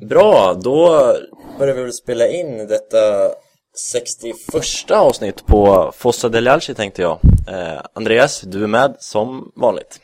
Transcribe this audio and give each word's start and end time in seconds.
Bra, 0.00 0.54
då 0.64 0.86
börjar 1.58 1.74
vi 1.74 1.82
väl 1.82 1.92
spela 1.92 2.26
in 2.26 2.58
detta 2.58 2.96
61 3.92 4.90
avsnitt 4.90 5.46
på 5.46 5.92
Fossa 5.94 6.28
del 6.28 6.48
Alci 6.48 6.74
tänkte 6.74 7.02
jag. 7.02 7.18
Eh, 7.48 7.80
Andreas, 7.94 8.40
du 8.40 8.64
är 8.64 8.66
med 8.66 8.96
som 8.98 9.52
vanligt. 9.56 10.00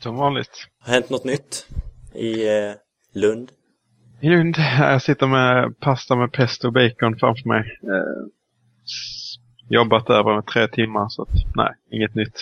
Som 0.00 0.16
vanligt. 0.16 0.50
Har 0.80 0.92
hänt 0.92 1.10
något 1.10 1.24
nytt 1.24 1.66
i 2.14 2.48
eh, 2.48 2.72
Lund? 3.14 3.50
I 4.20 4.28
Lund, 4.28 4.56
jag 4.78 5.02
sitter 5.02 5.26
med 5.26 5.80
pasta 5.80 6.16
med 6.16 6.32
pesto 6.32 6.66
och 6.66 6.72
bacon 6.72 7.18
framför 7.18 7.48
mig. 7.48 7.78
Eh, 7.82 8.26
jobbat 9.68 10.10
över 10.10 10.34
med 10.34 10.46
tre 10.46 10.68
timmar 10.68 11.08
så 11.08 11.22
att, 11.22 11.56
nej, 11.56 11.74
inget 11.90 12.14
nytt. 12.14 12.40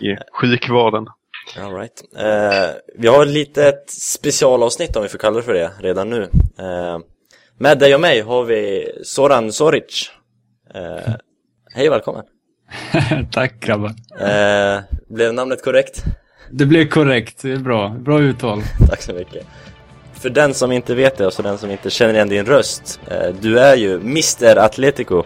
I 0.00 0.16
sjukvården. 0.40 1.06
All 1.56 1.74
right. 1.74 2.02
Eh, 2.16 2.76
vi 2.94 3.08
har 3.08 3.22
ett 3.22 3.28
litet 3.32 3.90
specialavsnitt 3.90 4.96
om 4.96 5.02
vi 5.02 5.08
får 5.08 5.18
kalla 5.18 5.36
det 5.36 5.42
för 5.42 5.54
det 5.54 5.70
redan 5.78 6.10
nu. 6.10 6.22
Eh, 6.58 6.98
med 7.58 7.78
dig 7.78 7.94
och 7.94 8.00
mig 8.00 8.20
har 8.20 8.44
vi 8.44 8.92
Soran 9.04 9.52
Soric. 9.52 10.10
Eh, 10.74 11.14
hej 11.74 11.88
och 11.88 11.94
välkommen. 11.94 12.24
Tack 13.32 13.60
grabbar. 13.60 13.94
Eh, 14.20 14.80
blev 15.08 15.34
namnet 15.34 15.64
korrekt? 15.64 16.04
Det 16.50 16.66
blev 16.66 16.88
korrekt, 16.88 17.42
det 17.42 17.52
är 17.52 17.56
bra. 17.56 17.88
Bra 17.88 18.20
uttal. 18.20 18.62
Tack 18.88 19.02
så 19.02 19.12
mycket. 19.12 19.46
För 20.12 20.30
den 20.30 20.54
som 20.54 20.72
inte 20.72 20.94
vet 20.94 21.16
det 21.16 21.26
och 21.26 21.32
så 21.32 21.42
den 21.42 21.58
som 21.58 21.70
inte 21.70 21.90
känner 21.90 22.14
igen 22.14 22.28
din 22.28 22.46
röst. 22.46 23.00
Eh, 23.10 23.34
du 23.40 23.58
är 23.58 23.76
ju 23.76 23.94
Mr 23.94 24.56
Atletico 24.56 25.22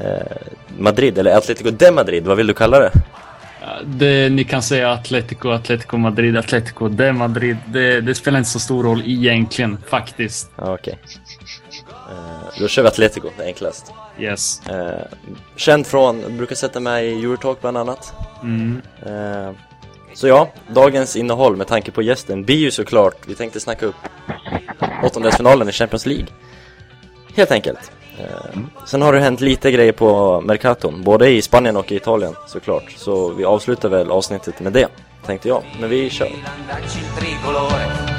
eh, 0.00 0.36
Madrid, 0.78 1.18
eller 1.18 1.36
Atletico 1.36 1.70
de 1.70 1.90
Madrid, 1.90 2.26
vad 2.26 2.36
vill 2.36 2.46
du 2.46 2.54
kalla 2.54 2.78
det? 2.80 2.90
Det, 3.84 4.32
ni 4.32 4.44
kan 4.44 4.62
säga 4.62 4.92
Atletico, 4.92 5.50
Atletico 5.50 5.96
Madrid, 5.96 6.36
Atletico 6.36 6.88
de 6.88 7.12
Madrid. 7.12 7.56
Det, 7.66 8.00
det 8.00 8.14
spelar 8.14 8.38
inte 8.38 8.50
så 8.50 8.60
stor 8.60 8.82
roll 8.82 9.02
egentligen, 9.06 9.78
faktiskt. 9.86 10.50
Okej. 10.56 10.98
Eh, 11.88 12.60
då 12.60 12.68
kör 12.68 12.82
vi 12.82 12.88
Atletico, 12.88 13.28
det 13.36 13.42
är 13.42 13.46
enklast. 13.46 13.92
Yes. 14.18 14.66
Eh, 14.66 15.06
känd 15.56 15.86
från, 15.86 16.36
brukar 16.36 16.56
sätta 16.56 16.80
med 16.80 17.04
i 17.04 17.12
Eurotalk 17.12 17.60
bland 17.60 17.76
annat. 17.76 18.14
Mm. 18.42 18.82
Eh, 19.06 19.50
så 20.14 20.28
ja, 20.28 20.52
dagens 20.68 21.16
innehåll 21.16 21.56
med 21.56 21.66
tanke 21.66 21.90
på 21.90 22.02
gästen 22.02 22.44
blir 22.44 22.56
ju 22.56 22.70
såklart, 22.70 23.16
vi 23.26 23.34
tänkte 23.34 23.60
snacka 23.60 23.86
upp 23.86 23.96
åttondelsfinalen 25.02 25.68
i 25.68 25.72
Champions 25.72 26.06
League. 26.06 26.26
Helt 27.34 27.50
enkelt. 27.50 27.92
Eh, 28.22 28.60
sen 28.86 29.02
har 29.02 29.12
det 29.12 29.20
hänt 29.20 29.40
lite 29.40 29.70
grejer 29.70 29.92
på 29.92 30.40
Mercaton, 30.40 31.02
både 31.02 31.30
i 31.30 31.42
Spanien 31.42 31.76
och 31.76 31.92
i 31.92 31.96
Italien 31.96 32.34
såklart. 32.46 32.94
Så 32.96 33.28
vi 33.32 33.44
avslutar 33.44 33.88
väl 33.88 34.10
avsnittet 34.10 34.60
med 34.60 34.72
det, 34.72 34.88
tänkte 35.26 35.48
jag. 35.48 35.62
Men 35.80 35.90
vi 35.90 36.10
kör. 36.10 36.26
Eh. 36.26 38.11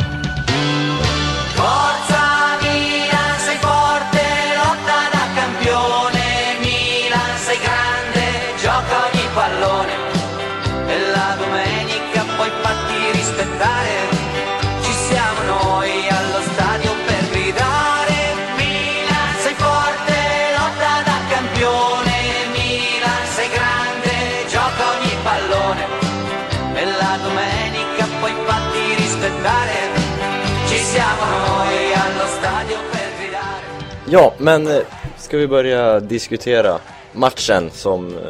Ja, 34.14 34.34
men 34.38 34.68
eh, 34.68 34.82
ska 35.18 35.38
vi 35.38 35.48
börja 35.48 36.00
diskutera 36.00 36.80
matchen 37.14 37.70
som 37.72 38.08
eh, 38.08 38.22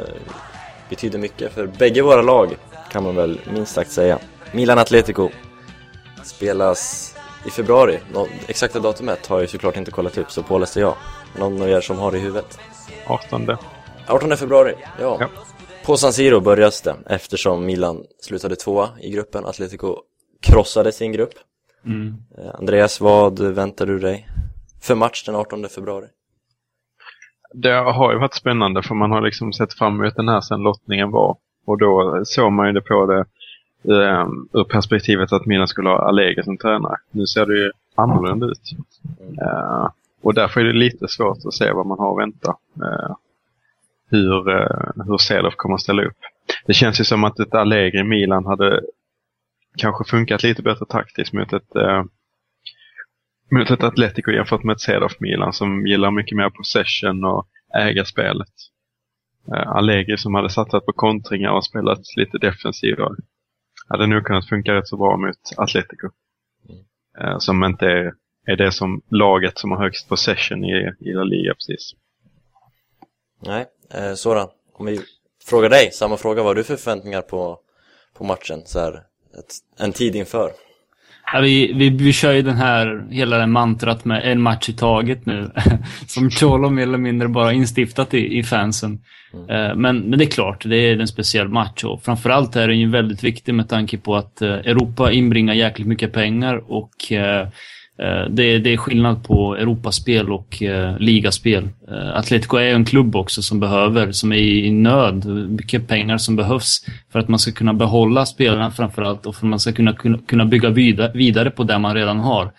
betyder 0.89 1.19
mycket 1.19 1.53
för 1.53 1.67
bägge 1.67 2.01
våra 2.01 2.21
lag 2.21 2.57
kan 2.91 3.03
man 3.03 3.15
väl 3.15 3.39
minst 3.53 3.73
sagt 3.73 3.91
säga. 3.91 4.19
Milan-Atletico 4.51 5.29
spelas 6.23 7.13
i 7.47 7.49
februari. 7.49 7.99
Nå 8.13 8.27
exakta 8.47 8.79
datumet 8.79 9.27
har 9.27 9.39
jag 9.39 9.49
såklart 9.49 9.77
inte 9.77 9.91
kollat 9.91 10.17
upp 10.17 10.31
så 10.31 10.43
påläste 10.43 10.79
jag. 10.79 10.95
Någon 11.39 11.61
av 11.61 11.69
er 11.69 11.81
som 11.81 11.97
har 11.97 12.11
det 12.11 12.17
i 12.17 12.21
huvudet? 12.21 12.59
18. 13.05 13.57
18 14.07 14.37
februari, 14.37 14.73
ja. 14.99 15.17
Ja. 15.19 15.29
På 15.85 15.97
San 15.97 16.13
Siro 16.13 16.39
börjas 16.39 16.81
det 16.81 16.95
eftersom 17.09 17.65
Milan 17.65 18.03
slutade 18.21 18.55
tvåa 18.55 18.89
i 19.01 19.09
gruppen. 19.09 19.45
Atletico 19.45 19.97
krossade 20.41 20.91
sin 20.91 21.11
grupp. 21.11 21.33
Mm. 21.85 22.15
Eh, 22.37 22.55
Andreas, 22.59 23.01
vad 23.01 23.39
väntar 23.39 23.85
du 23.85 23.99
dig 23.99 24.29
för 24.83 24.95
match 24.95 25.23
den 25.25 25.35
18 25.35 25.69
februari? 25.69 26.07
Det 27.53 27.73
har 27.73 28.13
ju 28.13 28.19
varit 28.19 28.33
spännande 28.33 28.83
för 28.83 28.95
man 28.95 29.11
har 29.11 29.21
liksom 29.21 29.53
sett 29.53 29.73
fram 29.73 30.01
emot 30.01 30.15
den 30.15 30.27
här 30.27 30.41
sen 30.41 30.61
lottningen 30.61 31.11
var. 31.11 31.37
Och 31.65 31.77
då 31.77 32.21
såg 32.25 32.51
man 32.51 32.67
ju 32.67 32.73
det 32.73 32.81
på 32.81 33.05
det 33.05 33.19
eh, 33.93 34.27
ur 34.53 34.63
perspektivet 34.63 35.33
att 35.33 35.45
Milan 35.45 35.67
skulle 35.67 35.89
ha 35.89 36.07
Allegri 36.07 36.43
som 36.43 36.57
tränare. 36.57 36.97
Nu 37.11 37.25
ser 37.25 37.45
det 37.45 37.57
ju 37.57 37.71
annorlunda 37.95 38.45
ut. 38.45 38.71
Eh, 39.41 39.89
och 40.21 40.33
därför 40.33 40.61
är 40.61 40.65
det 40.65 40.73
lite 40.73 41.07
svårt 41.07 41.37
att 41.45 41.53
se 41.53 41.71
vad 41.71 41.85
man 41.85 41.99
har 41.99 42.11
att 42.11 42.27
vänta. 42.27 42.55
Eh, 42.75 43.15
hur, 44.09 44.49
eh, 44.49 45.05
hur 45.07 45.17
Celof 45.17 45.55
kommer 45.55 45.75
att 45.75 45.81
ställa 45.81 46.03
upp. 46.03 46.17
Det 46.65 46.73
känns 46.73 46.99
ju 46.99 47.03
som 47.03 47.23
att 47.23 47.39
ett 47.39 47.53
Allegri 47.53 48.03
Milan 48.03 48.45
hade 48.45 48.81
kanske 49.77 50.03
funkat 50.03 50.43
lite 50.43 50.61
bättre 50.61 50.85
taktiskt 50.85 51.33
mot 51.33 51.53
ett, 51.53 51.75
eh, 51.75 52.03
mot 53.51 53.71
ett 53.71 53.83
Atletico 53.83 54.31
jämfört 54.31 54.63
med 54.63 54.73
ett 54.73 54.81
Celof 54.81 55.19
Milan 55.19 55.53
som 55.53 55.87
gillar 55.87 56.11
mycket 56.11 56.37
mer 56.37 56.49
possession 56.49 57.25
och 57.25 57.47
äga 57.75 58.05
spelet. 58.05 58.53
Eh, 59.47 59.67
Allegri 59.67 60.17
som 60.17 60.35
hade 60.35 60.49
satsat 60.49 60.85
på 60.85 60.93
kontringar 60.93 61.51
och 61.51 61.65
spelat 61.65 61.99
lite 62.15 62.37
defensivare 62.37 63.15
hade 63.87 64.07
nog 64.07 64.23
kunnat 64.23 64.49
funka 64.49 64.73
rätt 64.73 64.87
så 64.87 64.97
bra 64.97 65.17
mot 65.17 65.37
Atletico. 65.57 66.09
Eh, 67.19 67.37
som 67.37 67.63
inte 67.63 67.85
är, 67.85 68.13
är 68.45 68.55
det 68.55 68.71
som 68.71 69.01
laget 69.09 69.57
som 69.57 69.71
har 69.71 69.83
högst 69.83 70.09
possession 70.09 70.65
i, 70.65 70.91
i 70.99 71.13
La 71.13 71.23
Liga 71.23 71.53
precis. 71.53 71.93
Nej, 73.39 73.65
eh, 73.93 74.13
Soran, 74.13 74.49
om 74.73 74.85
vi 74.85 75.01
frågar 75.45 75.69
dig, 75.69 75.91
samma 75.91 76.17
fråga, 76.17 76.43
vad 76.43 76.49
har 76.49 76.55
du 76.55 76.63
för 76.63 76.75
förväntningar 76.75 77.21
på, 77.21 77.59
på 78.13 78.23
matchen 78.23 78.61
så 78.65 78.79
här, 78.79 78.93
ett, 79.39 79.53
en 79.79 79.93
tid 79.93 80.15
inför? 80.15 80.51
Ja, 81.33 81.39
vi, 81.39 81.73
vi, 81.73 81.89
vi 81.89 82.13
kör 82.13 82.33
ju 82.33 82.41
den 82.41 82.55
här, 82.55 83.07
hela 83.11 83.37
det 83.37 83.47
mantrat 83.47 84.05
med 84.05 84.31
en 84.31 84.41
match 84.41 84.69
i 84.69 84.73
taget 84.73 85.25
nu. 85.25 85.51
Som 86.07 86.29
Cholo 86.29 86.69
mer 86.69 86.83
eller 86.83 86.97
mindre 86.97 87.27
bara 87.27 87.53
instiftat 87.53 88.13
i, 88.13 88.37
i 88.37 88.43
fansen. 88.43 88.99
Eh, 89.49 89.75
men, 89.75 89.99
men 89.99 90.19
det 90.19 90.25
är 90.25 90.29
klart, 90.29 90.63
det 90.65 90.77
är 90.77 90.99
en 90.99 91.07
speciell 91.07 91.47
match 91.47 91.83
och 91.83 92.03
framförallt 92.03 92.55
är 92.55 92.67
den 92.67 92.79
ju 92.79 92.89
väldigt 92.89 93.23
viktig 93.23 93.53
med 93.53 93.69
tanke 93.69 93.97
på 93.97 94.15
att 94.15 94.41
eh, 94.41 94.49
Europa 94.49 95.11
inbringar 95.11 95.53
jäkligt 95.53 95.87
mycket 95.87 96.13
pengar 96.13 96.71
och 96.71 97.11
Eh, 98.01 98.29
det, 98.29 98.59
det 98.59 98.73
är 98.73 98.77
skillnad 98.77 99.23
på 99.23 99.55
Europaspel 99.55 100.31
och 100.31 100.63
eh, 100.63 100.97
ligaspel. 100.99 101.69
Eh, 101.91 102.17
Atletico 102.17 102.57
är 102.57 102.73
en 102.73 102.85
klubb 102.85 103.15
också 103.15 103.41
som 103.41 103.59
behöver, 103.59 104.11
som 104.11 104.31
är 104.31 104.37
i 104.37 104.71
nöd. 104.71 105.25
Mycket 105.49 105.87
pengar 105.87 106.17
som 106.17 106.35
behövs 106.35 106.85
för 107.11 107.19
att 107.19 107.27
man 107.27 107.39
ska 107.39 107.51
kunna 107.51 107.73
behålla 107.73 108.25
spelarna 108.25 108.71
framförallt 108.71 109.25
och 109.25 109.35
för 109.35 109.45
att 109.45 109.49
man 109.49 109.59
ska 109.59 109.71
kunna, 109.71 109.93
kunna, 109.93 110.17
kunna 110.17 110.45
bygga 110.45 110.69
vidare, 110.69 111.11
vidare 111.13 111.51
på 111.51 111.63
det 111.63 111.79
man 111.79 111.95
redan 111.95 112.19
har. 112.19 112.51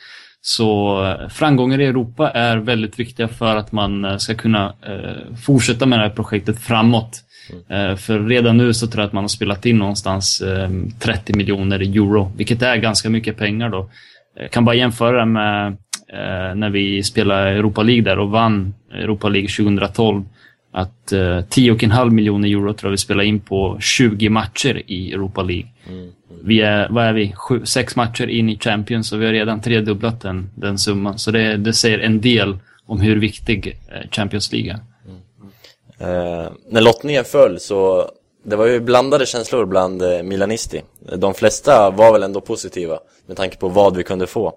Så 0.47 1.05
eh, 1.07 1.29
framgångar 1.29 1.81
i 1.81 1.85
Europa 1.85 2.31
är 2.31 2.57
väldigt 2.57 2.99
viktiga 2.99 3.29
för 3.29 3.57
att 3.57 3.73
man 3.73 4.05
eh, 4.05 4.17
ska 4.17 4.35
kunna 4.35 4.75
eh, 4.87 5.37
fortsätta 5.37 5.87
med 5.87 5.99
det 5.99 6.03
här 6.03 6.15
projektet 6.15 6.61
framåt. 6.61 7.21
Mm. 7.69 7.97
för 7.97 8.21
redan 8.21 8.57
nu 8.57 8.75
så 8.75 8.87
tror 8.87 9.01
jag 9.01 9.07
att 9.07 9.13
man 9.13 9.25
har 9.25 9.29
spelat 9.29 9.67
in 9.67 9.79
någonstans 9.79 10.43
30 10.99 11.37
miljoner 11.37 11.81
euro, 11.81 12.33
vilket 12.37 12.63
är 12.63 12.77
ganska 12.77 13.11
mycket 13.11 13.37
pengar 13.37 13.69
då. 13.69 13.91
Jag 14.35 14.51
kan 14.51 14.65
bara 14.65 14.75
jämföra 14.75 15.27
med 15.27 15.67
eh, 16.09 16.55
när 16.55 16.71
vi 16.71 17.03
spelade 17.03 17.51
Europa 17.51 17.83
League 17.83 18.05
där 18.05 18.19
och 18.19 18.31
vann 18.31 18.75
Europa 18.93 19.29
League 19.29 19.49
2012. 19.49 20.25
Att 20.73 21.13
eh, 21.13 21.19
10,5 21.19 22.11
miljoner 22.11 22.49
euro 22.49 22.73
tror 22.73 22.89
jag 22.89 22.91
vi 22.91 22.97
spelade 22.97 23.29
in 23.29 23.41
på 23.41 23.79
20 23.81 24.29
matcher 24.29 24.83
i 24.87 25.13
Europa 25.13 25.43
League. 25.43 25.69
Vi 26.45 26.61
är, 26.61 26.89
vad 26.91 27.05
är 27.05 27.13
vi, 27.13 27.33
Sju, 27.37 27.65
sex 27.65 27.97
matcher 27.97 28.27
in 28.27 28.49
i 28.49 28.59
Champions 28.59 29.13
och 29.13 29.23
vi 29.23 29.27
har 29.27 29.33
redan 29.33 29.61
tredubblat 29.61 30.21
den, 30.21 30.51
den 30.55 30.79
summan. 30.79 31.19
Så 31.19 31.31
det, 31.31 31.57
det 31.57 31.73
säger 31.73 31.99
en 31.99 32.21
del 32.21 32.59
om 32.87 33.01
hur 33.01 33.17
viktig 33.17 33.79
eh, 33.89 34.11
Champions 34.11 34.53
League 34.53 34.73
är. 34.73 34.81
Eh, 35.99 36.51
när 36.71 36.81
lottningen 36.81 37.25
föll 37.25 37.61
så 37.61 38.11
det 38.45 38.57
var 38.57 38.67
ju 38.67 38.81
blandade 38.81 39.27
känslor 39.27 39.65
bland 39.65 40.03
eh, 40.03 40.23
Milanisti. 40.23 40.83
De 41.17 41.35
flesta 41.35 41.91
var 41.91 42.13
väl 42.13 42.23
ändå 42.23 42.41
positiva 42.41 42.99
med 43.27 43.37
tanke 43.37 43.57
på 43.57 43.69
vad 43.69 43.97
vi 43.97 44.03
kunde 44.03 44.27
få. 44.27 44.53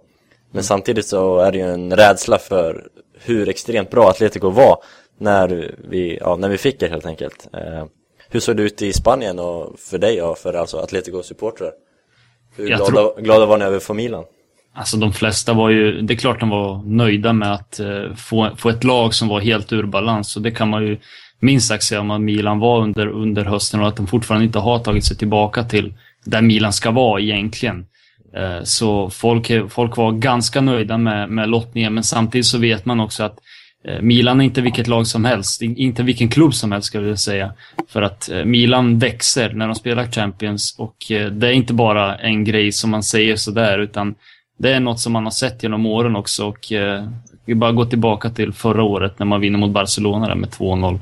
Men 0.51 0.63
samtidigt 0.63 1.05
så 1.05 1.39
är 1.39 1.51
det 1.51 1.57
ju 1.57 1.63
en 1.63 1.95
rädsla 1.95 2.37
för 2.39 2.87
hur 3.19 3.49
extremt 3.49 3.91
bra 3.91 4.09
Atletico 4.09 4.49
var 4.49 4.77
när 5.17 5.75
vi, 5.89 6.17
ja, 6.21 6.35
när 6.35 6.49
vi 6.49 6.57
fick 6.57 6.79
det 6.79 6.87
helt 6.87 7.05
enkelt. 7.05 7.47
Eh, 7.53 7.85
hur 8.29 8.39
såg 8.39 8.57
det 8.57 8.63
ut 8.63 8.81
i 8.81 8.93
Spanien 8.93 9.39
och 9.39 9.79
för 9.79 9.97
dig 9.97 10.21
och 10.21 10.37
för 10.37 10.53
alltså 10.53 10.77
Atletico-supportrar? 10.77 11.71
Hur 12.55 12.67
glada, 12.67 13.21
glada 13.21 13.45
var 13.45 13.57
ni 13.57 13.65
över 13.65 13.77
att 13.77 13.83
få 13.83 13.93
Milan? 13.93 14.23
alltså 14.77 14.97
de 14.97 15.13
flesta 15.13 15.53
var 15.53 15.69
ju, 15.69 16.01
det 16.01 16.13
är 16.13 16.17
klart 16.17 16.39
de 16.39 16.49
var 16.49 16.81
nöjda 16.85 17.33
med 17.33 17.53
att 17.53 17.79
eh, 17.79 18.13
få, 18.15 18.49
få 18.57 18.69
ett 18.69 18.83
lag 18.83 19.13
som 19.13 19.27
var 19.27 19.39
helt 19.39 19.73
ur 19.73 19.83
balans. 19.83 20.35
Och 20.35 20.41
det 20.41 20.51
kan 20.51 20.69
man 20.69 20.83
ju 20.83 20.97
minst 21.39 21.67
sagt 21.67 21.83
säga 21.83 22.01
om 22.01 22.11
att 22.11 22.21
Milan 22.21 22.59
var 22.59 22.81
under, 22.81 23.07
under 23.07 23.45
hösten 23.45 23.81
och 23.81 23.87
att 23.87 23.95
de 23.95 24.07
fortfarande 24.07 24.45
inte 24.45 24.59
har 24.59 24.79
tagit 24.79 25.05
sig 25.05 25.17
tillbaka 25.17 25.63
till 25.63 25.93
där 26.25 26.41
Milan 26.41 26.73
ska 26.73 26.91
vara 26.91 27.21
egentligen. 27.21 27.85
Eh, 28.35 28.63
så 28.63 29.09
folk, 29.09 29.51
folk 29.69 29.97
var 29.97 30.11
ganska 30.11 30.61
nöjda 30.61 30.97
med, 30.97 31.29
med 31.29 31.49
lottningen, 31.49 31.93
men 31.93 32.03
samtidigt 32.03 32.45
så 32.45 32.57
vet 32.57 32.85
man 32.85 32.99
också 32.99 33.23
att 33.23 33.39
eh, 33.87 34.01
Milan 34.01 34.41
är 34.41 34.45
inte 34.45 34.61
vilket 34.61 34.87
lag 34.87 35.07
som 35.07 35.25
helst, 35.25 35.61
inte 35.61 36.03
vilken 36.03 36.29
klubb 36.29 36.53
som 36.53 36.71
helst 36.71 36.87
skulle 36.87 37.07
jag 37.07 37.19
säga. 37.19 37.53
För 37.87 38.01
att 38.01 38.29
eh, 38.29 38.45
Milan 38.45 38.99
växer 38.99 39.53
när 39.53 39.67
de 39.67 39.75
spelar 39.75 40.11
Champions 40.11 40.75
och 40.77 40.95
det 41.09 41.47
är 41.47 41.51
inte 41.51 41.73
bara 41.73 42.15
en 42.15 42.43
grej 42.43 42.71
som 42.71 42.89
man 42.89 43.03
säger 43.03 43.35
sådär, 43.35 43.79
utan 43.79 44.15
det 44.59 44.73
är 44.73 44.79
något 44.79 44.99
som 44.99 45.13
man 45.13 45.23
har 45.23 45.31
sett 45.31 45.63
genom 45.63 45.85
åren 45.85 46.15
också 46.15 46.47
och 46.47 46.71
vi 47.47 47.55
bara 47.55 47.71
gå 47.71 47.85
tillbaka 47.85 48.29
till 48.29 48.53
förra 48.53 48.83
året 48.83 49.19
när 49.19 49.25
man 49.25 49.41
vinner 49.41 49.59
mot 49.59 49.71
Barcelona 49.71 50.35
med 50.35 50.49
2-0. 50.49 50.99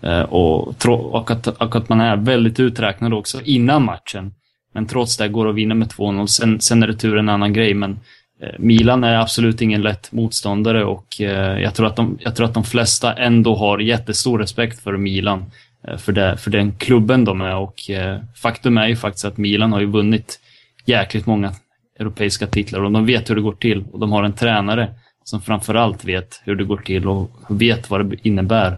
Eh, 0.00 0.20
och, 0.20 0.86
och, 1.14 1.30
att, 1.30 1.46
och 1.46 1.76
att 1.76 1.88
man 1.88 2.00
är 2.00 2.16
väldigt 2.16 2.60
uträknad 2.60 3.14
också 3.14 3.40
innan 3.44 3.84
matchen. 3.84 4.32
Men 4.74 4.86
trots 4.86 5.16
det 5.16 5.28
går 5.28 5.44
det 5.44 5.50
att 5.50 5.56
vinna 5.56 5.74
med 5.74 5.88
2-0. 5.88 6.26
Sen, 6.26 6.60
sen 6.60 6.82
är 6.82 6.86
retur 6.86 7.16
en 7.16 7.28
annan 7.28 7.52
grej, 7.52 7.74
men 7.74 8.00
eh, 8.42 8.48
Milan 8.58 9.04
är 9.04 9.14
absolut 9.14 9.62
ingen 9.62 9.82
lätt 9.82 10.12
motståndare 10.12 10.84
och 10.84 11.20
eh, 11.20 11.60
jag, 11.60 11.74
tror 11.74 11.86
att 11.86 11.96
de, 11.96 12.18
jag 12.20 12.36
tror 12.36 12.46
att 12.46 12.54
de 12.54 12.64
flesta 12.64 13.12
ändå 13.12 13.54
har 13.54 13.78
jättestor 13.78 14.38
respekt 14.38 14.82
för 14.82 14.96
Milan. 14.96 15.44
Eh, 15.88 15.96
för, 15.96 16.12
det, 16.12 16.36
för 16.36 16.50
den 16.50 16.72
klubben 16.72 17.24
de 17.24 17.40
är 17.40 17.56
och 17.56 17.90
eh, 17.90 18.18
faktum 18.34 18.78
är 18.78 18.88
ju 18.88 18.96
faktiskt 18.96 19.24
att 19.24 19.38
Milan 19.38 19.72
har 19.72 19.80
ju 19.80 19.86
vunnit 19.86 20.40
jäkligt 20.86 21.26
många 21.26 21.52
europeiska 21.98 22.46
titlar 22.46 22.80
och 22.80 22.92
de 22.92 23.06
vet 23.06 23.30
hur 23.30 23.34
det 23.34 23.40
går 23.40 23.52
till 23.52 23.84
och 23.92 23.98
de 23.98 24.12
har 24.12 24.22
en 24.22 24.32
tränare 24.32 24.88
som 25.28 25.40
framförallt 25.40 26.04
vet 26.04 26.40
hur 26.44 26.56
det 26.56 26.64
går 26.64 26.76
till 26.76 27.08
och 27.08 27.30
vet 27.48 27.90
vad 27.90 28.06
det 28.06 28.16
innebär 28.22 28.76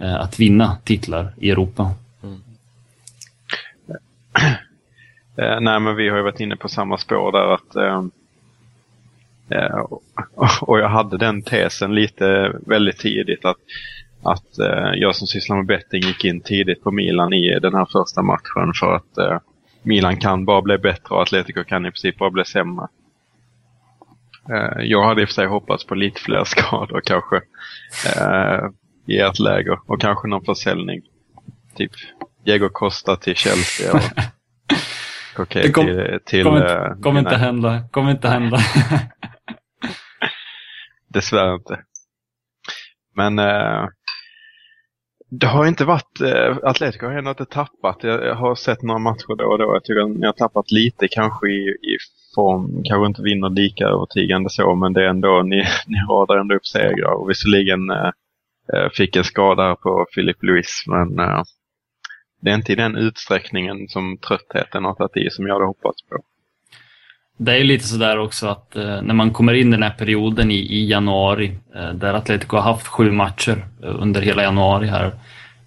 eh, 0.00 0.14
att 0.14 0.40
vinna 0.40 0.76
titlar 0.84 1.34
i 1.36 1.50
Europa. 1.50 1.90
Mm. 2.22 2.40
Eh, 5.38 5.60
nej, 5.60 5.80
men 5.80 5.96
vi 5.96 6.08
har 6.08 6.16
ju 6.16 6.22
varit 6.22 6.40
inne 6.40 6.56
på 6.56 6.68
samma 6.68 6.98
spår 6.98 7.32
där 7.32 7.54
att 7.54 7.76
eh, 7.76 8.04
eh 9.50 9.84
och 10.60 10.78
jag 10.78 10.88
hade 10.88 11.18
den 11.18 11.42
tesen 11.42 11.94
lite 11.94 12.52
väldigt 12.66 12.98
tidigt 12.98 13.44
att, 13.44 13.56
att 14.22 14.58
eh, 14.58 14.92
jag 14.94 15.16
som 15.16 15.26
sysslar 15.26 15.56
med 15.56 15.66
betting 15.66 16.02
gick 16.02 16.24
in 16.24 16.40
tidigt 16.40 16.82
på 16.82 16.90
Milan 16.90 17.32
i 17.32 17.58
den 17.60 17.74
här 17.74 17.86
första 17.92 18.22
matchen 18.22 18.72
för 18.80 18.94
att 18.94 19.18
eh, 19.18 19.38
Milan 19.82 20.16
kan 20.16 20.44
bara 20.44 20.62
bli 20.62 20.78
bättre 20.78 21.14
och 21.14 21.22
Atletico 21.22 21.64
kan 21.64 21.86
i 21.86 21.90
princip 21.90 22.18
bara 22.18 22.30
bli 22.30 22.44
sämre. 22.44 22.86
Eh, 24.50 24.84
jag 24.84 25.04
hade 25.04 25.22
i 25.22 25.24
och 25.24 25.28
för 25.28 25.34
sig 25.34 25.46
hoppats 25.46 25.86
på 25.86 25.94
lite 25.94 26.20
fler 26.20 26.44
skador 26.44 27.00
kanske 27.04 27.40
i 29.06 29.18
ert 29.18 29.38
läger 29.38 29.78
och 29.86 30.00
kanske 30.00 30.28
någon 30.28 30.44
försäljning. 30.44 31.02
Typ 31.74 31.92
Diego 32.44 32.68
Costa 32.68 33.16
till 33.16 33.36
Chelsea. 33.36 33.92
Och, 33.92 34.00
Okej, 35.38 35.60
okay, 35.60 35.72
kom, 35.72 35.86
till... 35.86 36.20
till 36.24 36.44
kommer 36.44 36.60
inte, 36.60 36.96
kom 37.02 37.18
inte 37.18 37.36
hända. 37.36 37.88
Kommer 37.90 38.10
inte 38.10 38.28
hända. 38.28 38.58
Dessvärre 41.08 41.54
inte. 41.54 41.80
Men 43.14 43.38
äh, 43.38 43.88
det 45.30 45.46
har 45.46 45.66
inte 45.66 45.84
varit... 45.84 46.20
Äh, 46.20 46.56
Atletico 46.62 47.06
har 47.06 47.12
ändå 47.12 47.30
inte 47.30 47.44
tappat. 47.44 47.96
Jag, 48.00 48.24
jag, 48.24 48.34
har 48.34 48.54
sett 48.54 48.82
några 48.82 48.98
matcher 48.98 49.36
då 49.36 49.44
och 49.44 49.58
då. 49.58 49.64
Jag 49.64 49.84
tycker 49.84 50.00
att 50.00 50.10
ni 50.10 50.26
har 50.26 50.32
tappat 50.32 50.70
lite 50.70 51.08
kanske 51.08 51.48
i, 51.48 51.68
i 51.68 51.98
form. 52.36 52.82
Kanske 52.84 53.06
inte 53.06 53.22
vinner 53.22 53.50
lika 53.50 53.84
övertygande 53.84 54.50
så, 54.50 54.74
men 54.74 54.92
det 54.92 55.04
är 55.04 55.08
ändå... 55.08 55.42
Ni, 55.42 55.56
ni 55.86 55.98
radar 56.10 56.38
ändå 56.38 56.54
upp 56.54 56.66
segrar. 56.66 57.12
Och 57.12 57.30
visserligen 57.30 57.90
eh, 57.90 58.10
eh 58.74 58.88
fick 58.92 59.16
en 59.16 59.24
skada 59.24 59.76
på 59.76 60.06
Philip 60.14 60.42
Lewis, 60.42 60.84
men 60.86 61.18
eh, 61.18 61.42
det 62.42 62.50
är 62.50 62.54
inte 62.54 62.72
i 62.72 62.76
den 62.76 62.96
utsträckningen 62.96 63.88
som 63.88 64.18
tröttheten 64.28 64.84
har 64.84 64.94
tagit 64.94 65.16
i 65.16 65.30
som 65.30 65.46
jag 65.46 65.54
hade 65.54 65.66
hoppats 65.66 66.02
på. 66.02 66.16
Det 67.38 67.52
är 67.52 67.64
lite 67.64 67.84
sådär 67.84 68.18
också 68.18 68.46
att 68.46 68.76
eh, 68.76 69.02
när 69.02 69.14
man 69.14 69.30
kommer 69.30 69.54
in 69.54 69.68
i 69.68 69.70
den 69.70 69.82
här 69.82 69.96
perioden 69.98 70.50
i, 70.50 70.58
i 70.58 70.90
januari, 70.90 71.58
eh, 71.74 71.90
där 71.90 72.14
Atletico 72.14 72.56
har 72.56 72.62
haft 72.62 72.86
sju 72.86 73.12
matcher 73.12 73.66
eh, 73.82 74.02
under 74.02 74.20
hela 74.22 74.42
januari 74.42 74.86
här. 74.86 75.12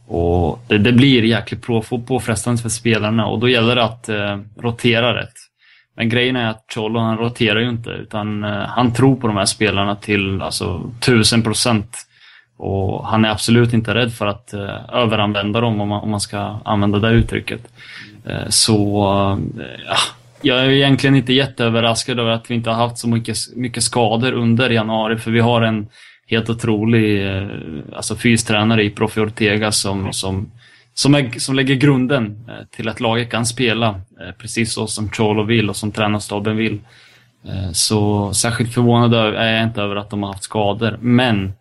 Och 0.08 0.60
det, 0.68 0.78
det 0.78 0.92
blir 0.92 1.24
jäkligt 1.24 1.66
påfrestande 2.08 2.62
för 2.62 2.70
spelarna 2.70 3.26
och 3.26 3.40
då 3.40 3.50
gäller 3.50 3.76
det 3.76 3.84
att 3.84 4.10
eh, 4.10 4.40
rotera 4.58 5.22
rätt. 5.22 5.49
Men 6.00 6.10
grejen 6.10 6.36
är 6.36 6.50
att 6.50 6.66
Cholo 6.74 7.00
han 7.00 7.18
roterar 7.18 7.60
ju 7.60 7.70
inte 7.70 7.90
utan 7.90 8.44
eh, 8.44 8.50
han 8.52 8.94
tror 8.94 9.16
på 9.16 9.28
de 9.28 9.38
här 9.38 9.46
spelarna 9.46 9.96
till 9.96 10.42
alltså 10.42 10.92
tusen 11.00 11.44
procent. 11.44 11.98
Och 12.58 13.08
han 13.08 13.26
är 13.26 13.30
absolut 13.30 13.74
inte 13.74 13.94
rädd 13.96 14.14
för 14.14 14.26
att 14.26 14.54
eh, 14.54 14.94
överanvända 14.94 15.62
dem, 15.62 15.82
om 15.82 15.90
man, 15.90 16.02
om 16.02 16.10
man 16.10 16.20
ska 16.20 16.60
använda 16.66 17.00
det 17.00 17.10
uttrycket. 17.10 17.62
Eh, 18.26 18.50
så 18.50 19.04
eh, 19.60 19.66
ja, 19.88 19.96
jag 20.42 20.66
är 20.66 20.70
egentligen 20.70 21.16
inte 21.16 21.34
jätteöverraskad 21.34 22.20
över 22.20 22.32
att 22.32 22.52
vi 22.52 22.56
inte 22.56 22.70
har 22.70 22.78
haft 22.88 22.98
så 22.98 23.08
mycket, 23.08 23.38
mycket 23.56 23.84
skador 23.84 24.32
under 24.32 24.70
januari, 24.70 25.18
för 25.18 25.32
vi 25.32 25.40
har 25.40 25.62
en 25.62 25.88
helt 26.28 26.50
otrolig 26.50 27.28
eh, 27.28 27.48
alltså 27.96 28.16
fystränare 28.16 28.84
i 28.84 28.90
Profi 28.90 29.22
Ortega 29.22 29.72
som, 29.72 30.14
som, 30.14 30.52
som, 30.94 31.16
är, 31.16 31.40
som 31.40 31.56
lägger 31.56 31.76
grunden 31.76 32.46
eh, 32.48 32.66
till 32.72 32.90
att 32.90 33.00
laget 33.00 33.30
kan 33.30 33.46
spela 33.46 33.88
eh, 33.88 34.32
precis 34.38 34.74
så 34.74 34.88
som 34.88 35.10
Cholo 35.10 35.44
vill 35.44 35.70
och 35.70 35.76
som 35.76 35.92
tränarstaben 35.92 36.58
vill. 36.58 36.80
Eh, 37.46 37.72
så 37.72 38.34
särskilt 38.34 38.74
förvånad 38.74 39.14
är 39.14 39.54
jag 39.54 39.64
inte 39.64 39.82
över 39.82 39.96
att 39.96 40.10
de 40.10 40.24
har 40.24 40.34
haft 40.34 40.44
skador, 40.44 40.98
men 41.02 41.54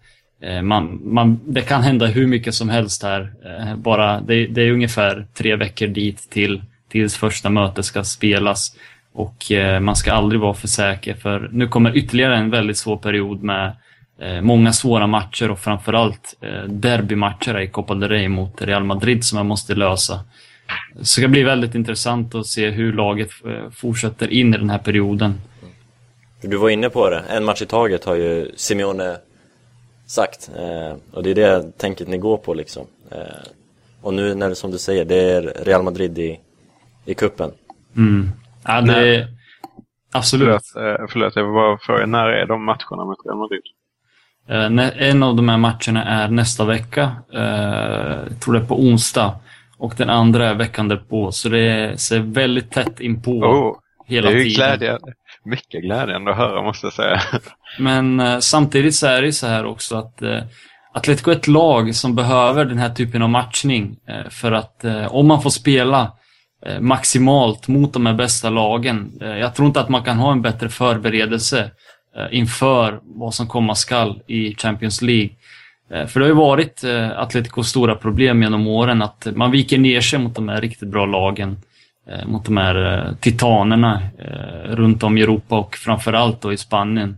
man, 0.62 1.00
man, 1.04 1.40
det 1.44 1.60
kan 1.60 1.82
hända 1.82 2.06
hur 2.06 2.26
mycket 2.26 2.54
som 2.54 2.68
helst 2.68 3.02
här. 3.02 3.32
Bara, 3.76 4.20
det, 4.20 4.46
det 4.46 4.62
är 4.62 4.72
ungefär 4.72 5.26
tre 5.34 5.56
veckor 5.56 5.86
dit 5.86 6.30
till 6.30 6.62
tills 6.88 7.16
första 7.16 7.50
mötet 7.50 7.84
ska 7.84 8.04
spelas. 8.04 8.76
Och 9.12 9.44
man 9.80 9.96
ska 9.96 10.12
aldrig 10.12 10.40
vara 10.40 10.54
för 10.54 10.68
säker 10.68 11.14
för 11.14 11.48
nu 11.52 11.68
kommer 11.68 11.96
ytterligare 11.96 12.36
en 12.36 12.50
väldigt 12.50 12.76
svår 12.76 12.96
period 12.96 13.42
med 13.42 13.76
många 14.42 14.72
svåra 14.72 15.06
matcher 15.06 15.50
och 15.50 15.58
framförallt 15.58 16.34
derbymatcher 16.66 17.60
i 17.60 17.68
Copa 17.68 17.94
del 17.94 18.08
Rey 18.08 18.28
mot 18.28 18.62
Real 18.62 18.84
Madrid 18.84 19.24
som 19.24 19.36
man 19.36 19.46
måste 19.46 19.74
lösa. 19.74 20.20
Så 20.94 20.98
det 20.98 21.04
ska 21.04 21.28
bli 21.28 21.42
väldigt 21.42 21.74
intressant 21.74 22.34
att 22.34 22.46
se 22.46 22.70
hur 22.70 22.92
laget 22.92 23.30
fortsätter 23.72 24.32
in 24.32 24.54
i 24.54 24.58
den 24.58 24.70
här 24.70 24.78
perioden. 24.78 25.34
Du 26.42 26.56
var 26.56 26.70
inne 26.70 26.90
på 26.90 27.10
det, 27.10 27.22
en 27.28 27.44
match 27.44 27.62
i 27.62 27.66
taget 27.66 28.04
har 28.04 28.14
ju 28.14 28.52
Simeone 28.56 29.16
sagt. 30.06 30.50
Eh, 30.56 30.96
och 31.12 31.22
det 31.22 31.30
är 31.30 31.34
det 31.34 31.78
tänket 31.78 32.08
ni 32.08 32.18
går 32.18 32.36
på 32.36 32.54
liksom. 32.54 32.86
Eh, 33.10 33.18
och 34.02 34.14
nu 34.14 34.34
när 34.34 34.54
som 34.54 34.70
du 34.70 34.78
säger, 34.78 35.04
det 35.04 35.32
är 35.32 35.42
Real 35.42 35.82
Madrid 35.82 36.18
i, 36.18 36.40
i 37.04 37.14
kuppen. 37.14 37.50
Mm. 37.96 38.30
Ja, 38.64 38.80
det 38.80 39.16
är... 39.16 39.28
Absolut. 40.12 40.60
Förlåt, 40.72 41.00
eh, 41.00 41.06
förlåt, 41.10 41.36
jag 41.36 41.44
vill 41.44 41.52
bara 41.52 41.78
fråga, 41.78 42.06
när 42.06 42.28
är 42.28 42.46
de 42.46 42.64
matcherna 42.64 43.04
mot 43.04 43.18
Real 43.26 43.38
Madrid? 43.38 43.62
Eh, 44.50 45.08
en 45.08 45.22
av 45.22 45.36
de 45.36 45.48
här 45.48 45.58
matcherna 45.58 46.04
är 46.04 46.28
nästa 46.28 46.64
vecka. 46.64 47.16
Eh, 47.34 47.40
jag 48.28 48.40
tror 48.40 48.54
det 48.54 48.60
är 48.60 48.64
på 48.64 48.80
onsdag. 48.80 49.34
Och 49.78 49.94
den 49.96 50.10
andra 50.10 50.48
är 50.48 50.54
veckan 50.54 50.88
därpå. 50.88 51.32
Så 51.32 51.48
det 51.48 52.00
ser 52.00 52.18
väldigt 52.18 52.70
tätt 52.70 53.00
inpå 53.00 53.30
oh, 53.30 53.76
hela 54.06 54.28
tiden. 54.28 54.38
Det 54.38 54.44
är 54.44 54.48
ju 54.48 54.54
glädjande 54.54 55.12
mycket 55.48 55.82
glädjande 55.82 56.30
att 56.30 56.36
höra 56.36 56.62
måste 56.62 56.86
jag 56.86 56.92
säga. 56.92 57.20
Men 57.78 58.20
eh, 58.20 58.38
samtidigt 58.38 58.94
så 58.94 59.06
är 59.06 59.22
det 59.22 59.32
så 59.32 59.46
här 59.46 59.64
också 59.64 59.96
att 59.96 60.22
eh, 60.22 60.42
Atletico 60.94 61.30
är 61.30 61.36
ett 61.36 61.48
lag 61.48 61.94
som 61.94 62.14
behöver 62.14 62.64
den 62.64 62.78
här 62.78 62.90
typen 62.90 63.22
av 63.22 63.30
matchning. 63.30 63.96
Eh, 64.08 64.30
för 64.30 64.52
att 64.52 64.84
eh, 64.84 65.14
om 65.14 65.28
man 65.28 65.42
får 65.42 65.50
spela 65.50 66.12
eh, 66.66 66.80
maximalt 66.80 67.68
mot 67.68 67.92
de 67.92 68.06
här 68.06 68.14
bästa 68.14 68.50
lagen. 68.50 69.18
Eh, 69.20 69.38
jag 69.38 69.54
tror 69.54 69.66
inte 69.66 69.80
att 69.80 69.88
man 69.88 70.04
kan 70.04 70.18
ha 70.18 70.32
en 70.32 70.42
bättre 70.42 70.68
förberedelse 70.68 71.70
Eh, 72.18 72.38
inför 72.38 73.00
vad 73.02 73.34
som 73.34 73.46
komma 73.46 73.74
skall 73.74 74.22
i 74.26 74.54
Champions 74.54 75.02
League. 75.02 75.30
Eh, 75.90 76.06
för 76.06 76.20
det 76.20 76.26
har 76.26 76.30
ju 76.30 76.36
varit 76.36 76.84
eh, 76.84 77.18
Atleticos 77.18 77.68
stora 77.68 77.94
problem 77.94 78.42
genom 78.42 78.66
åren 78.66 79.02
att 79.02 79.26
man 79.34 79.50
viker 79.50 79.78
ner 79.78 80.00
sig 80.00 80.18
mot 80.18 80.34
de 80.34 80.48
här 80.48 80.60
riktigt 80.60 80.88
bra 80.88 81.06
lagen. 81.06 81.56
Mot 82.26 82.44
de 82.44 82.56
här 82.56 83.08
titanerna 83.20 84.02
runt 84.64 85.02
om 85.02 85.18
i 85.18 85.22
Europa 85.22 85.58
och 85.58 85.76
framförallt 85.76 86.40
då 86.40 86.52
i 86.52 86.56
Spanien. 86.56 87.16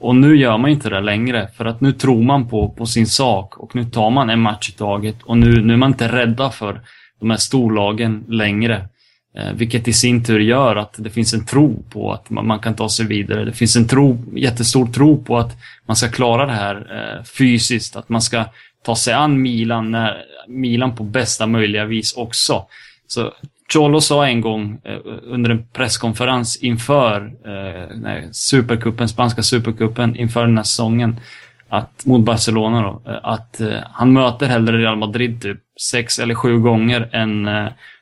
Och 0.00 0.16
nu 0.16 0.36
gör 0.36 0.58
man 0.58 0.70
inte 0.70 0.90
det 0.90 1.00
längre 1.00 1.48
för 1.56 1.64
att 1.64 1.80
nu 1.80 1.92
tror 1.92 2.22
man 2.22 2.48
på, 2.48 2.68
på 2.68 2.86
sin 2.86 3.06
sak 3.06 3.56
och 3.56 3.76
nu 3.76 3.84
tar 3.84 4.10
man 4.10 4.30
en 4.30 4.40
match 4.40 4.68
i 4.68 4.72
taget 4.72 5.22
och 5.22 5.38
nu, 5.38 5.62
nu 5.62 5.72
är 5.72 5.76
man 5.76 5.90
inte 5.90 6.12
rädda 6.12 6.50
för 6.50 6.80
de 7.20 7.30
här 7.30 7.36
storlagen 7.36 8.24
längre. 8.28 8.88
Eh, 9.34 9.52
vilket 9.52 9.88
i 9.88 9.92
sin 9.92 10.24
tur 10.24 10.40
gör 10.40 10.76
att 10.76 10.94
det 10.98 11.10
finns 11.10 11.34
en 11.34 11.46
tro 11.46 11.82
på 11.90 12.12
att 12.12 12.30
man, 12.30 12.46
man, 12.46 12.58
kan 12.58 12.74
ta 12.74 12.88
sig 12.88 13.06
vidare. 13.06 13.44
Det 13.44 13.52
finns 13.52 13.76
en 13.76 13.88
tro, 13.88 14.24
jättestor 14.34 14.86
tro 14.86 15.24
på 15.24 15.38
att 15.38 15.56
man 15.86 15.96
ska 15.96 16.08
klara 16.08 16.46
det 16.46 16.52
här 16.52 16.76
eh, 16.76 17.24
fysiskt, 17.24 17.96
att 17.96 18.08
man 18.08 18.22
ska 18.22 18.44
ta 18.84 18.96
sig 18.96 19.14
an 19.14 19.42
Milan, 19.42 19.90
när, 19.90 20.16
Milan 20.48 20.96
på 20.96 21.04
bästa 21.04 21.46
möjliga 21.46 21.84
vis 21.84 22.12
också. 22.16 22.66
Så 23.06 23.32
Cholo 23.72 24.00
sa 24.00 24.26
en 24.26 24.40
gång 24.40 24.80
eh, 24.84 24.98
under 25.22 25.50
en 25.50 25.66
presskonferens 25.72 26.56
inför 26.56 27.32
eh, 27.46 27.96
nej, 27.96 28.28
supercupen, 28.32 29.08
spanska 29.08 29.42
supercupen, 29.42 30.16
inför 30.16 30.46
den 30.46 30.56
här 30.56 30.64
säsongen, 30.64 31.20
att, 31.68 32.06
mot 32.06 32.24
Barcelona 32.24 32.82
då, 32.82 33.10
eh, 33.10 33.18
att 33.22 33.60
eh, 33.60 33.78
han 33.92 34.12
möter 34.12 34.46
hellre 34.46 34.78
Real 34.78 34.96
Madrid 34.96 35.42
typ 35.42 35.58
sex 35.90 36.18
eller 36.18 36.34
sju 36.34 36.58
gånger 36.58 37.10
än 37.12 37.48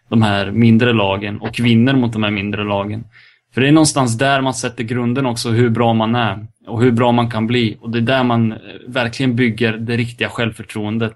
de 0.08 0.22
här 0.22 0.50
mindre 0.50 0.92
lagen 0.92 1.40
och 1.40 1.60
vinner 1.60 1.94
mot 1.94 2.12
de 2.12 2.22
här 2.22 2.30
mindre 2.30 2.64
lagen. 2.64 3.04
För 3.54 3.60
det 3.60 3.68
är 3.68 3.72
någonstans 3.72 4.18
där 4.18 4.40
man 4.40 4.54
sätter 4.54 4.84
grunden 4.84 5.26
också, 5.26 5.50
hur 5.50 5.70
bra 5.70 5.92
man 5.92 6.14
är 6.14 6.46
och 6.66 6.82
hur 6.82 6.90
bra 6.90 7.12
man 7.12 7.30
kan 7.30 7.46
bli. 7.46 7.76
Och 7.80 7.90
det 7.90 7.98
är 7.98 8.02
där 8.02 8.24
man 8.24 8.52
eh, 8.52 8.58
verkligen 8.86 9.36
bygger 9.36 9.72
det 9.72 9.96
riktiga 9.96 10.28
självförtroendet. 10.28 11.14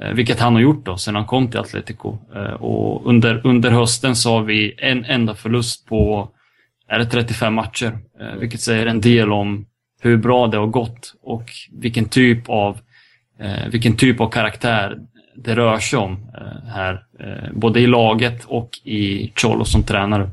Eh, 0.00 0.10
vilket 0.10 0.40
han 0.40 0.54
har 0.54 0.60
gjort 0.60 0.86
då, 0.86 0.96
sen 0.96 1.14
han 1.14 1.26
kom 1.26 1.48
till 1.48 1.60
Atletico. 1.60 2.18
Eh, 2.34 2.52
och 2.52 3.06
under, 3.06 3.40
under 3.46 3.70
hösten 3.70 4.16
så 4.16 4.32
har 4.32 4.42
vi 4.42 4.74
en 4.78 5.04
enda 5.04 5.34
förlust 5.34 5.86
på, 5.86 6.30
är 6.88 6.98
det 6.98 7.06
35 7.06 7.54
matcher? 7.54 7.98
Vilket 8.38 8.60
säger 8.60 8.86
en 8.86 9.00
del 9.00 9.32
om 9.32 9.66
hur 10.00 10.16
bra 10.16 10.46
det 10.46 10.56
har 10.56 10.66
gått 10.66 11.14
och 11.22 11.44
vilken 11.72 12.04
typ 12.04 12.48
av, 12.48 12.78
vilken 13.70 13.96
typ 13.96 14.20
av 14.20 14.30
karaktär 14.30 14.98
det 15.34 15.54
rör 15.54 15.78
sig 15.78 15.98
om 15.98 16.12
eh, 16.12 16.68
här. 16.68 17.06
Eh, 17.20 17.52
både 17.52 17.80
i 17.80 17.86
laget 17.86 18.44
och 18.46 18.70
i 18.84 19.32
Cholo 19.36 19.64
som 19.64 19.82
tränare. 19.82 20.30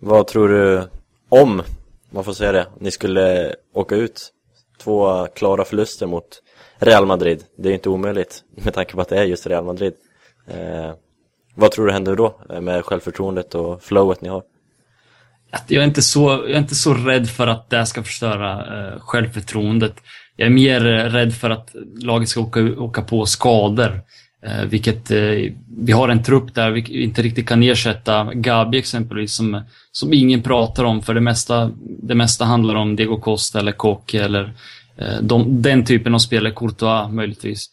Vad 0.00 0.26
tror 0.26 0.48
du 0.48 0.88
om, 1.28 1.62
man 2.10 2.24
får 2.24 2.32
säga 2.32 2.52
det, 2.52 2.66
ni 2.80 2.90
skulle 2.90 3.54
åka 3.74 3.94
ut 3.94 4.32
två 4.78 5.26
klara 5.26 5.64
förluster 5.64 6.06
mot 6.06 6.42
Real 6.78 7.06
Madrid? 7.06 7.44
Det 7.58 7.68
är 7.68 7.72
inte 7.72 7.88
omöjligt 7.88 8.44
med 8.64 8.74
tanke 8.74 8.94
på 8.94 9.00
att 9.00 9.08
det 9.08 9.18
är 9.18 9.24
just 9.24 9.46
Real 9.46 9.64
Madrid. 9.64 9.92
Eh, 10.46 10.92
vad 11.54 11.70
tror 11.70 11.86
du 11.86 11.92
händer 11.92 12.16
då 12.16 12.40
eh, 12.50 12.60
med 12.60 12.84
självförtroendet 12.84 13.54
och 13.54 13.82
flowet 13.82 14.20
ni 14.20 14.28
har? 14.28 14.42
Att 15.50 15.70
jag, 15.70 15.82
är 15.82 15.86
inte 15.86 16.02
så, 16.02 16.30
jag 16.30 16.50
är 16.50 16.58
inte 16.58 16.74
så 16.74 16.94
rädd 16.94 17.30
för 17.30 17.46
att 17.46 17.70
det 17.70 17.86
ska 17.86 18.02
förstöra 18.02 18.52
eh, 18.78 19.00
självförtroendet. 19.00 19.94
Jag 20.40 20.46
är 20.46 20.50
mer 20.50 20.86
eh, 20.86 21.04
rädd 21.04 21.34
för 21.34 21.50
att 21.50 21.74
laget 22.02 22.28
ska 22.28 22.40
åka, 22.40 22.60
åka 22.60 23.02
på 23.02 23.26
skador. 23.26 24.00
Eh, 24.46 24.64
vilket, 24.64 25.10
eh, 25.10 25.52
vi 25.78 25.92
har 25.92 26.08
en 26.08 26.22
trupp 26.22 26.54
där 26.54 26.70
vi 26.70 27.02
inte 27.02 27.22
riktigt 27.22 27.48
kan 27.48 27.62
ersätta 27.62 28.34
Gabi 28.34 28.78
exempelvis 28.78 29.34
som, 29.34 29.62
som 29.92 30.12
ingen 30.12 30.42
pratar 30.42 30.84
om 30.84 31.02
för 31.02 31.14
det 31.14 31.20
mesta, 31.20 31.70
det 32.02 32.14
mesta 32.14 32.44
handlar 32.44 32.74
om 32.74 32.96
Diego 32.96 33.20
Costa 33.20 33.58
eller 33.58 33.72
Koke 33.72 34.24
eller 34.24 34.52
eh, 34.96 35.20
de, 35.22 35.62
den 35.62 35.84
typen 35.84 36.14
av 36.14 36.18
spelare, 36.18 36.52
Courtois 36.52 37.12
möjligtvis. 37.12 37.66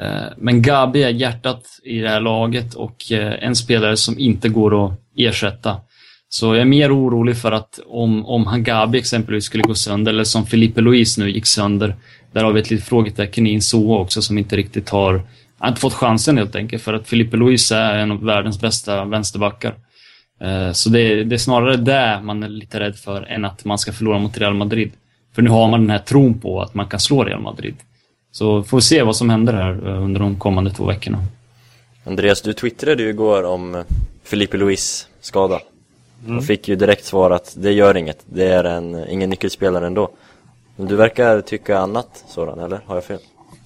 Eh, 0.00 0.32
men 0.36 0.62
Gabi 0.62 1.02
är 1.02 1.10
hjärtat 1.10 1.64
i 1.84 1.98
det 1.98 2.08
här 2.08 2.20
laget 2.20 2.74
och 2.74 3.12
eh, 3.12 3.44
en 3.44 3.56
spelare 3.56 3.96
som 3.96 4.18
inte 4.18 4.48
går 4.48 4.86
att 4.86 4.92
ersätta. 5.16 5.76
Så 6.32 6.46
jag 6.46 6.60
är 6.60 6.64
mer 6.64 6.96
orolig 6.98 7.36
för 7.36 7.52
att 7.52 7.78
om, 7.86 8.26
om 8.26 8.46
Hangabi 8.46 8.98
exempelvis 8.98 9.44
skulle 9.44 9.62
gå 9.62 9.74
sönder, 9.74 10.12
eller 10.12 10.24
som 10.24 10.46
Felipe 10.46 10.80
Luis 10.80 11.18
nu 11.18 11.30
gick 11.30 11.46
sönder, 11.46 11.94
där 12.32 12.44
har 12.44 12.52
vi 12.52 12.60
ett 12.60 12.70
litet 12.70 12.86
frågetecken 12.88 13.46
i 13.46 13.50
Insoa 13.50 13.98
också 13.98 14.22
som 14.22 14.38
inte 14.38 14.56
riktigt 14.56 14.88
har, 14.88 15.22
har 15.58 15.68
inte 15.68 15.80
fått 15.80 15.94
chansen 15.94 16.38
helt 16.38 16.56
enkelt, 16.56 16.82
för 16.82 16.94
att 16.94 17.08
Felipe 17.08 17.36
Luis 17.36 17.72
är 17.72 17.94
en 17.96 18.10
av 18.12 18.24
världens 18.24 18.60
bästa 18.60 19.04
vänsterbackar. 19.04 19.74
Eh, 20.40 20.72
så 20.72 20.90
det, 20.90 21.00
är- 21.00 21.24
det 21.24 21.36
är 21.36 21.38
snarare 21.38 21.76
det 21.76 22.20
man 22.22 22.42
är 22.42 22.48
lite 22.48 22.80
rädd 22.80 22.96
för 22.96 23.22
än 23.22 23.44
att 23.44 23.64
man 23.64 23.78
ska 23.78 23.92
förlora 23.92 24.18
mot 24.18 24.38
Real 24.38 24.54
Madrid. 24.54 24.90
För 25.34 25.42
nu 25.42 25.50
har 25.50 25.68
man 25.68 25.80
den 25.80 25.90
här 25.90 25.98
tron 25.98 26.40
på 26.40 26.62
att 26.62 26.74
man 26.74 26.86
kan 26.86 27.00
slå 27.00 27.24
Real 27.24 27.40
Madrid. 27.42 27.74
Så 28.32 28.62
får 28.62 28.76
vi 28.76 28.82
se 28.82 29.02
vad 29.02 29.16
som 29.16 29.30
händer 29.30 29.52
här 29.52 29.88
eh, 29.88 30.02
under 30.02 30.20
de 30.20 30.36
kommande 30.36 30.70
två 30.70 30.84
veckorna. 30.84 31.18
Andreas, 32.04 32.42
du 32.42 32.52
twittrade 32.52 33.02
ju 33.02 33.08
igår 33.08 33.44
om 33.44 33.84
Felipe 34.24 34.56
Luis 34.56 35.06
skada. 35.20 35.60
Och 36.28 36.44
fick 36.44 36.68
ju 36.68 36.76
direkt 36.76 37.04
svar 37.04 37.30
att 37.30 37.54
det 37.58 37.72
gör 37.72 37.96
inget, 37.96 38.18
det 38.26 38.46
är 38.46 38.64
en, 38.64 39.08
ingen 39.08 39.30
nyckelspelare 39.30 39.86
ändå. 39.86 40.10
Men 40.76 40.88
du 40.88 40.96
verkar 40.96 41.40
tycka 41.40 41.78
annat 41.78 42.24
sådan, 42.28 42.58
eller? 42.58 42.80
Har 42.86 42.94
jag 42.94 43.04
fel? 43.04 43.18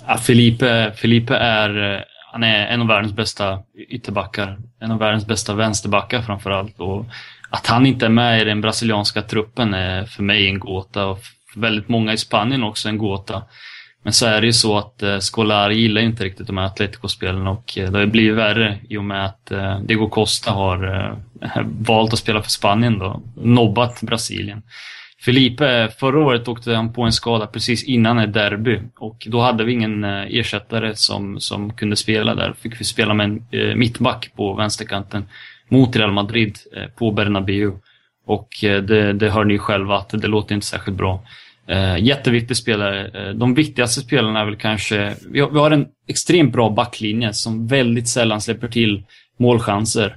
Ja, 0.06 0.16
Felipe, 0.16 0.92
Felipe 0.96 1.36
är, 1.36 2.04
han 2.32 2.42
är 2.42 2.66
en 2.66 2.80
av 2.80 2.86
världens 2.86 3.12
bästa 3.12 3.58
ytterbackar. 3.88 4.58
En 4.80 4.90
av 4.90 4.98
världens 4.98 5.26
bästa 5.26 5.54
vänsterbackar 5.54 6.22
framför 6.22 6.50
allt. 6.50 6.80
Och 6.80 7.04
att 7.50 7.66
han 7.66 7.86
inte 7.86 8.06
är 8.06 8.10
med 8.10 8.42
i 8.42 8.44
den 8.44 8.60
brasilianska 8.60 9.22
truppen 9.22 9.74
är 9.74 10.04
för 10.04 10.22
mig 10.22 10.46
en 10.46 10.58
gåta. 10.58 11.06
Och 11.06 11.18
för 11.52 11.60
väldigt 11.60 11.88
många 11.88 12.12
i 12.12 12.18
Spanien 12.18 12.64
också 12.64 12.88
en 12.88 12.98
gåta. 12.98 13.42
Men 14.04 14.12
så 14.12 14.26
är 14.26 14.40
det 14.40 14.46
ju 14.46 14.52
så 14.52 14.78
att 14.78 15.02
eh, 15.02 15.18
Scolari 15.18 15.74
gillar 15.74 16.00
inte 16.00 16.24
riktigt 16.24 16.46
de 16.46 16.58
här 16.58 16.66
Atletico-spelen 16.66 17.46
och 17.46 17.78
eh, 17.78 17.90
det 17.90 17.98
har 17.98 18.06
blivit 18.06 18.36
värre 18.36 18.78
i 18.88 18.96
och 18.96 19.04
med 19.04 19.26
att 19.26 19.50
eh, 19.50 19.80
Diego 19.80 20.08
Costa 20.08 20.50
har 20.50 20.94
eh, 21.42 21.60
valt 21.64 22.12
att 22.12 22.18
spela 22.18 22.42
för 22.42 22.50
Spanien 22.50 22.98
då. 22.98 23.22
Nobbat 23.36 24.02
Brasilien. 24.02 24.62
Felipe, 25.24 25.88
förra 25.98 26.18
året 26.18 26.48
åkte 26.48 26.74
han 26.74 26.92
på 26.92 27.02
en 27.02 27.12
skada 27.12 27.46
precis 27.46 27.84
innan 27.84 28.18
ett 28.18 28.32
derby 28.32 28.80
och 28.98 29.26
då 29.30 29.40
hade 29.40 29.64
vi 29.64 29.72
ingen 29.72 30.04
eh, 30.04 30.24
ersättare 30.28 30.94
som, 30.94 31.40
som 31.40 31.72
kunde 31.72 31.96
spela 31.96 32.34
där. 32.34 32.54
Fick 32.60 32.80
vi 32.80 32.84
spela 32.84 33.14
med 33.14 33.24
en 33.24 33.46
eh, 33.50 33.76
mittback 33.76 34.30
på 34.36 34.54
vänsterkanten 34.54 35.24
mot 35.68 35.96
Real 35.96 36.12
Madrid 36.12 36.58
eh, 36.76 36.86
på 36.86 37.10
Bernabéu. 37.10 37.72
Och 38.26 38.64
eh, 38.64 38.82
det, 38.82 39.12
det 39.12 39.30
hör 39.30 39.44
ni 39.44 39.54
ju 39.54 39.58
själva 39.58 39.96
att 39.96 40.08
det 40.08 40.28
låter 40.28 40.54
inte 40.54 40.66
särskilt 40.66 40.96
bra. 40.96 41.22
Eh, 41.68 41.98
jätteviktig 41.98 42.56
spelare. 42.56 43.28
Eh, 43.28 43.34
de 43.34 43.54
viktigaste 43.54 44.00
spelarna 44.00 44.40
är 44.40 44.44
väl 44.44 44.56
kanske... 44.56 45.14
Vi 45.30 45.40
har, 45.40 45.50
vi 45.50 45.58
har 45.58 45.70
en 45.70 45.86
extremt 46.08 46.52
bra 46.52 46.70
backlinje 46.70 47.32
som 47.32 47.66
väldigt 47.66 48.08
sällan 48.08 48.40
släpper 48.40 48.68
till 48.68 49.02
målchanser. 49.38 50.16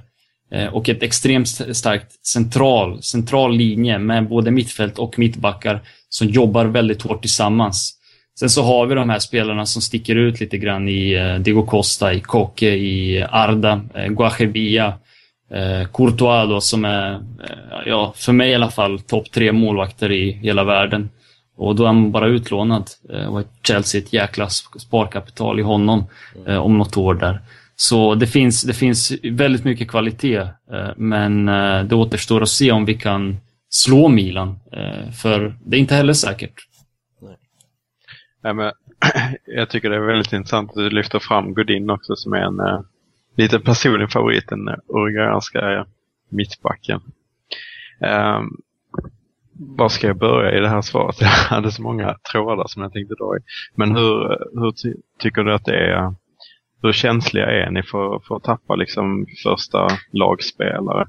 Eh, 0.52 0.66
och 0.66 0.88
ett 0.88 1.02
extremt 1.02 1.48
starkt 1.48 2.26
central, 2.26 3.02
central 3.02 3.56
linje 3.56 3.98
med 3.98 4.28
både 4.28 4.50
mittfält 4.50 4.98
och 4.98 5.18
mittbackar 5.18 5.80
som 6.08 6.28
jobbar 6.28 6.64
väldigt 6.64 7.02
hårt 7.02 7.20
tillsammans. 7.20 7.94
Sen 8.38 8.50
så 8.50 8.62
har 8.62 8.86
vi 8.86 8.94
de 8.94 9.10
här 9.10 9.18
spelarna 9.18 9.66
som 9.66 9.82
sticker 9.82 10.16
ut 10.16 10.40
lite 10.40 10.58
grann 10.58 10.88
i 10.88 11.12
eh, 11.12 11.34
Diego 11.34 11.66
Costa, 11.66 12.12
i 12.12 12.20
Koke, 12.20 12.68
i 12.68 13.24
Arda, 13.30 13.80
eh, 13.94 14.06
Guajevilla, 14.06 14.86
eh, 15.50 15.88
Courtois 15.92 16.48
då, 16.48 16.60
som 16.60 16.84
är, 16.84 17.12
eh, 17.12 17.86
ja, 17.86 18.12
för 18.16 18.32
mig 18.32 18.50
i 18.50 18.54
alla 18.54 18.70
fall, 18.70 19.00
topp 19.00 19.30
tre 19.30 19.52
målvakter 19.52 20.12
i 20.12 20.32
hela 20.32 20.64
världen. 20.64 21.08
Och 21.58 21.76
då 21.76 21.82
är 21.82 21.86
han 21.86 22.12
bara 22.12 22.26
utlånad. 22.26 22.90
Eh, 23.12 23.34
och 23.34 23.44
Chelsea 23.62 24.00
ett 24.00 24.12
jäkla 24.12 24.46
sp- 24.46 24.78
sparkapital 24.78 25.60
i 25.60 25.62
honom 25.62 26.04
eh, 26.46 26.56
om 26.56 26.78
något 26.78 26.96
år 26.96 27.14
där. 27.14 27.40
Så 27.76 28.14
det 28.14 28.26
finns, 28.26 28.62
det 28.62 28.74
finns 28.74 29.12
väldigt 29.22 29.64
mycket 29.64 29.90
kvalitet, 29.90 30.36
eh, 30.72 30.90
men 30.96 31.48
eh, 31.48 31.82
det 31.84 31.94
återstår 31.94 32.42
att 32.42 32.48
se 32.48 32.72
om 32.72 32.84
vi 32.84 32.94
kan 32.94 33.36
slå 33.70 34.08
Milan. 34.08 34.58
Eh, 34.72 35.10
för 35.10 35.56
det 35.64 35.76
är 35.76 35.80
inte 35.80 35.94
heller 35.94 36.12
säkert. 36.12 36.54
Nej, 38.44 38.54
men, 38.54 38.72
jag 39.44 39.70
tycker 39.70 39.90
det 39.90 39.96
är 39.96 40.00
väldigt 40.00 40.32
intressant 40.32 40.70
att 40.70 40.76
du 40.76 40.90
lyfter 40.90 41.18
fram 41.18 41.54
Godin 41.54 41.90
också 41.90 42.16
som 42.16 42.32
är 42.32 42.38
en 42.40 42.60
eh, 42.60 42.80
lite 43.36 43.60
personlig 43.60 44.10
favorit, 44.10 44.48
den 44.48 44.68
uruguayanska 44.88 45.86
mittbacken. 46.28 47.00
Um, 48.00 48.56
var 49.58 49.88
ska 49.88 50.06
jag 50.06 50.18
börja 50.18 50.58
i 50.58 50.60
det 50.60 50.68
här 50.68 50.82
svaret? 50.82 51.16
Jag 51.20 51.28
hade 51.28 51.72
så 51.72 51.82
många 51.82 52.16
trådar 52.32 52.66
som 52.66 52.82
jag 52.82 52.92
tänkte 52.92 53.14
dra 53.14 53.36
i. 53.36 53.40
Men 53.74 53.96
hur, 53.96 54.28
hur 54.60 54.72
ty 54.72 54.94
tycker 55.18 55.44
du 55.44 55.54
att 55.54 55.64
det 55.64 55.76
är? 55.76 56.14
Hur 56.82 56.92
känsliga 56.92 57.46
är 57.46 57.70
ni 57.70 57.82
för, 57.82 58.20
för 58.28 58.36
att 58.36 58.44
tappa 58.44 58.74
liksom 58.74 59.26
första 59.42 59.88
lagspelare? 60.12 61.08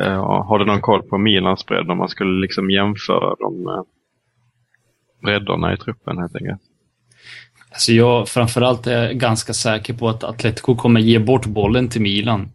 Eh, 0.00 0.24
har 0.24 0.58
du 0.58 0.64
någon 0.64 0.80
koll 0.80 1.02
på 1.02 1.18
Milans 1.18 1.66
bredd 1.66 1.90
om 1.90 1.98
man 1.98 2.08
skulle 2.08 2.40
liksom 2.40 2.70
jämföra 2.70 3.34
de 3.38 3.66
eh, 3.66 3.82
bredderna 5.22 5.72
i 5.72 5.76
truppen 5.76 6.18
helt 6.18 6.36
enkelt? 6.36 6.60
Alltså 7.70 7.92
jag 7.92 8.28
framförallt 8.28 8.86
är 8.86 9.12
ganska 9.12 9.52
säker 9.52 9.94
på 9.94 10.08
att 10.08 10.24
Atletico 10.24 10.76
kommer 10.76 11.00
ge 11.00 11.18
bort 11.18 11.46
bollen 11.46 11.88
till 11.88 12.02
Milan. 12.02 12.48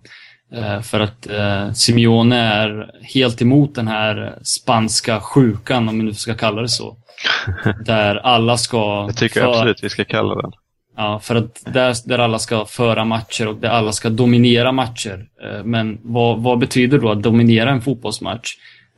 Eh, 0.55 0.81
för 0.81 0.99
att 0.99 1.29
eh, 1.29 1.71
Simeone 1.71 2.37
är 2.37 2.91
helt 3.13 3.41
emot 3.41 3.75
den 3.75 3.87
här 3.87 4.39
spanska 4.43 5.19
sjukan, 5.19 5.89
om 5.89 5.97
vi 5.99 6.03
nu 6.05 6.13
ska 6.13 6.33
kalla 6.33 6.61
det 6.61 6.69
så. 6.69 6.97
Där 7.85 8.15
alla 8.15 8.57
ska... 8.57 9.07
Det 9.07 9.13
tycker 9.13 9.39
jag 9.39 9.53
för- 9.53 9.59
absolut 9.59 9.83
vi 9.83 9.89
ska 9.89 10.05
kalla 10.05 10.35
den. 10.41 10.51
Ja, 10.97 11.19
för 11.19 11.35
att 11.35 11.63
där, 11.65 11.95
där 12.09 12.19
alla 12.19 12.39
ska 12.39 12.65
föra 12.65 13.05
matcher 13.05 13.47
och 13.47 13.55
där 13.55 13.69
alla 13.69 13.91
ska 13.91 14.09
dominera 14.09 14.71
matcher. 14.71 15.25
Eh, 15.43 15.63
Men 15.63 15.99
vad, 16.03 16.41
vad 16.43 16.59
betyder 16.59 16.99
då 16.99 17.11
att 17.11 17.23
dominera 17.23 17.71
en 17.71 17.81
fotbollsmatch? 17.81 18.49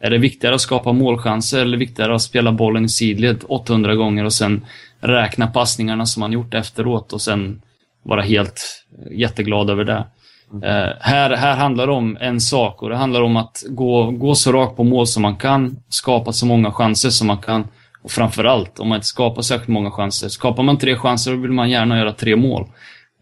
Är 0.02 0.10
det 0.10 0.18
viktigare 0.18 0.56
att 0.56 0.62
skapa 0.62 0.92
målchanser 0.94 1.62
eller 1.62 1.78
viktigare 1.78 2.16
att 2.16 2.22
spela 2.22 2.52
bollen 2.52 2.86
i 2.86 2.90
sidled 2.90 3.44
800 3.48 3.96
gånger 3.96 4.26
och 4.26 4.34
sen 4.34 4.66
räkna 5.00 5.48
passningarna 5.48 6.06
som 6.06 6.20
man 6.20 6.32
gjort 6.32 6.54
efteråt 6.54 7.14
och 7.14 7.22
sen 7.22 7.62
vara 8.04 8.22
helt 8.22 8.86
jätteglad 9.12 9.70
över 9.70 9.84
det? 9.84 10.06
Eh, 10.54 10.94
här, 11.00 11.36
här 11.36 11.56
handlar 11.56 11.88
det 11.88 11.94
om 11.94 12.18
en 12.22 12.42
sak 12.42 12.84
och 12.84 12.90
det 12.90 12.96
handlar 12.96 13.22
om 13.22 13.38
att 13.38 13.64
gå, 13.70 14.12
gå 14.12 14.36
så 14.36 14.52
rakt 14.52 14.76
på 14.76 14.84
mål 14.84 15.08
som 15.08 15.22
man 15.22 15.36
kan, 15.36 15.78
skapa 15.90 16.32
så 16.32 16.46
många 16.46 16.72
chanser 16.72 17.10
som 17.10 17.28
man 17.28 17.38
kan 17.38 17.68
och 18.04 18.12
framförallt, 18.12 18.80
om 18.80 18.88
man 18.90 18.96
inte 18.96 19.08
skapar 19.08 19.42
särskilt 19.42 19.68
många 19.68 19.92
chanser. 19.92 20.30
Skapar 20.30 20.64
man 20.64 20.78
tre 20.78 20.96
chanser 20.96 21.32
då 21.32 21.38
vill 21.38 21.52
man 21.52 21.70
gärna 21.70 21.98
göra 21.98 22.12
tre 22.14 22.36
mål. 22.36 22.66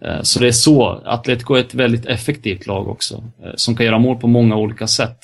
Eh, 0.05 0.21
Så 0.21 0.39
det 0.39 0.47
är 0.47 0.51
så. 0.51 1.01
Atletico 1.05 1.53
är 1.55 1.59
ett 1.59 1.73
väldigt 1.73 2.05
effektivt 2.05 2.67
lag 2.67 2.87
också, 2.87 3.23
eh, 3.43 3.51
som 3.55 3.75
kan 3.75 3.85
göra 3.85 3.99
mål 3.99 4.17
på 4.17 4.27
många 4.27 4.55
olika 4.55 4.87
sätt. 4.87 5.17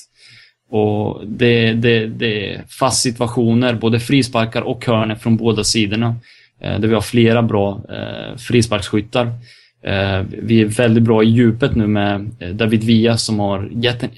Och 0.71 1.21
det, 1.27 1.73
det, 1.73 2.07
det 2.07 2.53
är 2.53 2.63
fast 2.79 3.01
situationer, 3.01 3.73
både 3.73 3.99
frisparkar 3.99 4.61
och 4.61 4.85
hörnor 4.85 5.15
från 5.15 5.37
båda 5.37 5.63
sidorna. 5.63 6.15
Eh, 6.61 6.79
där 6.79 6.87
vi 6.87 6.93
har 6.93 7.01
flera 7.01 7.41
bra 7.41 7.81
eh, 7.89 8.37
frisparksskyttar. 8.37 9.31
Eh, 9.83 10.25
vi 10.29 10.61
är 10.61 10.65
väldigt 10.65 11.03
bra 11.03 11.23
i 11.23 11.29
djupet 11.29 11.75
nu 11.75 11.87
med 11.87 12.29
eh, 12.39 12.49
David 12.49 12.83
Villa 12.83 13.17
som 13.17 13.39
har 13.39 13.69
gett 13.71 14.03
en, 14.03 14.09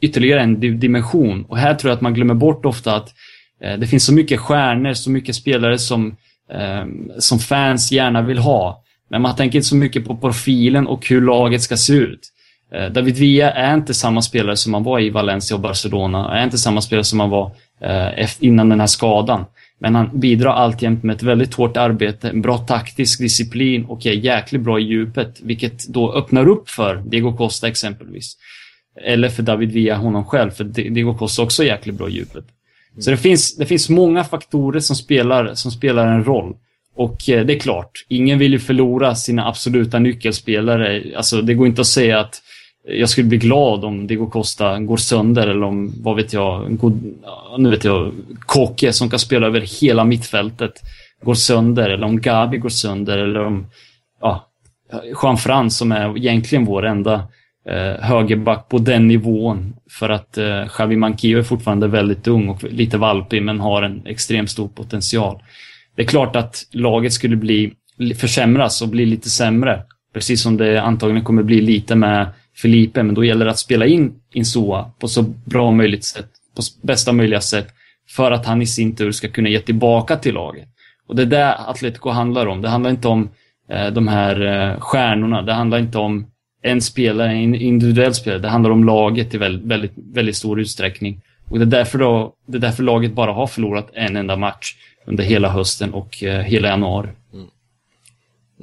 ytterligare 0.00 0.40
en 0.40 0.80
dimension. 0.80 1.44
Och 1.48 1.58
här 1.58 1.74
tror 1.74 1.90
jag 1.90 1.96
att 1.96 2.02
man 2.02 2.14
glömmer 2.14 2.34
bort 2.34 2.64
ofta 2.64 2.96
att 2.96 3.14
eh, 3.62 3.78
det 3.78 3.86
finns 3.86 4.04
så 4.04 4.12
mycket 4.14 4.40
stjärnor, 4.40 4.92
så 4.92 5.10
mycket 5.10 5.34
spelare 5.34 5.78
som, 5.78 6.16
som 7.18 7.38
fans 7.38 7.92
gärna 7.92 8.22
vill 8.22 8.38
ha. 8.38 8.82
Men 9.10 9.22
man 9.22 9.36
tänker 9.36 9.58
inte 9.58 9.68
så 9.68 9.76
mycket 9.76 10.04
på 10.04 10.16
profilen 10.16 10.86
och 10.86 11.08
hur 11.08 11.20
laget 11.20 11.62
ska 11.62 11.76
se 11.76 11.92
ut. 11.92 12.28
David 12.90 13.16
Villa 13.16 13.50
är 13.50 13.74
inte 13.74 13.94
samma 13.94 14.22
spelare 14.22 14.56
som 14.56 14.74
han 14.74 14.82
var 14.82 15.00
i 15.00 15.10
Valencia 15.10 15.54
och 15.54 15.60
Barcelona. 15.60 16.38
Är 16.38 16.44
inte 16.44 16.58
samma 16.58 16.80
spelare 16.80 17.04
som 17.04 17.20
han 17.20 17.30
var 17.30 17.52
innan 18.40 18.68
den 18.68 18.80
här 18.80 18.86
skadan. 18.86 19.44
Men 19.82 19.94
han 19.94 20.20
bidrar 20.20 20.52
alltjämt 20.52 21.02
med 21.02 21.16
ett 21.16 21.22
väldigt 21.22 21.54
hårt 21.54 21.76
arbete, 21.76 22.28
en 22.28 22.42
bra 22.42 22.58
taktisk 22.58 23.18
disciplin 23.20 23.84
och 23.84 24.06
är 24.06 24.12
jäkligt 24.12 24.62
bra 24.62 24.80
i 24.80 24.82
djupet. 24.82 25.40
Vilket 25.42 25.88
då 25.88 26.12
öppnar 26.12 26.48
upp 26.48 26.70
för 26.70 27.02
Diego 27.06 27.36
Costa 27.36 27.68
exempelvis. 27.68 28.36
Eller 29.04 29.28
för 29.28 29.42
David 29.42 29.72
Villa 29.72 29.96
honom 29.96 30.24
själv, 30.24 30.50
för 30.50 30.64
Diego 30.64 31.14
Costa 31.14 31.42
också 31.42 31.62
är 31.62 31.66
jäkligt 31.66 31.94
bra 31.94 32.08
i 32.08 32.12
djupet. 32.12 32.44
Så 32.98 33.10
det 33.10 33.16
finns, 33.16 33.56
det 33.56 33.66
finns 33.66 33.88
många 33.88 34.24
faktorer 34.24 34.80
som 34.80 34.96
spelar, 34.96 35.54
som 35.54 35.70
spelar 35.70 36.06
en 36.06 36.24
roll. 36.24 36.54
Och 36.96 37.28
eh, 37.28 37.46
det 37.46 37.54
är 37.54 37.58
klart, 37.58 37.90
ingen 38.08 38.38
vill 38.38 38.52
ju 38.52 38.58
förlora 38.58 39.14
sina 39.14 39.48
absoluta 39.48 39.98
nyckelspelare. 39.98 41.02
Alltså 41.16 41.42
det 41.42 41.54
går 41.54 41.66
inte 41.66 41.80
att 41.80 41.86
säga 41.86 42.20
att 42.20 42.41
jag 42.84 43.08
skulle 43.08 43.28
bli 43.28 43.38
glad 43.38 43.84
om 43.84 44.06
Diego 44.06 44.30
Costa 44.30 44.78
går 44.78 44.96
sönder 44.96 45.46
eller 45.46 45.62
om, 45.62 45.92
vad 46.02 46.16
vet 46.16 46.32
jag, 46.32 46.78
god, 46.78 47.14
nu 47.58 47.70
vet 47.70 47.84
jag, 47.84 48.12
Koke 48.46 48.92
som 48.92 49.10
kan 49.10 49.18
spela 49.18 49.46
över 49.46 49.80
hela 49.80 50.04
mittfältet 50.04 50.72
går 51.22 51.34
sönder 51.34 51.90
eller 51.90 52.06
om 52.06 52.20
Gabi 52.20 52.58
går 52.58 52.68
sönder 52.68 53.18
eller 53.18 53.44
om, 53.44 53.66
ja, 54.20 54.48
Jean-Frans 55.22 55.78
som 55.78 55.92
är 55.92 56.18
egentligen 56.18 56.64
vår 56.64 56.86
enda 56.86 57.14
eh, 57.68 58.00
högerback 58.00 58.68
på 58.68 58.78
den 58.78 59.08
nivån. 59.08 59.74
För 59.90 60.10
att 60.10 60.38
eh, 60.38 60.66
Xavi 60.66 60.96
Manquillo 60.96 61.38
är 61.38 61.42
fortfarande 61.42 61.88
väldigt 61.88 62.26
ung 62.26 62.48
och 62.48 62.64
lite 62.64 62.98
valpig 62.98 63.42
men 63.42 63.60
har 63.60 63.82
en 63.82 64.06
extremt 64.06 64.50
stor 64.50 64.68
potential. 64.68 65.42
Det 65.96 66.02
är 66.02 66.06
klart 66.06 66.36
att 66.36 66.66
laget 66.70 67.12
skulle 67.12 67.36
bli 67.36 67.72
försämras 68.16 68.82
och 68.82 68.88
bli 68.88 69.06
lite 69.06 69.30
sämre. 69.30 69.82
Precis 70.14 70.42
som 70.42 70.56
det 70.56 70.82
antagligen 70.82 71.24
kommer 71.24 71.42
bli 71.42 71.60
lite 71.60 71.94
med 71.94 72.26
Felipe, 72.56 73.02
men 73.02 73.14
då 73.14 73.24
gäller 73.24 73.44
det 73.44 73.50
att 73.50 73.58
spela 73.58 73.86
in 73.86 74.20
Insua 74.32 74.90
på 74.98 75.08
så 75.08 75.22
bra 75.22 75.70
möjligt 75.70 76.04
sätt, 76.04 76.30
på 76.56 76.62
bästa 76.82 77.12
möjliga 77.12 77.40
sätt, 77.40 77.68
för 78.08 78.32
att 78.32 78.46
han 78.46 78.62
i 78.62 78.66
sin 78.66 78.96
tur 78.96 79.12
ska 79.12 79.28
kunna 79.28 79.48
ge 79.48 79.60
tillbaka 79.60 80.16
till 80.16 80.34
laget. 80.34 80.68
Och 81.06 81.16
det 81.16 81.22
är 81.22 81.26
det 81.26 81.54
Atletico 81.54 82.10
handlar 82.10 82.46
om. 82.46 82.62
Det 82.62 82.68
handlar 82.68 82.90
inte 82.90 83.08
om 83.08 83.28
eh, 83.68 83.86
de 83.86 84.08
här 84.08 84.40
eh, 84.40 84.80
stjärnorna. 84.80 85.42
Det 85.42 85.52
handlar 85.52 85.78
inte 85.78 85.98
om 85.98 86.26
en 86.62 86.80
spelare, 86.80 87.32
en 87.32 87.54
individuell 87.54 88.14
spelare. 88.14 88.40
Det 88.40 88.48
handlar 88.48 88.70
om 88.70 88.84
laget 88.84 89.34
i 89.34 89.38
väldigt, 89.38 89.66
väldigt, 89.66 89.92
väldigt 89.96 90.36
stor 90.36 90.60
utsträckning. 90.60 91.20
Och 91.50 91.58
det 91.58 91.64
är, 91.64 91.66
därför 91.66 91.98
då, 91.98 92.34
det 92.46 92.56
är 92.56 92.60
därför 92.60 92.82
laget 92.82 93.12
bara 93.12 93.32
har 93.32 93.46
förlorat 93.46 93.90
en 93.92 94.16
enda 94.16 94.36
match 94.36 94.76
under 95.06 95.24
hela 95.24 95.48
hösten 95.48 95.94
och 95.94 96.22
eh, 96.22 96.40
hela 96.40 96.68
januari. 96.68 97.08
Mm. 97.32 97.46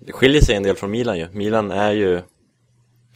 Det 0.05 0.11
skiljer 0.11 0.41
sig 0.41 0.55
en 0.55 0.63
del 0.63 0.75
från 0.75 0.91
Milan 0.91 1.17
ju. 1.17 1.27
Milan 1.31 1.71
är 1.71 1.91
ju 1.91 2.21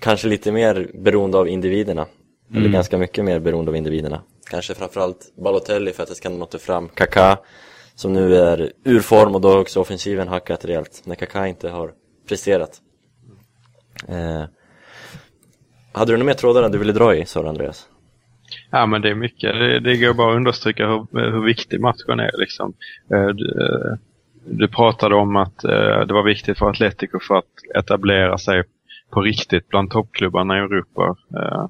kanske 0.04 0.28
lite 0.28 0.52
mer 0.52 0.92
beroende 0.94 1.38
av 1.38 1.48
individerna. 1.48 2.06
Eller 2.50 2.60
Mm. 2.60 2.72
ganska 2.72 2.98
mycket 2.98 3.26
mer 3.26 3.40
beroende 3.40 3.72
av 3.72 3.76
individerna. 3.76 4.22
Kanske 4.52 4.74
framförallt 4.74 5.34
Balotelli 5.44 5.92
för 5.92 6.04
att 6.04 6.10
det 6.10 6.16
ska 6.16 6.30
nå 6.30 6.48
fram. 6.48 6.90
Kaká 6.90 7.38
som 7.96 8.14
nu 8.14 8.36
är 8.36 8.72
ur 8.84 9.00
form 9.00 9.36
och 9.36 9.42
då 9.42 9.50
har 9.50 9.58
också 9.60 9.80
offensiven 9.80 10.28
hackat 10.28 10.66
rejält. 10.66 11.02
När 11.06 11.16
Kaká 11.16 11.48
inte 11.48 11.70
har 11.70 11.92
presterat. 12.30 12.82
Eh, 14.08 14.44
hade 15.92 16.12
du 16.12 16.18
några 16.18 16.26
mer 16.26 16.34
trådar 16.34 16.70
du 16.70 16.78
ville 16.78 16.94
dra 16.94 17.16
i, 17.16 17.26
sa 17.26 17.42
du, 17.42 17.48
Andreas? 17.50 17.88
Ja, 18.72 18.86
men 18.86 19.02
det 19.02 19.10
är 19.10 19.16
mycket. 19.16 19.54
Det, 19.54 19.80
det 19.80 19.98
går 19.98 20.14
bara 20.14 20.32
att 20.32 20.36
understryka 20.38 20.88
hur, 20.88 21.32
hur 21.32 21.46
viktig 21.46 21.82
matchen 21.82 22.20
är. 22.20 22.32
Liksom. 22.38 22.74
Eh, 23.14 23.28
Du, 23.28 23.46
eh, 23.62 23.98
du 24.46 24.68
pratade 24.68 25.16
om 25.16 25.36
att 25.36 25.64
eh, 25.64 26.00
det 26.08 26.14
var 26.14 26.24
viktigt 26.24 26.58
för 26.58 26.70
Atletico 26.70 27.20
för 27.20 27.36
att 27.36 27.46
etablera 27.76 28.38
sig 28.38 28.64
på 29.14 29.22
riktigt 29.22 29.68
bland 29.70 29.92
toppklubbarna 29.92 30.58
i 30.58 30.60
Europa. 30.60 31.16
Eh, 31.38 31.66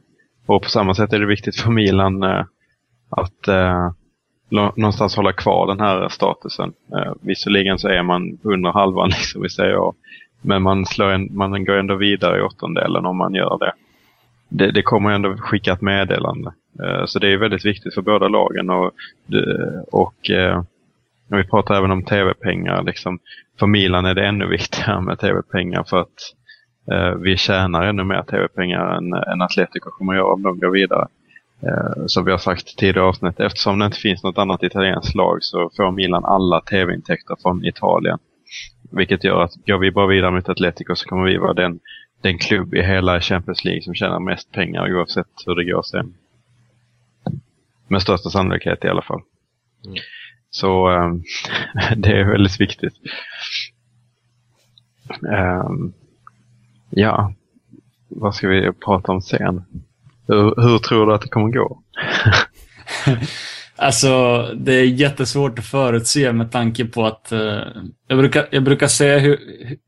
Och 0.46 0.64
på 0.64 0.70
samma 0.70 0.96
sätt 0.96 1.14
är 1.14 1.20
det 1.20 1.26
viktigt 1.26 1.60
för 1.62 1.72
Milan 1.72 2.24
eh, 2.24 2.46
att 3.10 3.48
eh, 3.48 3.92
någonstans 4.50 5.16
hålla 5.16 5.34
kvar 5.34 5.68
den 5.68 5.80
här 5.80 6.10
statusen. 6.10 6.74
Eh, 6.96 7.14
Visserligen 7.22 7.80
så 7.80 7.88
är 7.88 8.04
man 8.04 8.38
under 8.44 8.72
halvan, 8.72 9.10
liksom, 9.18 9.42
vi 9.42 9.50
säger. 9.50 9.94
Men 10.42 10.62
man, 10.62 10.86
slår 10.86 11.10
en, 11.12 11.30
man 11.32 11.66
går 11.66 11.78
ändå 11.78 11.96
vidare 11.96 12.38
i 12.38 12.42
åttondelen 12.42 13.06
om 13.06 13.18
man 13.18 13.34
gör 13.34 13.58
det. 13.60 13.74
Det, 14.50 14.72
det 14.72 14.82
kommer 14.82 15.10
ändå 15.12 15.38
skicka 15.38 15.74
ett 15.74 15.82
meddelande. 15.82 16.54
Eh, 16.84 17.06
Så 17.06 17.20
det 17.20 17.28
är 17.34 17.38
väldigt 17.38 17.66
viktigt 17.66 17.94
för 17.94 18.02
båda 18.02 18.28
lagen. 18.28 18.70
Och, 18.70 18.92
och 19.92 20.30
eh, 20.30 20.64
vi 21.28 21.44
pratar 21.44 21.76
även 21.76 21.92
om 21.92 22.04
tv-pengar, 22.04 22.84
liksom, 22.84 23.20
för 23.60 23.68
Milan 23.68 24.06
är 24.06 24.14
det 24.14 24.26
ännu 24.26 24.48
viktigare 24.48 25.02
med 25.02 25.20
tv-pengar 25.20 25.84
för 25.84 26.02
att 26.02 26.34
vi 27.20 27.38
tjänar 27.38 27.84
ännu 27.84 28.04
mer 28.04 28.22
tv-pengar 28.22 28.98
än, 28.98 29.14
än 29.14 29.42
Atletico 29.42 29.90
kommer 29.90 30.14
göra 30.14 30.34
om 30.34 30.42
de 30.42 30.60
går 30.60 30.70
vidare. 30.70 31.08
Eh, 31.68 32.06
som 32.06 32.26
vi 32.26 32.32
har 32.32 32.38
sagt 32.38 32.78
tidigare 32.78 33.08
avsnitt, 33.08 33.40
eftersom 33.40 33.80
det 33.80 33.86
inte 33.86 33.98
finns 33.98 34.24
något 34.24 34.38
annat 34.38 34.64
italienskt 34.64 35.16
lag 35.16 35.38
så 35.42 35.70
får 35.78 35.92
Milan 35.92 36.26
alla 36.26 36.62
tv-intäkter 36.62 37.36
från 37.42 37.66
Italien. 37.66 38.20
Vilket 38.92 39.24
gör 39.24 39.42
att 39.42 39.56
går 39.66 39.78
vi 39.78 39.92
bara 39.92 40.08
vidare 40.08 40.32
mot 40.32 40.50
Atletico 40.50 40.96
så 40.96 41.10
kommer 41.10 41.26
vi 41.26 41.38
vara 41.38 41.54
den, 41.54 41.80
den 42.22 42.38
klubb 42.38 42.74
i 42.74 42.82
hela 42.82 43.22
Champions 43.22 43.66
League 43.66 43.82
som 43.82 43.96
tjänar 43.96 44.20
mest 44.20 44.52
pengar 44.52 44.96
oavsett 44.96 45.28
hur 45.46 45.56
det 45.56 45.72
går 45.72 45.82
sen. 45.82 46.14
Med 47.88 48.02
största 48.02 48.30
sannolikhet 48.30 48.86
i 48.86 48.88
alla 48.88 49.02
fall. 49.02 49.22
Mm. 49.86 49.98
Så 50.50 50.88
ehm, 50.88 51.24
det 52.02 52.20
är 52.20 52.32
väldigt 52.32 52.62
viktigt. 52.62 52.94
Ehm, 55.32 55.94
ja, 56.96 57.34
vad 58.10 58.36
ska 58.36 58.48
vi 58.48 58.72
prata 58.86 59.12
om 59.12 59.22
sen? 59.22 59.64
Hur, 60.28 60.62
hur 60.62 60.78
tror 60.80 61.08
du 61.08 61.14
att 61.14 61.22
det 61.22 61.28
kommer 61.28 61.52
gå? 61.52 61.80
Alltså, 63.76 64.44
det 64.56 64.74
är 64.74 64.84
jättesvårt 64.86 65.60
att 65.60 65.66
förutse 65.66 66.34
med 66.34 66.52
tanke 66.52 66.86
på 66.86 67.06
att 67.06 67.32
eh, 67.32 67.60
jag, 68.08 68.18
brukar, 68.18 68.48
jag 68.52 68.64
brukar 68.64 68.88
säga 68.88 69.20
hur, 69.20 69.40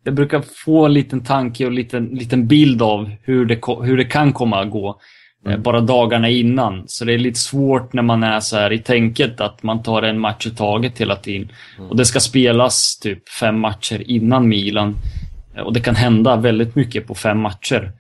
jag 0.04 0.14
brukar 0.14 0.44
få 0.66 0.86
en 0.86 0.94
liten 0.94 1.24
tanke 1.24 1.64
och 1.66 1.70
en 1.70 1.76
liten, 1.76 2.06
liten 2.06 2.48
bild 2.48 2.82
av 2.82 3.12
hur 3.22 3.46
det, 3.46 3.60
hur 3.84 3.98
det 3.98 4.04
kan 4.06 4.34
komma 4.34 4.62
att 4.62 4.72
gå. 4.72 5.00
eh, 5.48 5.58
Bara 5.58 5.82
dagarna 5.82 6.30
innan. 6.30 6.84
Så 6.88 7.06
det 7.06 7.14
är 7.14 7.18
lite 7.18 7.40
svårt 7.40 7.94
när 7.94 8.02
man 8.04 8.24
är 8.24 8.40
så 8.40 8.58
här 8.58 8.74
i 8.74 8.80
tänket 8.80 9.42
att 9.42 9.64
man 9.64 9.84
tar 9.84 10.02
en 10.02 10.20
match 10.20 10.48
i 10.48 10.52
taget 10.56 10.98
hela 11.02 11.16
tiden. 11.16 11.52
Och 11.90 11.96
det 11.98 12.06
ska 12.06 12.20
spelas 12.20 13.00
typ 13.00 13.30
fem 13.30 13.60
matcher 13.60 14.04
innan 14.06 14.48
Milan. 14.48 14.96
Och 15.64 15.74
det 15.74 15.80
kan 15.80 15.96
hända 15.96 16.36
väldigt 16.36 16.76
mycket 16.76 17.08
på 17.08 17.16
fem 17.16 17.40
matcher. 17.40 17.92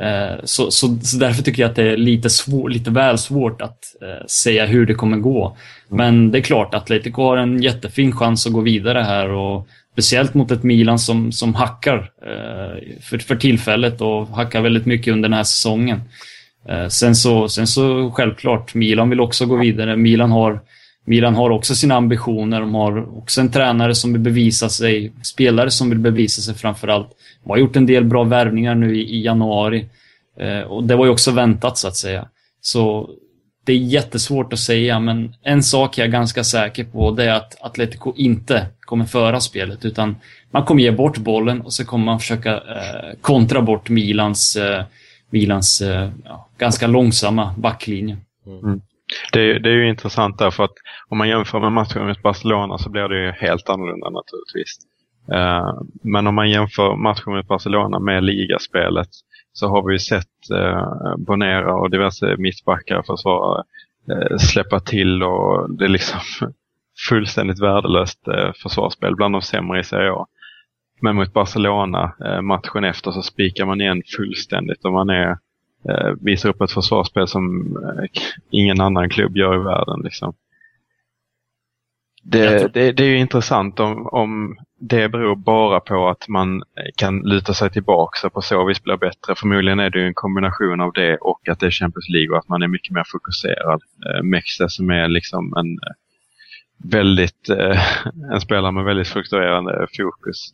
Eh, 0.00 0.40
Så, 0.44 0.70
så, 0.70 0.98
så 1.02 1.16
därför 1.16 1.42
tycker 1.42 1.62
jag 1.62 1.70
att 1.70 1.76
det 1.76 1.92
är 1.92 1.96
lite, 1.96 2.30
svår, 2.30 2.68
lite 2.68 2.90
väl 2.90 3.18
svårt 3.18 3.62
att 3.62 3.78
eh, 4.02 4.26
säga 4.26 4.66
hur 4.66 4.86
det 4.86 4.94
kommer 4.94 5.16
gå. 5.16 5.56
Men 5.88 6.30
det 6.30 6.38
är 6.38 6.42
klart, 6.42 6.74
Atletico 6.74 7.22
har 7.22 7.36
en 7.36 7.62
jättefin 7.62 8.12
chans 8.12 8.46
att 8.46 8.52
gå 8.52 8.60
vidare 8.60 8.98
här 8.98 9.28
och 9.28 9.66
speciellt 9.92 10.34
mot 10.34 10.50
ett 10.50 10.62
Milan 10.62 10.98
som, 10.98 11.32
som 11.32 11.54
hackar 11.54 11.98
eh, 11.98 13.00
för, 13.02 13.18
för 13.18 13.36
tillfället 13.36 14.00
och 14.00 14.28
hackar 14.28 14.60
väldigt 14.60 14.86
mycket 14.86 15.12
under 15.12 15.28
den 15.28 15.36
här 15.36 15.44
säsongen. 15.44 16.00
Sen, 16.88 17.14
så, 17.14 17.48
sen 17.48 17.66
så 17.66 18.10
självklart, 18.10 18.74
Milan 18.74 19.10
vill 19.10 19.20
också 19.20 19.46
gå 19.46 19.56
vidare. 19.56 19.96
Milan 19.96 20.30
har, 20.30 20.60
Milan 21.04 21.34
har 21.34 21.50
också 21.50 21.74
sina 21.74 21.94
ambitioner. 21.94 22.60
De 22.60 22.74
har 22.74 23.18
också 23.18 23.40
en 23.40 23.50
tränare 23.50 23.94
som 23.94 24.12
vill 24.12 24.22
bevisa 24.22 24.68
sig, 24.68 25.12
spelare 25.22 25.70
som 25.70 25.90
vill 25.90 25.98
bevisa 25.98 26.42
sig 26.42 26.54
framför 26.54 26.88
allt. 26.88 27.08
De 27.44 27.50
har 27.50 27.56
gjort 27.56 27.76
en 27.76 27.86
del 27.86 28.04
bra 28.04 28.24
värvningar 28.24 28.74
nu 28.74 28.96
i, 28.96 29.00
i 29.00 29.24
januari. 29.24 29.86
Eh, 30.40 30.60
och 30.60 30.84
det 30.84 30.96
var 30.96 31.04
ju 31.04 31.10
också 31.10 31.30
väntat 31.30 31.78
så 31.78 31.88
att 31.88 31.96
säga. 31.96 32.28
Så 32.60 33.10
det 33.64 33.72
är 33.72 33.76
jättesvårt 33.76 34.52
att 34.52 34.58
säga, 34.58 35.00
men 35.00 35.34
en 35.42 35.62
sak 35.62 35.98
är 35.98 36.02
jag 36.02 36.12
ganska 36.12 36.44
säker 36.44 36.84
på, 36.84 37.10
det 37.10 37.24
är 37.24 37.34
att 37.34 37.56
Atletico 37.60 38.12
inte 38.16 38.66
kommer 38.80 39.04
föra 39.04 39.40
spelet, 39.40 39.84
utan 39.84 40.16
man 40.50 40.64
kommer 40.64 40.82
ge 40.82 40.90
bort 40.90 41.18
bollen 41.18 41.60
och 41.60 41.72
så 41.72 41.84
kommer 41.84 42.04
man 42.04 42.20
försöka 42.20 42.54
eh, 42.54 43.18
kontra 43.20 43.62
bort 43.62 43.88
Milans, 43.88 44.56
eh, 44.56 44.84
Milans 45.30 45.80
eh, 45.80 46.10
ja, 46.24 46.48
ganska 46.58 46.86
långsamma 46.86 47.54
backlinje. 47.58 48.16
Mm. 48.46 48.80
Det, 49.32 49.58
det 49.58 49.68
är 49.68 49.74
ju 49.74 49.88
intressant 49.88 50.38
därför 50.38 50.64
att 50.64 50.74
om 51.08 51.18
man 51.18 51.28
jämför 51.28 51.60
med 51.60 51.72
matchen 51.72 52.06
mot 52.06 52.22
Barcelona 52.22 52.78
så 52.78 52.90
blir 52.90 53.08
det 53.08 53.24
ju 53.24 53.30
helt 53.30 53.68
annorlunda 53.68 54.10
naturligtvis. 54.10 54.78
Eh, 55.32 55.82
men 56.02 56.26
om 56.26 56.34
man 56.34 56.50
jämför 56.50 56.96
matchen 56.96 57.32
mot 57.32 57.48
Barcelona 57.48 57.98
med 57.98 58.24
ligaspelet 58.24 59.08
så 59.52 59.68
har 59.68 59.86
vi 59.86 59.92
ju 59.92 59.98
sett 59.98 60.50
eh, 60.54 61.16
Bonera 61.16 61.74
och 61.74 61.90
diverse 61.90 62.36
mittbackar 62.38 62.96
och 62.96 63.06
försvarare 63.06 63.64
eh, 64.10 64.36
släppa 64.36 64.80
till 64.80 65.22
och 65.22 65.76
det 65.76 65.84
är 65.84 65.88
liksom 65.88 66.20
fullständigt 67.08 67.62
värdelöst 67.62 68.28
eh, 68.28 68.52
försvarsspel, 68.62 69.16
bland 69.16 69.34
de 69.34 69.42
sämre 69.42 69.80
i 69.80 69.84
Serie 69.84 70.12
A. 70.12 70.26
Men 71.00 71.16
mot 71.16 71.32
Barcelona, 71.32 72.14
matchen 72.42 72.84
efter, 72.84 73.10
så 73.10 73.22
spikar 73.22 73.66
man 73.66 73.80
igen 73.80 74.02
fullständigt 74.16 74.84
och 74.84 74.92
man 74.92 75.10
är, 75.10 75.36
eh, 75.88 76.12
visar 76.20 76.48
upp 76.48 76.60
ett 76.60 76.72
försvarsspel 76.72 77.28
som 77.28 77.76
eh, 77.76 78.22
ingen 78.50 78.80
annan 78.80 79.08
klubb 79.08 79.36
gör 79.36 79.54
i 79.54 79.64
världen. 79.64 80.00
Liksom. 80.04 80.34
Det, 82.22 82.74
det, 82.74 82.92
det 82.92 83.04
är 83.04 83.08
ju 83.08 83.18
intressant 83.18 83.80
om, 83.80 84.06
om 84.06 84.56
det 84.80 85.08
beror 85.08 85.36
bara 85.36 85.80
på 85.80 86.08
att 86.08 86.28
man 86.28 86.62
kan 86.96 87.18
luta 87.20 87.54
sig 87.54 87.70
tillbaka 87.70 88.26
och 88.26 88.32
på 88.32 88.40
så 88.42 88.64
vis 88.64 88.82
blir 88.82 88.96
bättre. 88.96 89.34
Förmodligen 89.36 89.80
är 89.80 89.90
det 89.90 89.98
ju 89.98 90.06
en 90.06 90.14
kombination 90.14 90.80
av 90.80 90.92
det 90.92 91.16
och 91.16 91.48
att 91.48 91.60
det 91.60 91.66
är 91.66 91.70
Champions 91.70 92.08
League 92.08 92.30
och 92.30 92.38
att 92.38 92.48
man 92.48 92.62
är 92.62 92.68
mycket 92.68 92.94
mer 92.94 93.04
fokuserad. 93.12 93.80
Eh, 94.06 94.22
Mexe 94.22 94.68
som 94.68 94.90
är 94.90 95.08
liksom 95.08 95.54
en 95.56 95.72
eh, 95.72 95.94
väldigt, 96.90 97.48
en 98.32 98.40
spelare 98.40 98.72
med 98.72 98.84
väldigt 98.84 99.08
fluktuerande 99.08 99.86
fokus. 99.96 100.52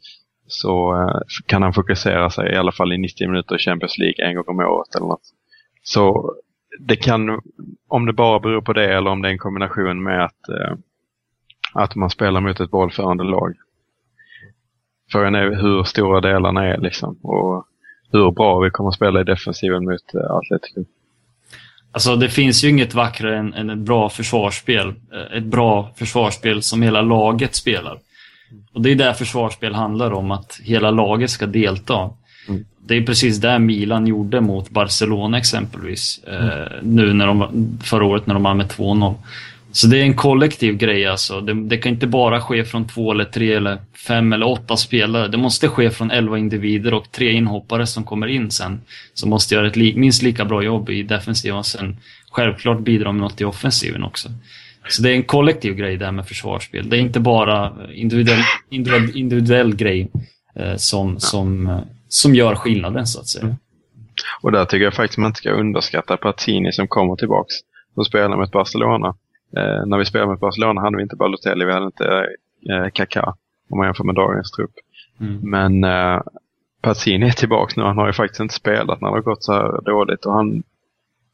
Så 0.49 0.95
eh, 0.95 1.21
kan 1.47 1.63
han 1.63 1.73
fokusera 1.73 2.31
sig 2.31 2.53
i 2.53 2.57
alla 2.57 2.73
fall 2.73 2.93
i 2.93 2.99
90 2.99 3.29
minuter 3.29 3.55
i 3.55 3.59
Champions 3.59 3.99
League 3.99 4.29
en 4.29 4.35
gång 4.35 4.45
om 4.47 4.61
året 4.61 4.95
eller 4.95 5.07
något. 5.07 5.35
Så 5.83 6.35
det 6.79 6.97
kan, 6.97 7.41
om 7.89 8.07
det 8.07 8.13
bara 8.13 8.41
beror 8.41 8.61
på 8.61 8.73
det 8.73 8.95
eller 8.95 9.11
om 9.11 9.23
det 9.23 9.29
är 9.29 9.33
en 9.33 9.39
kombination 9.39 10.03
med 10.03 10.25
att, 10.25 10.49
eh, 10.49 10.77
att 11.75 11.95
man 11.95 12.11
spelar 12.11 12.41
mot 12.41 12.61
ett 12.61 12.71
bollförande 12.71 13.25
lag. 13.25 13.55
Frågan 15.13 15.35
är 15.35 15.51
hur 15.51 15.83
stora 15.83 16.21
delarna 16.21 16.67
är 16.67 16.79
liksom 16.79 17.19
och 17.23 17.65
hur 18.13 18.31
bra 18.31 18.59
vi 18.59 18.71
kommer 18.71 18.89
att 18.89 18.95
spela 18.95 19.21
i 19.21 19.25
defensiven 19.25 19.85
mot 19.85 20.15
eh, 20.15 20.31
Atletico. 20.31 20.85
Alltså 21.93 22.17
det 22.17 22.29
finns 22.29 22.65
ju 22.65 22.69
inget 22.69 22.95
vackrare 22.95 23.39
än, 23.39 23.55
än 23.55 23.71
ett 23.71 23.79
bra 23.79 24.09
försvarsspel. 24.09 24.89
Eh, 24.89 25.37
ett 25.37 25.45
bra 25.45 25.91
försvarsspel 25.97 26.63
som 26.63 26.83
hela 26.83 27.03
laget 27.03 27.55
spelar. 27.55 27.99
Och 28.73 28.83
det 28.83 28.91
är 28.91 28.95
där 28.95 29.13
försvarsspel 29.13 29.75
handlar 29.75 30.11
om, 30.11 30.31
att 30.31 30.61
hela 30.63 30.91
laget 30.91 31.31
ska 31.31 31.47
delta. 31.47 32.11
Mm. 32.49 32.65
Det 32.87 32.97
är 32.97 33.03
precis 33.03 33.39
det 33.39 33.59
Milan 33.59 34.07
gjorde 34.07 34.41
mot 34.41 34.71
Barcelona 34.71 35.39
exempelvis. 35.39 36.25
Eh, 36.25 36.73
nu 36.83 37.13
när 37.13 37.27
de, 37.27 37.79
förra 37.83 38.05
året 38.05 38.27
när 38.27 38.35
de 38.35 38.43
vann 38.43 38.57
med 38.57 38.67
2-0. 38.67 39.15
Så 39.73 39.87
det 39.87 39.99
är 39.99 40.03
en 40.03 40.15
kollektiv 40.15 40.77
grej 40.77 41.07
alltså. 41.07 41.41
Det, 41.41 41.55
det 41.55 41.77
kan 41.77 41.93
inte 41.93 42.07
bara 42.07 42.41
ske 42.41 42.65
från 42.65 42.89
två 42.89 43.13
eller 43.13 43.25
tre 43.25 43.53
eller 43.53 43.79
fem 44.07 44.33
eller 44.33 44.47
åtta 44.47 44.77
spelare. 44.77 45.29
Det 45.29 45.37
måste 45.37 45.69
ske 45.69 45.91
från 45.91 46.11
elva 46.11 46.39
individer 46.39 46.95
och 46.95 47.13
tre 47.13 47.33
inhoppare 47.33 47.87
som 47.87 48.05
kommer 48.05 48.27
in 48.27 48.51
sen. 48.51 48.81
Som 49.15 49.31
måste 49.31 49.55
göra 49.55 49.67
ett 49.67 49.77
li, 49.77 49.95
minst 49.97 50.23
lika 50.23 50.45
bra 50.45 50.63
jobb 50.63 50.91
i 50.91 51.03
defensiven 51.03 51.59
och 51.59 51.67
sen 51.67 51.97
självklart 52.31 52.81
bidra 52.81 53.13
med 53.13 53.21
något 53.21 53.41
i 53.41 53.45
offensiven 53.45 54.05
också. 54.05 54.29
Så 54.89 55.03
det 55.03 55.11
är 55.11 55.15
en 55.15 55.23
kollektiv 55.23 55.75
grej 55.75 55.97
det 55.97 56.05
här 56.05 56.13
med 56.13 56.27
försvarsspel. 56.27 56.91
Det 56.91 56.97
är 56.97 57.01
inte 57.01 57.21
bara 57.21 57.73
individuell, 57.93 58.43
individuell, 58.71 59.17
individuell 59.17 59.77
grej 59.77 60.11
eh, 60.55 60.77
som, 60.77 61.21
som, 61.21 61.67
eh, 61.67 61.81
som 62.09 62.35
gör 62.35 62.55
skillnaden 62.55 63.07
så 63.07 63.21
att 63.21 63.27
säga. 63.27 63.57
Och 64.43 64.53
där 64.53 64.65
tycker 64.65 64.85
jag 64.85 64.95
faktiskt 64.95 65.19
man 65.19 65.27
inte 65.29 65.39
ska 65.39 65.51
underskatta 65.51 66.17
Pazzini 66.17 66.73
som 66.73 66.89
kommer 66.89 67.17
tillbaks 67.17 67.55
och 67.95 68.07
spelar 68.07 68.37
mot 68.37 68.53
Barcelona. 68.53 69.09
Eh, 69.57 69.87
när 69.87 69.99
vi 69.99 70.05
spelade 70.05 70.31
mot 70.31 70.41
Barcelona 70.41 70.81
hade 70.81 70.97
vi 70.97 71.03
inte 71.03 71.17
Balotelli, 71.17 71.65
vi 71.65 71.73
hade 71.73 71.87
inte 71.87 72.27
eh, 72.71 72.91
Kaká 72.93 73.35
om 73.71 73.79
man 73.79 73.87
jämför 73.87 74.05
med 74.05 74.15
dagens 74.15 74.51
trupp. 74.51 74.75
Mm. 75.21 75.39
Men 75.43 75.85
eh, 75.85 76.23
Pazzini 76.83 77.27
är 77.27 77.31
tillbaks 77.31 77.77
nu. 77.77 77.83
Han 77.83 77.99
har 77.99 78.07
ju 78.07 78.13
faktiskt 78.13 78.41
inte 78.41 78.55
spelat 78.55 79.01
när 79.01 79.09
det 79.09 79.15
har 79.15 79.23
gått 79.23 79.45
så 79.45 79.53
här 79.53 79.81
dåligt 79.85 80.25
och 80.25 80.33
han 80.33 80.63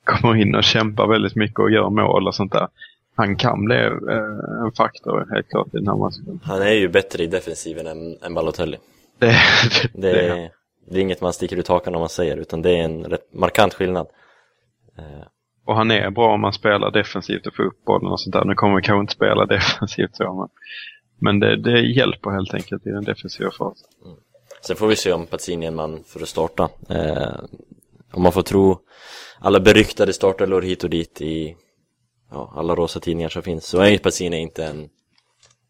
kommer 0.05 0.37
in 0.37 0.55
och 0.55 0.65
kämpar 0.65 1.07
väldigt 1.07 1.37
mycket 1.37 1.59
och 1.59 1.71
gör 1.71 1.91
mål 1.91 2.29
och 2.29 2.35
sånt 2.35 2.53
där. 2.53 2.69
Han 3.17 3.37
kan 3.37 3.65
bli 3.65 3.77
eh, 3.77 4.65
en 4.65 4.73
faktor 4.77 5.27
helt 5.35 5.49
klart 5.49 5.67
i 5.67 5.77
den 5.79 5.87
här 5.89 5.97
matchen. 5.97 6.41
Han 6.45 6.63
är 6.63 6.73
ju 6.73 6.89
bättre 6.89 7.23
i 7.23 7.27
defensiven 7.27 7.87
än, 7.87 8.19
än 8.23 8.35
Balotelli. 8.35 8.77
Det, 9.19 9.37
Det 9.95 10.11
är, 10.11 10.51
det 10.91 10.97
är 10.99 11.01
inget 11.01 11.21
man 11.21 11.33
sticker 11.33 11.57
ut 11.57 11.69
hakan 11.69 11.95
om 11.95 12.01
man 12.01 12.09
säger, 12.09 12.37
utan 12.37 12.63
det 12.63 12.71
är 12.71 12.85
en 12.85 13.05
rätt 13.05 13.35
markant 13.35 13.75
skillnad. 13.75 14.07
Eh, 14.99 15.27
Och 15.67 15.77
han 15.77 15.91
är 15.91 16.11
bra 16.11 16.35
om 16.35 16.41
man 16.41 16.53
spelar 16.53 16.91
defensivt 16.91 17.47
och 17.47 17.55
får 17.57 17.63
upp 17.63 17.85
bollen 17.85 18.13
och 18.13 18.21
sånt 18.21 18.33
där. 18.35 18.45
Nu 18.45 18.55
kommer 18.55 18.77
vi 18.77 18.83
kanske 18.83 19.01
inte 19.01 19.13
spela 19.15 19.47
defensivt 19.57 20.17
så, 20.17 20.35
men, 20.35 20.49
men 21.21 21.41
det, 21.41 21.57
det 21.63 21.81
hjälper 21.81 22.31
helt 22.31 22.55
enkelt 22.55 22.87
i 22.87 22.91
den 22.91 23.05
defensiva 23.05 23.51
fasen. 23.51 23.89
Sen 24.67 24.77
får 24.77 24.87
vi 24.87 24.97
se 24.97 25.13
om 25.13 25.27
Pazzini 25.27 25.67
är 25.67 25.69
en 25.71 25.75
man 25.75 26.05
för 26.07 26.23
att 26.23 26.29
starta. 26.29 26.69
Eh, 26.89 27.35
om 28.13 28.23
man 28.23 28.33
får 28.33 28.43
tro 28.43 28.79
alla 29.39 29.61
beryktade 29.61 30.13
startelvor 30.13 30.63
hit 30.63 30.85
och 30.85 30.91
dit 30.91 31.21
i 31.21 31.57
ja, 32.31 32.53
alla 32.57 32.75
rosa 32.75 33.01
tidningar 33.01 33.29
som 33.29 33.43
finns, 33.43 33.67
så 33.67 33.81
är 33.81 33.91
ju 33.91 33.99
Pazzini 33.99 34.37
inte 34.39 34.65
en, 34.65 34.89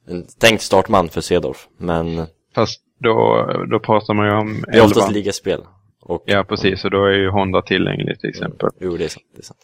en 0.08 0.26
tänkt 0.40 0.62
startman 0.62 1.08
för 1.08 1.20
Cedorf. 1.20 1.68
Men 1.78 2.26
Fast 2.54 2.80
då, 2.98 3.46
då 3.70 3.78
pratar 3.80 4.14
man 4.14 4.26
ju 4.26 4.32
om 4.32 4.64
det 4.72 4.78
är 4.78 4.84
oftast 4.84 5.12
ligaspel. 5.12 5.60
Och, 6.00 6.22
Ja, 6.26 6.44
precis. 6.44 6.84
Och 6.84 6.90
då 6.90 7.04
är 7.04 7.12
ju 7.12 7.28
Honda 7.30 7.62
tillgänglig 7.62 8.20
till 8.20 8.30
exempel. 8.30 8.70
Jo, 8.80 8.96
det 8.96 9.04
är 9.04 9.08
sant. 9.08 9.26
Det 9.32 9.38
är 9.40 9.42
sant. 9.44 9.60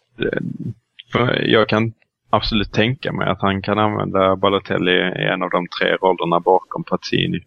För 1.13 1.43
Jag 1.43 1.69
kan 1.69 1.93
absolut 2.31 2.73
tänka 2.73 3.13
mig 3.13 3.29
att 3.29 3.41
han 3.41 3.63
kan 3.63 3.79
använda 3.79 4.37
Balotelli 4.37 4.93
i 4.93 5.25
en 5.33 5.43
av 5.43 5.51
de 5.51 5.67
tre 5.81 5.97
rollerna 5.97 6.41
bakom 6.41 6.85
Pazzini. 6.85 7.41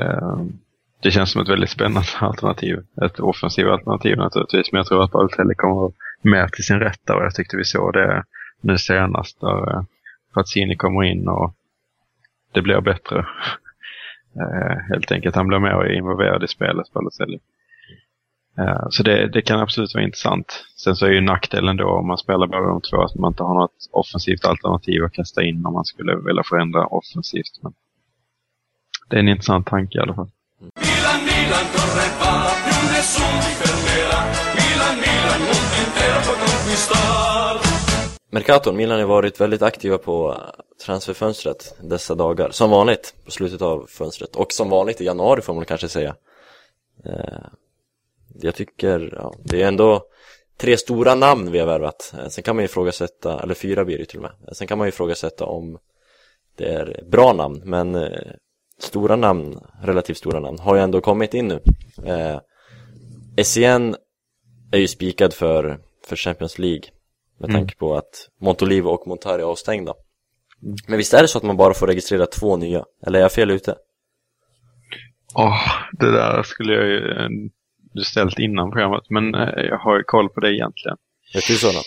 Eh, 0.00 0.38
Det 1.02 1.10
känns 1.10 1.30
som 1.32 1.42
ett 1.42 1.48
väldigt 1.48 1.70
spännande 1.70 2.08
alternativ. 2.20 2.82
Ett 3.02 3.20
offensivt 3.20 3.66
alternativ 3.68 4.16
naturligtvis. 4.16 4.72
Men 4.72 4.78
jag 4.78 4.86
tror 4.86 5.02
att 5.04 5.10
Balotelli 5.12 5.54
kommer 5.54 5.92
mer 6.24 6.48
till 6.48 6.64
sin 6.64 6.80
rätt 6.80 7.00
där. 7.06 7.16
Och 7.16 7.24
jag 7.24 7.34
tyckte 7.34 7.56
vi 7.56 7.64
såg 7.64 7.92
det 7.92 8.24
nu 8.60 8.78
senast 8.78 9.40
där 9.40 9.76
eh, 9.76 9.82
Pazzini 10.34 10.76
kommer 10.76 11.02
in 11.02 11.28
och 11.28 11.54
det 12.52 12.62
blir 12.62 12.80
bättre. 12.80 13.26
Eh, 14.36 14.76
helt 14.88 15.12
enkelt. 15.12 15.36
Han 15.36 15.46
blir 15.46 15.58
mer 15.58 15.92
involverad 15.92 16.44
i 16.44 16.48
spelet, 16.48 16.92
Balotelli. 16.92 17.38
Eh, 18.58 18.86
så 18.90 19.02
det, 19.02 19.28
det 19.28 19.42
kan 19.42 19.60
absolut 19.60 19.94
vara 19.94 20.04
intressant. 20.04 20.64
Sen 20.76 20.96
så 20.96 21.06
är 21.06 21.10
ju 21.10 21.20
nackdelen 21.20 21.76
då 21.76 21.88
om 21.88 22.06
man 22.06 22.18
spelar 22.18 22.46
båda 22.46 22.66
de 22.66 22.80
två 22.80 23.02
att 23.02 23.14
man 23.14 23.32
inte 23.32 23.42
har 23.42 23.54
något 23.54 23.88
offensivt 23.90 24.44
alternativ 24.44 25.04
att 25.04 25.12
kasta 25.12 25.42
in 25.42 25.66
om 25.66 25.72
man 25.72 25.84
skulle 25.84 26.16
vilja 26.16 26.42
förändra 26.42 26.86
offensivt. 26.86 27.62
Men 27.62 27.72
det 29.10 29.16
är 29.16 29.20
en 29.20 29.28
intressant 29.28 29.66
tanke 29.66 29.98
i 29.98 30.00
alla 30.00 30.14
fall. 30.14 30.30
Milan, 33.70 34.33
Mercaton, 38.30 38.76
Milan 38.76 39.00
har 39.00 39.06
varit 39.06 39.40
väldigt 39.40 39.62
aktiva 39.62 39.98
på 39.98 40.36
transferfönstret 40.86 41.74
dessa 41.80 42.14
dagar. 42.14 42.50
Som 42.50 42.70
vanligt 42.70 43.14
på 43.24 43.30
slutet 43.30 43.62
av 43.62 43.86
fönstret. 43.86 44.36
Och 44.36 44.52
som 44.52 44.70
vanligt 44.70 45.00
i 45.00 45.04
januari 45.04 45.42
får 45.42 45.54
man 45.54 45.64
kanske 45.64 45.88
säga. 45.88 46.16
Eh, 47.04 47.46
jag 48.40 48.54
tycker, 48.54 49.14
ja, 49.16 49.34
det 49.44 49.62
är 49.62 49.68
ändå 49.68 50.02
tre 50.56 50.76
stora 50.76 51.14
namn 51.14 51.50
vi 51.50 51.58
har 51.58 51.66
värvat. 51.66 52.14
Eh, 52.18 52.28
sen 52.28 52.44
kan 52.44 52.56
man 52.56 52.62
ju 52.62 52.66
ifrågasätta, 52.66 53.40
eller 53.42 53.54
fyra 53.54 53.84
blir 53.84 53.98
det 53.98 54.04
till 54.04 54.18
och 54.18 54.22
med. 54.22 54.32
Eh, 54.48 54.52
sen 54.52 54.66
kan 54.66 54.78
man 54.78 54.86
ju 54.86 54.88
ifrågasätta 54.88 55.44
om 55.44 55.78
det 56.56 56.64
är 56.64 57.04
bra 57.10 57.32
namn. 57.32 57.62
Men 57.64 58.08
stora 58.78 59.16
namn, 59.16 59.60
relativt 59.82 60.18
stora 60.18 60.40
namn, 60.40 60.58
har 60.58 60.76
ju 60.76 60.82
ändå 60.82 61.00
kommit 61.00 61.34
in 61.34 61.48
nu. 61.48 61.60
Eh, 62.06 62.40
Essien 63.36 63.96
är 64.72 64.78
ju 64.78 64.88
spikad 64.88 65.34
för, 65.34 65.78
för 66.06 66.16
Champions 66.16 66.58
League. 66.58 66.82
Med 67.40 67.50
Mm. 67.50 67.60
tanke 67.60 67.76
på 67.76 67.96
att 67.96 68.28
Montolivo 68.40 68.88
och 68.88 69.06
Montari 69.06 69.42
är 69.42 69.46
avstängda. 69.46 69.94
Men 70.86 70.98
visst 70.98 71.14
är 71.14 71.22
det 71.22 71.28
så 71.28 71.38
att 71.38 71.44
man 71.44 71.56
bara 71.56 71.74
får 71.74 71.86
registrera 71.86 72.26
två 72.26 72.56
nya? 72.56 72.84
Eller 73.06 73.18
är 73.18 73.22
jag 73.22 73.32
fel 73.32 73.50
ute? 73.50 73.74
Åh, 75.34 75.60
det 75.92 76.10
där 76.12 76.42
skulle 76.42 76.72
jag 76.74 76.86
ju 76.86 77.10
eh, 77.10 78.02
ställt 78.04 78.38
innan 78.38 78.70
programmet. 78.70 79.02
Men 79.10 79.34
eh, 79.34 79.48
jag 79.64 79.78
har 79.78 79.96
ju 79.98 80.02
koll 80.04 80.28
på 80.28 80.40
det 80.40 80.54
egentligen. 80.54 80.96
Vet 81.34 81.46
du 81.46 81.54
sådana? 81.54 81.78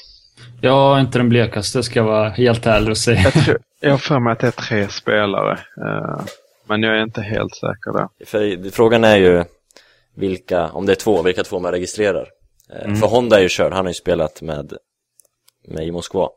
Jag 0.61 0.71
har 0.71 0.99
inte 0.99 1.17
den 1.19 1.29
blekaste, 1.29 1.83
ska 1.83 1.99
jag 1.99 2.05
vara 2.05 2.29
helt 2.29 2.65
ärlig 2.65 2.89
och 2.89 2.97
säga. 2.97 3.21
Jag, 3.21 3.33
tror, 3.33 3.57
jag 3.79 3.91
har 3.91 3.97
för 3.97 4.19
mig 4.19 4.31
att 4.33 4.39
det 4.39 4.47
är 4.47 4.51
tre 4.51 4.87
spelare. 4.87 5.51
eh, 5.85 6.25
Men 6.67 6.83
jag 6.83 6.97
är 6.97 7.03
inte 7.03 7.21
helt 7.21 7.55
säker 7.55 7.93
där. 7.93 8.25
För 8.25 8.69
frågan 8.71 9.03
är 9.03 9.17
ju 9.17 9.43
vilka, 10.15 10.67
om 10.67 10.85
det 10.85 10.93
är 10.93 10.95
två, 10.95 11.21
vilka 11.21 11.43
två 11.43 11.59
man 11.59 11.71
registrerar. 11.71 12.27
Eh, 12.73 12.93
För 12.95 13.07
Honda 13.07 13.37
är 13.37 13.41
ju 13.41 13.49
körd, 13.49 13.73
han 13.73 13.85
har 13.85 13.89
ju 13.89 13.93
spelat 13.93 14.41
med, 14.41 14.73
med 15.67 15.87
i 15.87 15.91
Moskva. 15.91 16.29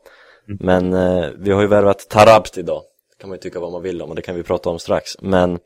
Men 0.59 0.93
eh, 0.93 1.29
vi 1.37 1.51
har 1.51 1.61
ju 1.61 1.67
värvat 1.67 2.09
Tarabt 2.09 2.57
idag. 2.57 2.81
Det 3.09 3.21
kan 3.21 3.29
man 3.29 3.35
ju 3.37 3.41
tycka 3.41 3.59
vad 3.59 3.71
man 3.71 3.81
vill 3.81 4.01
om 4.01 4.09
och 4.09 4.15
det 4.15 4.21
kan 4.21 4.35
vi 4.35 4.43
prata 4.43 4.69
om 4.69 4.79
strax. 4.79 5.21
Men 5.21 5.59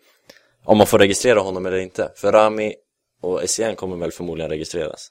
om 0.66 0.78
man 0.78 0.88
får 0.88 1.00
registrera 1.00 1.40
honom 1.40 1.66
eller 1.66 1.78
inte. 1.78 2.12
För 2.16 2.32
Rami 2.32 2.74
och 3.22 3.44
Essien 3.44 3.76
kommer 3.76 3.98
väl 3.98 4.12
förmodligen 4.12 4.50
registreras. 4.50 5.10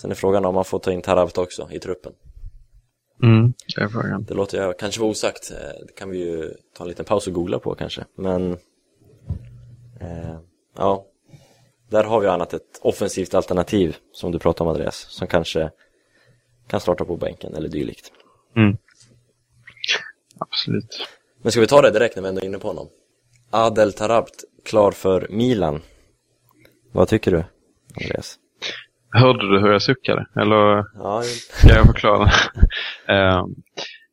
Sen 0.00 0.10
är 0.10 0.14
frågan 0.14 0.44
om 0.44 0.54
man 0.54 0.64
får 0.64 0.78
ta 0.78 0.92
in 0.92 1.02
Tarabt 1.02 1.38
också 1.38 1.68
i 1.72 1.78
truppen. 1.78 2.12
Mm, 3.22 3.52
det 3.76 3.82
är 3.82 3.88
frågan. 3.88 4.24
Det 4.24 4.34
låter 4.34 4.58
jag 4.58 4.78
kanske 4.78 5.00
vara 5.00 5.10
osagt. 5.10 5.50
Eh, 5.50 5.56
Det 5.86 5.92
kan 5.96 6.10
vi 6.10 6.18
ju 6.18 6.54
ta 6.76 6.84
en 6.84 6.88
liten 6.88 7.04
paus 7.04 7.26
och 7.26 7.32
googla 7.32 7.58
på 7.58 7.74
kanske. 7.74 8.04
Men 8.16 8.52
eh, 10.00 10.38
ja, 10.76 11.06
där 11.90 12.04
har 12.04 12.20
vi 12.20 12.26
annat 12.26 12.54
ett 12.54 12.78
offensivt 12.82 13.34
alternativ 13.34 13.96
som 14.12 14.32
du 14.32 14.38
pratar 14.38 14.64
om 14.64 14.70
Andreas, 14.70 14.96
som 14.96 15.26
kanske 15.26 15.70
kan 16.66 16.80
starta 16.80 17.04
på 17.04 17.16
bänken 17.16 17.54
eller 17.54 17.68
dylikt. 17.68 18.12
Mm. 18.56 18.76
Absolut. 20.38 21.08
Men 21.42 21.52
ska 21.52 21.60
vi 21.60 21.66
ta 21.66 21.82
det 21.82 21.90
direkt 21.90 22.16
när 22.16 22.22
vi 22.22 22.28
ändå 22.28 22.40
är 22.40 22.44
inne 22.44 22.58
på 22.58 22.68
honom? 22.68 22.88
Adel 23.50 23.92
Tarabt, 23.92 24.44
klar 24.64 24.92
för 24.92 25.26
Milan. 25.30 25.80
Vad 26.92 27.08
tycker 27.08 27.30
du, 27.30 27.44
Andreas? 28.02 28.38
Hörde 29.12 29.52
du 29.52 29.60
hur 29.60 29.72
jag 29.72 29.82
suckade? 29.82 30.26
Eller 30.36 30.84
Ja, 30.94 31.22
ska 31.50 31.68
jag 31.68 31.86
förklara? 31.86 32.30
Eh, 33.08 33.44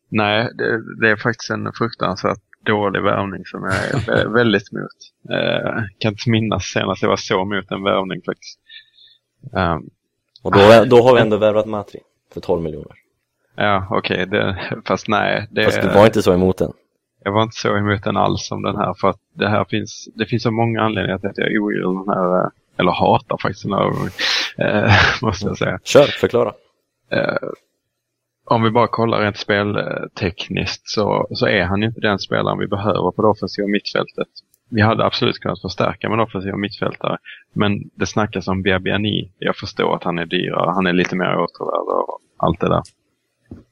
nej, 0.09 0.49
det, 0.53 0.99
det 1.01 1.11
är 1.11 1.15
faktiskt 1.15 1.49
en 1.49 1.73
fruktansvärt 1.73 2.41
dålig 2.67 3.01
värvning 3.03 3.45
som 3.45 3.63
jag 3.63 3.73
är 3.73 3.93
vä- 3.99 4.33
väldigt 4.33 4.73
emot. 4.73 4.91
Eh, 5.39 5.83
kan 5.99 6.11
inte 6.11 6.29
minnas 6.29 6.63
senast 6.63 7.01
jag 7.01 7.09
var 7.09 7.17
så 7.17 7.41
emot 7.41 7.71
en 7.71 7.83
värvning 7.83 8.21
faktiskt. 8.25 8.59
Eh, 9.55 9.77
och 10.43 10.51
då, 10.51 10.85
då 10.85 11.01
har 11.03 11.15
vi 11.15 11.21
ändå 11.21 11.37
värvat 11.37 11.65
Matri 11.65 11.99
för 12.33 12.41
12 12.41 12.63
miljoner. 12.63 12.91
ja, 13.55 13.87
okej. 13.91 14.25
det- 14.25 14.57
fast 14.85 15.07
nej. 15.07 15.47
Det, 15.51 15.63
Fast 15.65 15.81
du 15.81 15.87
var 15.87 16.05
inte 16.05 16.21
så 16.23 16.33
emot 16.33 16.57
den. 16.57 16.71
Jag 17.23 17.31
var 17.31 17.43
inte 17.43 17.55
så 17.57 17.77
emot 17.77 18.03
den 18.03 18.17
alls 18.17 18.47
som 18.47 18.61
den 18.61 18.75
här. 18.75 18.93
För 18.93 19.09
att 19.09 19.19
det 19.33 19.49
här 19.49 19.65
finns, 19.65 20.07
det 20.15 20.25
finns 20.25 20.43
så 20.43 20.51
många 20.51 20.81
anledningar 20.81 21.17
till 21.17 21.29
att 21.29 21.37
jag 21.37 21.63
ogillar 21.63 21.93
den 22.05 22.15
här, 22.15 22.39
eh, 22.43 22.49
eller 22.77 22.91
hatar 22.91 23.37
faktiskt 23.41 23.63
den 23.63 23.73
här. 23.73 23.91
Eh, 24.57 24.93
måste 25.21 25.45
jag 25.47 25.57
säga. 25.57 25.79
Kör, 25.83 26.03
förklara. 26.05 26.51
Eh, 27.11 27.35
om 28.49 28.63
vi 28.63 28.69
bara 28.69 28.87
kollar 28.87 29.21
rent 29.21 29.37
speltekniskt 29.37 30.89
så, 30.89 31.27
så 31.31 31.47
är 31.47 31.63
han 31.63 31.83
inte 31.83 31.99
den 31.99 32.19
spelaren 32.19 32.59
vi 32.59 32.67
behöver 32.67 33.11
på 33.11 33.21
det 33.21 33.27
offensiva 33.27 33.67
mittfältet. 33.67 34.27
Vi 34.69 34.81
hade 34.81 35.05
absolut 35.05 35.39
kunnat 35.39 35.61
förstärka 35.61 36.09
med 36.09 36.19
en 36.19 36.25
offensiv 36.25 36.53
mittfältare. 36.53 37.17
Men 37.53 37.89
det 37.95 38.05
snackas 38.05 38.47
om 38.47 38.61
Biabiani. 38.61 39.31
Jag 39.39 39.55
förstår 39.55 39.95
att 39.95 40.03
han 40.03 40.17
är 40.17 40.25
dyrare. 40.25 40.71
Han 40.71 40.87
är 40.87 40.93
lite 40.93 41.15
mer 41.15 41.37
åtråvärd 41.37 42.07
och 42.07 42.21
allt 42.37 42.59
det 42.59 42.69
där. 42.69 42.81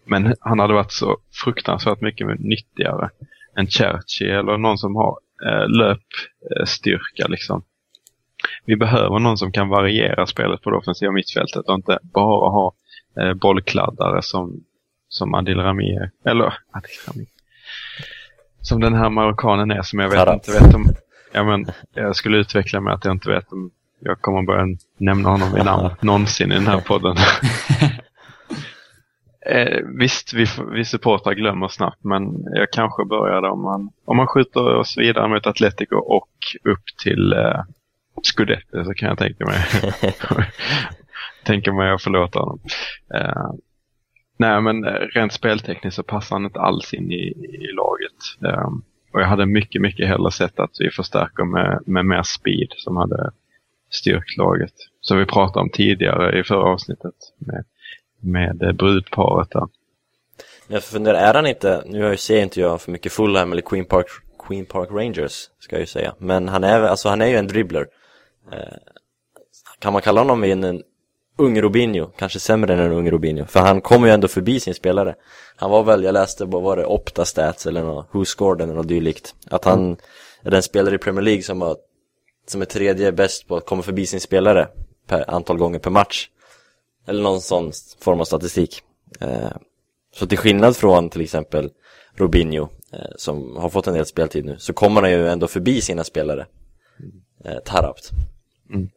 Men 0.05 0.35
han 0.39 0.59
hade 0.59 0.73
varit 0.73 0.91
så 0.91 1.17
fruktansvärt 1.43 2.01
mycket 2.01 2.39
nyttigare 2.39 3.09
än 3.57 3.67
Cherchi 3.67 4.29
eller 4.29 4.57
någon 4.57 4.77
som 4.77 4.95
har 4.95 5.17
eh, 5.45 5.67
löpstyrka 5.69 7.27
liksom. 7.27 7.63
Vi 8.65 8.75
behöver 8.75 9.19
någon 9.19 9.37
som 9.37 9.51
kan 9.51 9.69
variera 9.69 10.25
spelet 10.25 10.61
på 10.61 10.69
det 10.69 10.77
offensiva 10.77 11.11
mittfältet 11.11 11.65
och 11.65 11.75
inte 11.75 11.99
bara 12.03 12.49
ha 12.49 12.73
eh, 13.19 13.33
bollkladdare 13.33 14.21
som, 14.21 14.63
som 15.09 15.33
Adil 15.33 15.59
Rami. 15.59 15.99
Eller 16.25 16.53
Adil 16.71 16.97
Rami. 17.07 17.25
Som 18.61 18.81
den 18.81 18.93
här 18.93 19.09
marockanen 19.09 19.71
är 19.71 19.81
som 19.81 19.99
jag 19.99 20.09
vet 20.09 20.19
Tarat. 20.19 20.47
inte 20.47 20.63
vet 20.63 20.75
om... 20.75 20.87
Ja, 21.31 21.43
men 21.43 21.65
jag 21.93 22.15
skulle 22.15 22.37
utveckla 22.37 22.81
med 22.81 22.93
att 22.93 23.05
jag 23.05 23.11
inte 23.11 23.29
vet 23.29 23.51
om 23.51 23.71
jag 23.99 24.21
kommer 24.21 24.43
börja 24.43 24.77
nämna 24.97 25.29
honom 25.29 25.53
vid 25.53 25.65
namn 25.65 25.89
någonsin 26.01 26.51
i 26.51 26.55
den 26.55 26.67
här 26.67 26.81
podden. 26.81 27.15
Eh, 29.47 29.81
visst, 29.99 30.33
vi, 30.33 30.45
vi 30.71 30.85
supportrar 30.85 31.33
glömmer 31.33 31.67
snabbt, 31.67 32.03
men 32.03 32.43
jag 32.53 32.71
kanske 32.71 33.05
börjar 33.05 33.43
om 33.43 33.61
man, 33.61 33.89
om 34.05 34.17
man 34.17 34.27
skjuter 34.27 34.75
oss 34.75 34.97
vidare 34.97 35.27
mot 35.27 35.47
Atletico 35.47 35.95
och 35.95 36.29
upp 36.63 36.83
till 37.03 37.33
eh, 37.33 37.63
Scudetto 38.23 38.85
så 38.85 38.93
kan 38.93 39.09
jag 39.09 39.17
tänka 39.17 39.45
mig 39.45 39.57
tänka 41.45 41.73
mig 41.73 41.91
att 41.91 42.03
förlåta 42.03 42.39
honom. 42.39 42.59
Eh, 43.13 43.51
nej, 44.37 44.61
men 44.61 44.85
eh, 44.85 44.91
rent 44.91 45.33
speltekniskt 45.33 45.95
så 45.95 46.03
passar 46.03 46.35
han 46.35 46.45
inte 46.45 46.59
alls 46.59 46.93
in 46.93 47.11
i, 47.11 47.23
i 47.61 47.71
laget. 47.73 48.51
Eh, 48.53 48.69
och 49.13 49.21
jag 49.21 49.27
hade 49.27 49.45
mycket, 49.45 49.81
mycket 49.81 50.07
hellre 50.07 50.31
sett 50.31 50.59
att 50.59 50.71
vi 50.79 50.89
förstärker 50.89 51.43
med, 51.43 51.83
med 51.85 52.05
mer 52.05 52.23
speed 52.23 52.67
som 52.77 52.97
hade 52.97 53.31
styrkt 53.91 54.37
laget. 54.37 54.73
Som 55.01 55.17
vi 55.17 55.25
pratade 55.25 55.59
om 55.59 55.69
tidigare 55.69 56.39
i 56.39 56.43
förra 56.43 56.63
avsnittet 56.63 57.15
med, 57.37 57.65
med 58.19 58.63
eh, 58.63 58.71
brudparet 58.71 59.49
där. 59.51 59.67
Jag 60.67 60.83
funderar, 60.83 61.17
är 61.17 61.33
han 61.33 61.47
inte, 61.47 61.83
nu 61.85 62.17
ser 62.17 62.43
inte 62.43 62.59
jag 62.61 62.81
för 62.81 62.91
mycket 62.91 63.11
Fulham 63.11 63.51
eller 63.51 63.61
Queen 63.61 63.85
Park, 63.85 64.05
Queen 64.47 64.65
Park 64.65 64.89
Rangers, 64.91 65.49
ska 65.59 65.75
jag 65.75 65.81
ju 65.81 65.87
säga. 65.87 66.13
Men 66.19 66.47
han 66.47 66.63
är, 66.63 66.81
alltså 66.81 67.09
han 67.09 67.21
är 67.21 67.27
ju 67.27 67.35
en 67.35 67.47
dribbler. 67.47 67.87
Eh, 68.51 68.77
kan 69.79 69.93
man 69.93 70.01
kalla 70.01 70.21
honom 70.21 70.43
en, 70.43 70.63
en 70.63 70.83
ung 71.37 71.61
Robinho? 71.61 72.09
Kanske 72.17 72.39
sämre 72.39 72.73
än 72.73 72.79
en 72.79 72.91
ung 72.91 73.11
Robinho. 73.11 73.45
För 73.45 73.59
han 73.59 73.81
kommer 73.81 74.07
ju 74.07 74.13
ändå 74.13 74.27
förbi 74.27 74.59
sin 74.59 74.73
spelare. 74.73 75.15
Han 75.55 75.71
var 75.71 75.83
väl, 75.83 76.03
jag 76.03 76.13
läste, 76.13 76.45
vad 76.45 76.61
var 76.61 76.77
det, 76.77 76.85
Opta 76.85 77.25
Stats 77.25 77.65
eller 77.65 77.83
något, 77.83 78.07
Who 78.11 78.25
Scored 78.25 78.61
eller 78.61 78.73
något 78.73 78.87
dylikt. 78.87 79.35
Att 79.49 79.65
han 79.65 79.97
är 80.41 80.51
den 80.51 80.63
spelare 80.63 80.95
i 80.95 80.97
Premier 80.97 81.21
League 81.21 81.43
som, 81.43 81.61
har, 81.61 81.77
som 82.47 82.61
är 82.61 82.65
tredje 82.65 83.11
bäst 83.11 83.47
på 83.47 83.55
att 83.55 83.65
komma 83.65 83.81
förbi 83.81 84.05
sin 84.05 84.19
spelare 84.19 84.67
per 85.07 85.29
antal 85.29 85.57
gånger 85.57 85.79
per 85.79 85.91
match. 85.91 86.29
Eller 87.07 87.23
någon 87.23 87.41
sån 87.41 87.71
form 87.99 88.21
av 88.21 88.25
statistik. 88.25 88.81
Eh, 89.19 89.51
så 90.15 90.27
till 90.27 90.37
skillnad 90.37 90.75
från 90.75 91.09
till 91.09 91.21
exempel 91.21 91.71
Robinho, 92.15 92.69
eh, 92.93 92.99
som 93.15 93.57
har 93.57 93.69
fått 93.69 93.87
en 93.87 93.93
del 93.93 94.05
speltid 94.05 94.45
nu, 94.45 94.55
så 94.57 94.73
kommer 94.73 95.01
han 95.01 95.11
ju 95.11 95.27
ändå 95.27 95.47
förbi 95.47 95.81
sina 95.81 96.03
spelare. 96.03 96.45
Eh, 97.45 97.59
Tarabt. 97.65 98.11
Mm. 98.73 98.89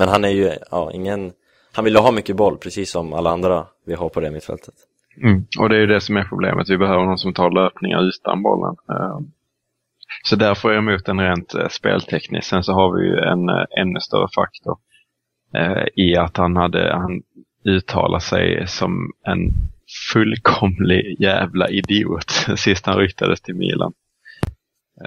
Men 0.00 0.08
han 0.08 0.24
är 0.24 0.28
ju, 0.28 0.50
ja, 0.70 0.90
ingen, 0.92 1.32
han 1.72 1.84
vill 1.84 1.94
ju 1.94 2.00
ha 2.00 2.12
mycket 2.12 2.36
boll, 2.36 2.56
precis 2.56 2.90
som 2.90 3.12
alla 3.12 3.30
andra 3.30 3.66
vi 3.86 3.94
har 3.94 4.08
på 4.08 4.20
det 4.20 4.30
mittfältet. 4.30 4.74
Mm. 5.22 5.44
Och 5.58 5.68
det 5.68 5.76
är 5.76 5.80
ju 5.80 5.86
det 5.86 6.00
som 6.00 6.16
är 6.16 6.24
problemet. 6.24 6.70
Vi 6.70 6.78
behöver 6.78 7.04
någon 7.04 7.18
som 7.18 7.34
tar 7.34 7.50
löpningar 7.50 8.02
utan 8.02 8.42
bollen. 8.42 8.76
Ehm, 8.88 9.30
så 10.24 10.36
därför 10.36 10.68
är 10.68 10.74
jag 10.74 10.82
emot 10.82 11.06
den 11.06 11.20
rent 11.20 11.54
eh, 11.54 11.68
speltekniskt. 11.68 12.50
Sen 12.50 12.62
så 12.62 12.72
har 12.72 12.96
vi 12.96 13.06
ju 13.06 13.18
en 13.18 13.48
eh, 13.48 13.64
ännu 13.80 14.00
större 14.00 14.28
faktor 14.34 14.78
eh, 15.54 15.84
i 15.96 16.16
att 16.16 16.36
han 16.36 16.56
hade, 16.56 16.92
han 16.92 17.22
uttalar 17.64 18.18
sig 18.18 18.66
som 18.66 19.10
en 19.26 19.50
fullkomlig 20.12 21.16
jävla 21.20 21.68
idiot 21.68 22.30
sist 22.56 22.86
han 22.86 22.98
ryktades 22.98 23.40
till 23.40 23.54
Milan. 23.54 23.92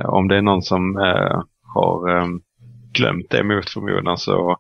Om 0.06 0.28
det 0.28 0.38
är 0.38 0.42
någon 0.42 0.62
som 0.62 0.96
har 1.74 2.10
ehm, 2.10 2.42
glömt 2.94 3.30
det 3.30 3.44
mot 3.44 3.70
förmodan 3.70 4.18
så, 4.18 4.58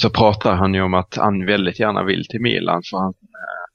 så 0.00 0.10
pratar 0.10 0.54
han 0.54 0.74
ju 0.74 0.82
om 0.82 0.94
att 0.94 1.16
han 1.16 1.46
väldigt 1.46 1.80
gärna 1.80 2.04
vill 2.04 2.26
till 2.26 2.40
Milan 2.40 2.82
för 2.90 2.98
han 2.98 3.14
eh, 3.22 3.68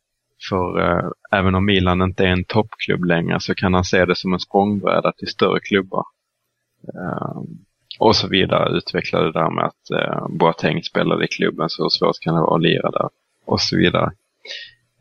för 0.49 0.81
eh, 0.81 1.09
även 1.39 1.55
om 1.55 1.65
Milan 1.65 2.01
inte 2.01 2.23
är 2.23 2.31
en 2.31 2.43
toppklubb 2.43 3.03
längre 3.03 3.39
så 3.39 3.55
kan 3.55 3.73
han 3.73 3.83
se 3.83 4.05
det 4.05 4.15
som 4.15 4.33
en 4.33 4.39
språngbräda 4.39 5.12
till 5.12 5.27
större 5.27 5.59
klubbar. 5.59 6.03
Eh, 6.93 7.41
och 7.99 8.15
så 8.15 8.27
vidare. 8.27 8.77
Utveckla 8.77 9.21
det 9.21 9.31
där 9.31 9.49
med 9.49 9.65
att 9.65 9.91
eh, 9.91 10.27
Boateng 10.29 10.83
spelade 10.83 11.25
i 11.25 11.27
klubben 11.27 11.69
så 11.69 11.83
hur 11.83 11.89
svårt 11.89 12.19
kan 12.21 12.36
det 12.36 12.41
vara 12.41 12.55
att 12.55 12.62
lira 12.62 12.91
där. 12.91 13.09
Och 13.45 13.62
så 13.62 13.77
vidare. 13.77 14.12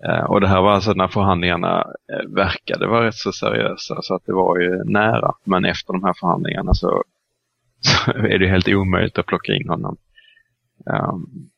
Eh, 0.08 0.24
och 0.24 0.40
det 0.40 0.48
här 0.48 0.62
var 0.62 0.72
alltså 0.72 0.92
när 0.92 1.08
förhandlingarna 1.08 1.85
eh, 2.12 2.35
verkade 2.35 2.87
vara 2.87 3.06
rätt 3.06 3.14
så 3.14 3.32
seriösa 3.32 4.02
så 4.02 4.14
att 4.14 4.26
det 4.26 4.32
var 4.32 4.58
ju 4.58 4.85
nära. 4.85 5.32
Men 5.44 5.64
efter 5.64 5.92
de 5.92 6.04
här 6.04 6.14
förhandlingarna 6.20 6.74
så, 6.74 7.02
så 7.80 8.11
är 8.11 8.38
det 8.38 8.48
helt 8.48 8.68
omöjligt 8.68 9.18
att 9.18 9.26
plocka 9.26 9.54
in 9.54 9.68
honom. 9.68 9.96
Ehm, 10.90 11.49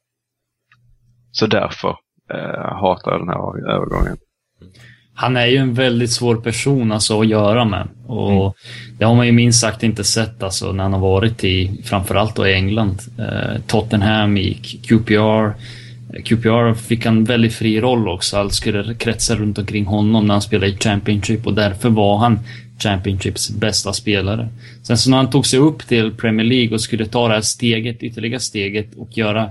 så 1.30 1.46
därför 1.46 1.96
eh, 2.34 2.76
hatar 2.80 3.10
jag 3.10 3.20
den 3.20 3.28
här 3.28 3.70
övergången. 3.70 4.16
Han 5.14 5.36
är 5.36 5.46
ju 5.46 5.56
en 5.56 5.74
väldigt 5.74 6.10
svår 6.12 6.36
person 6.36 6.92
alltså, 6.92 7.20
att 7.20 7.28
göra 7.28 7.64
med. 7.64 7.88
Och 8.06 8.56
Det 8.98 9.04
har 9.04 9.14
man 9.14 9.26
ju 9.26 9.32
minst 9.32 9.60
sagt 9.60 9.82
inte 9.82 10.04
sett 10.04 10.42
alltså, 10.42 10.72
när 10.72 10.82
han 10.82 10.92
har 10.92 11.00
varit 11.00 11.44
i, 11.44 11.82
framförallt 11.84 12.36
då 12.36 12.46
i 12.46 12.54
England. 12.54 13.00
Eh, 13.18 13.60
Tottenham 13.66 14.36
i 14.36 14.54
QPR. 14.82 15.54
QPR 16.24 16.74
fick 16.74 17.06
en 17.06 17.24
väldigt 17.24 17.54
fri 17.54 17.80
roll 17.80 18.08
också. 18.08 18.36
Allt 18.36 18.52
skulle 18.52 18.94
kretsa 18.94 19.34
runt 19.34 19.58
omkring 19.58 19.86
honom 19.86 20.26
när 20.26 20.34
han 20.34 20.42
spelade 20.42 20.72
i 20.72 20.76
Championship 20.76 21.46
och 21.46 21.54
därför 21.54 21.90
var 21.90 22.18
han 22.18 22.38
Championships 22.78 23.50
bästa 23.50 23.92
spelare. 23.92 24.48
Sen 24.82 24.98
så 24.98 25.10
när 25.10 25.16
han 25.16 25.30
tog 25.30 25.46
sig 25.46 25.58
upp 25.58 25.86
till 25.88 26.12
Premier 26.12 26.46
League 26.46 26.74
och 26.74 26.80
skulle 26.80 27.06
ta 27.06 27.28
det 27.28 27.34
här 27.34 27.40
steget, 27.40 28.02
ytterligare 28.02 28.40
steget 28.40 28.94
och 28.96 29.18
göra 29.18 29.50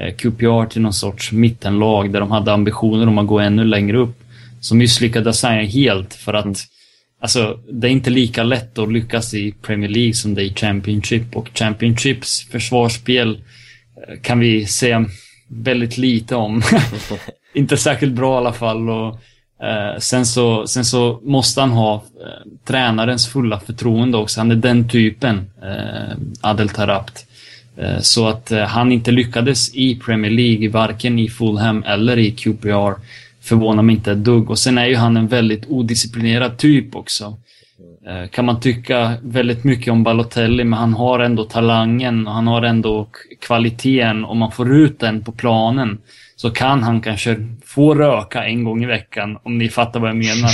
eh, 0.00 0.14
QPR 0.14 0.66
till 0.66 0.82
någon 0.82 0.92
sorts 0.92 1.32
mittenlag 1.32 2.12
där 2.12 2.20
de 2.20 2.30
hade 2.30 2.52
ambitioner 2.52 3.08
om 3.08 3.18
att 3.18 3.26
gå 3.26 3.38
ännu 3.38 3.64
längre 3.64 3.96
upp 3.96 4.20
så 4.60 4.74
misslyckades 4.74 5.42
han 5.42 5.66
helt 5.66 6.14
för 6.14 6.34
att 6.34 6.66
Alltså, 7.20 7.60
det 7.72 7.88
är 7.88 7.90
inte 7.90 8.10
lika 8.10 8.42
lätt 8.42 8.78
att 8.78 8.92
lyckas 8.92 9.34
i 9.34 9.52
Premier 9.62 9.90
League 9.90 10.14
som 10.14 10.34
det 10.34 10.42
är 10.42 10.44
i 10.44 10.54
Championship 10.54 11.36
och 11.36 11.50
Championships 11.54 12.48
försvarsspel 12.50 13.42
eh, 14.08 14.20
kan 14.22 14.38
vi 14.38 14.66
säga 14.66 15.06
väldigt 15.48 15.98
lite 15.98 16.34
om. 16.34 16.62
inte 17.54 17.76
särskilt 17.76 18.12
bra 18.12 18.34
i 18.34 18.36
alla 18.36 18.52
fall. 18.52 18.90
Och, 18.90 19.20
eh, 19.62 19.98
sen, 19.98 20.26
så, 20.26 20.66
sen 20.66 20.84
så 20.84 21.20
måste 21.22 21.60
han 21.60 21.70
ha 21.70 21.94
eh, 21.94 22.50
tränarens 22.64 23.28
fulla 23.28 23.60
förtroende 23.60 24.18
också. 24.18 24.40
Han 24.40 24.50
är 24.50 24.56
den 24.56 24.88
typen, 24.88 25.50
eh, 25.62 26.16
Adel 26.40 26.68
Tarabt. 26.68 27.26
Eh, 27.76 28.00
så 28.00 28.28
att 28.28 28.52
eh, 28.52 28.62
han 28.62 28.92
inte 28.92 29.10
lyckades 29.10 29.74
i 29.74 29.96
Premier 29.96 30.30
League, 30.30 30.68
varken 30.68 31.18
i 31.18 31.28
Fulham 31.28 31.82
eller 31.86 32.18
i 32.18 32.30
QPR 32.30 32.94
förvånar 33.40 33.82
mig 33.82 33.94
inte 33.94 34.12
ett 34.12 34.24
dugg. 34.24 34.50
Och 34.50 34.58
sen 34.58 34.78
är 34.78 34.86
ju 34.86 34.96
han 34.96 35.16
en 35.16 35.28
väldigt 35.28 35.66
odisciplinerad 35.68 36.58
typ 36.58 36.96
också. 36.96 37.36
Eh, 38.06 38.28
kan 38.28 38.44
man 38.44 38.60
tycka 38.60 39.12
väldigt 39.22 39.64
mycket 39.64 39.92
om 39.92 40.02
Balotelli, 40.02 40.64
men 40.64 40.78
han 40.78 40.94
har 40.94 41.18
ändå 41.18 41.44
talangen 41.44 42.26
och 42.26 42.32
han 42.32 42.46
har 42.46 42.62
ändå 42.62 43.08
kvaliteten. 43.40 44.24
Om 44.24 44.38
man 44.38 44.52
får 44.52 44.74
ut 44.74 44.98
den 44.98 45.24
på 45.24 45.32
planen 45.32 45.98
så 46.44 46.50
kan 46.50 46.82
han 46.82 47.00
kanske 47.00 47.36
få 47.64 47.94
röka 47.94 48.44
en 48.44 48.64
gång 48.64 48.82
i 48.82 48.86
veckan, 48.86 49.38
om 49.42 49.58
ni 49.58 49.68
fattar 49.68 50.00
vad 50.00 50.08
jag 50.08 50.16
menar. 50.16 50.50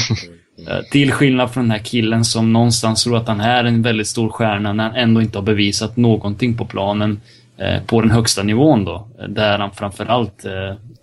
Eh, 0.69 0.83
Till 0.93 1.13
skillnad 1.13 1.51
från 1.51 1.65
den 1.65 1.71
här 1.71 1.79
killen 1.85 2.25
som 2.25 2.53
någonstans 2.53 3.05
tror 3.05 3.17
att 3.17 3.29
han 3.29 3.41
är 3.41 3.65
en 3.65 3.83
väldigt 3.83 4.07
stor 4.07 4.29
stjärna 4.29 4.73
när 4.73 4.85
han 4.85 4.95
ändå 4.97 5.23
inte 5.23 5.39
har 5.39 5.43
bevisat 5.43 5.97
någonting 5.97 6.57
på 6.57 6.65
planen 6.65 7.21
eh, 7.59 7.83
på 7.87 8.01
den 8.01 8.11
högsta 8.11 8.43
nivån 8.43 8.85
då. 8.85 9.09
eh, 9.21 9.29
Där 9.29 9.59
han 9.59 9.71
framförallt 9.71 10.45
eh, 10.45 10.53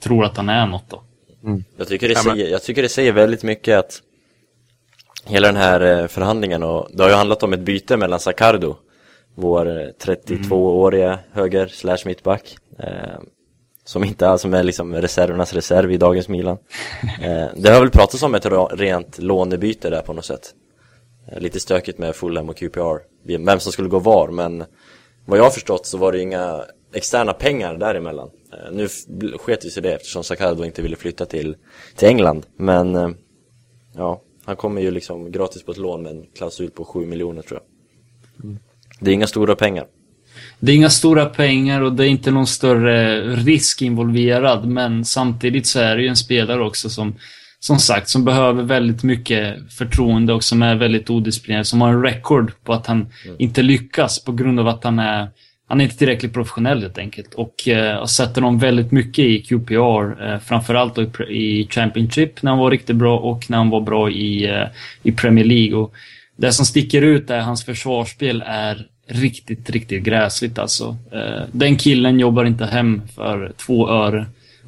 tror 0.04 0.26
att 0.26 0.38
han 0.38 0.50
är 0.50 0.65
något 0.67 0.89
då. 0.89 1.04
Jag 1.78 1.88
tycker, 1.88 2.08
det 2.10 2.15
säger, 2.38 2.52
jag 2.52 2.63
tycker 2.63 2.82
det 2.82 2.89
säger 2.89 3.12
väldigt 3.12 3.43
mycket 3.43 3.78
att 3.80 4.02
hela 5.26 5.47
den 5.47 5.58
här 5.58 6.08
förhandlingen 6.08 6.63
och 6.63 6.88
det 6.93 7.04
har 7.04 7.10
ju 7.10 7.15
handlat 7.15 7.43
om 7.43 7.54
ett 7.54 7.60
byte 7.60 7.97
mellan 7.97 8.19
Sacardo, 8.19 8.76
vår 9.36 9.67
eh, 9.82 9.88
32-åriga 10.06 11.19
höger 11.32 11.67
slash 11.67 11.97
mittback, 12.06 12.58
eh, 12.80 12.88
som 13.88 14.04
inte 14.04 14.30
alls 14.30 14.45
är 14.45 14.63
liksom 14.63 14.95
reservernas 14.95 15.54
reserv 15.54 15.91
i 15.91 15.97
dagens 15.97 16.28
Milan. 16.28 16.58
Eh, 17.21 17.47
det 17.56 17.69
har 17.69 17.80
väl 17.80 17.89
pratats 17.89 18.23
om 18.23 18.36
ett 18.36 18.45
rent 18.71 19.19
lånebyte 19.19 19.89
där 19.89 20.02
på 20.02 20.13
något 20.13 20.26
sätt. 20.26 20.54
Eh, 21.32 21.39
lite 21.39 21.60
stökigt 21.60 21.97
med 21.97 22.15
Fulham 22.15 22.50
och 22.50 22.58
QPR, 22.58 22.97
vem 23.45 23.60
som 23.60 23.71
skulle 23.71 23.89
gå 23.89 24.00
var, 24.00 24.28
men 24.28 24.63
vad 25.26 25.39
jag 25.39 25.43
har 25.43 25.52
förstått 25.52 25.86
så 25.86 25.97
var 25.97 26.12
det 26.12 26.21
inga 26.21 26.63
externa 26.93 27.34
pengar 27.34 27.78
däremellan. 27.78 28.30
Eh, 28.54 28.71
nu 28.71 28.88
sket 29.38 29.65
ju 29.65 29.69
sig 29.69 29.84
det 29.84 29.93
eftersom 29.93 30.23
Sacardo 30.23 30.63
inte 30.63 30.82
ville 30.82 30.95
flytta 30.95 31.26
till, 31.26 31.56
till 31.95 32.08
England. 32.08 32.45
Men 32.56 33.15
ja, 33.95 34.21
han 34.45 34.56
kommer 34.56 34.82
ju 34.82 34.91
liksom 34.91 35.32
gratis 35.32 35.63
på 35.63 35.71
ett 35.71 35.78
lån 35.78 36.04
med 36.04 36.12
en 36.12 36.26
klausul 36.36 36.69
på 36.69 36.86
7 36.86 37.06
miljoner 37.06 37.41
tror 37.41 37.60
jag. 37.60 38.58
Det 39.00 39.12
är 39.12 39.13
inga 39.13 39.28
stora 39.28 39.56
pengar. 39.56 39.88
Det 40.59 40.71
är 40.71 40.75
inga 40.75 40.89
stora 40.89 41.25
pengar 41.25 41.81
och 41.81 41.93
det 41.93 42.05
är 42.05 42.09
inte 42.09 42.31
någon 42.31 42.47
större 42.47 43.21
risk 43.35 43.81
involverad, 43.81 44.67
men 44.67 45.05
samtidigt 45.05 45.67
så 45.67 45.79
är 45.79 45.95
det 45.95 46.01
ju 46.01 46.07
en 46.07 46.15
spelare 46.15 46.63
också 46.63 46.89
som, 46.89 47.15
som 47.59 47.79
sagt, 47.79 48.09
som 48.09 48.25
behöver 48.25 48.63
väldigt 48.63 49.03
mycket 49.03 49.73
förtroende 49.73 50.33
och 50.33 50.43
som 50.43 50.63
är 50.63 50.75
väldigt 50.75 51.09
odisciplinerad, 51.09 51.67
som 51.67 51.81
har 51.81 51.89
en 51.89 52.03
record 52.03 52.51
på 52.63 52.73
att 52.73 52.87
han 52.87 53.07
inte 53.37 53.61
lyckas 53.61 54.23
på 54.23 54.31
grund 54.31 54.59
av 54.59 54.67
att 54.67 54.83
han 54.83 54.99
är 54.99 55.29
han 55.69 55.81
är 55.81 55.83
inte 55.83 55.97
tillräckligt 55.97 56.33
professionell 56.33 56.81
helt 56.81 56.97
enkelt 56.97 57.33
och 57.33 57.67
eh, 57.67 58.05
sett 58.05 58.35
honom 58.35 58.59
väldigt 58.59 58.91
mycket 58.91 59.25
i 59.25 59.39
QPR, 59.41 60.23
eh, 60.25 60.39
framförallt 60.39 60.95
då 60.95 61.01
i, 61.01 61.61
i 61.61 61.67
Championship 61.69 62.41
när 62.41 62.51
han 62.51 62.59
var 62.59 62.71
riktigt 62.71 62.95
bra 62.95 63.19
och 63.19 63.49
när 63.49 63.57
han 63.57 63.69
var 63.69 63.81
bra 63.81 64.09
i, 64.09 64.49
eh, 64.49 64.67
i 65.03 65.11
Premier 65.11 65.45
League. 65.45 65.75
Och 65.75 65.93
det 66.37 66.51
som 66.51 66.65
sticker 66.65 67.01
ut 67.01 67.29
är 67.29 67.39
hans 67.39 67.65
försvarsspel 67.65 68.43
är 68.45 68.87
riktigt, 69.07 69.69
riktigt 69.69 70.03
gräsligt 70.03 70.59
alltså. 70.59 70.97
Eh, 71.11 71.43
den 71.51 71.75
killen 71.77 72.19
jobbar 72.19 72.45
inte 72.45 72.65
hem 72.65 73.01
för 73.15 73.51
två 73.65 73.89
öre. 73.89 74.25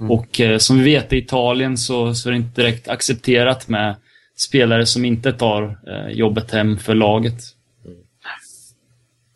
Och 0.10 0.42
eh, 0.42 0.58
som 0.58 0.78
vi 0.78 0.84
vet 0.84 1.14
i 1.14 1.18
Italien 1.18 1.78
så, 1.78 2.14
så 2.14 2.30
är 2.30 2.32
det 2.32 2.38
inte 2.38 2.62
direkt 2.62 2.88
accepterat 2.88 3.68
med 3.70 3.96
spelare 4.38 4.86
som 4.86 5.06
inte 5.06 5.34
tar 5.34 5.64
eh, 5.88 6.12
jobbet 6.12 6.52
hem 6.52 6.78
för 6.78 6.96
laget. 6.96 7.36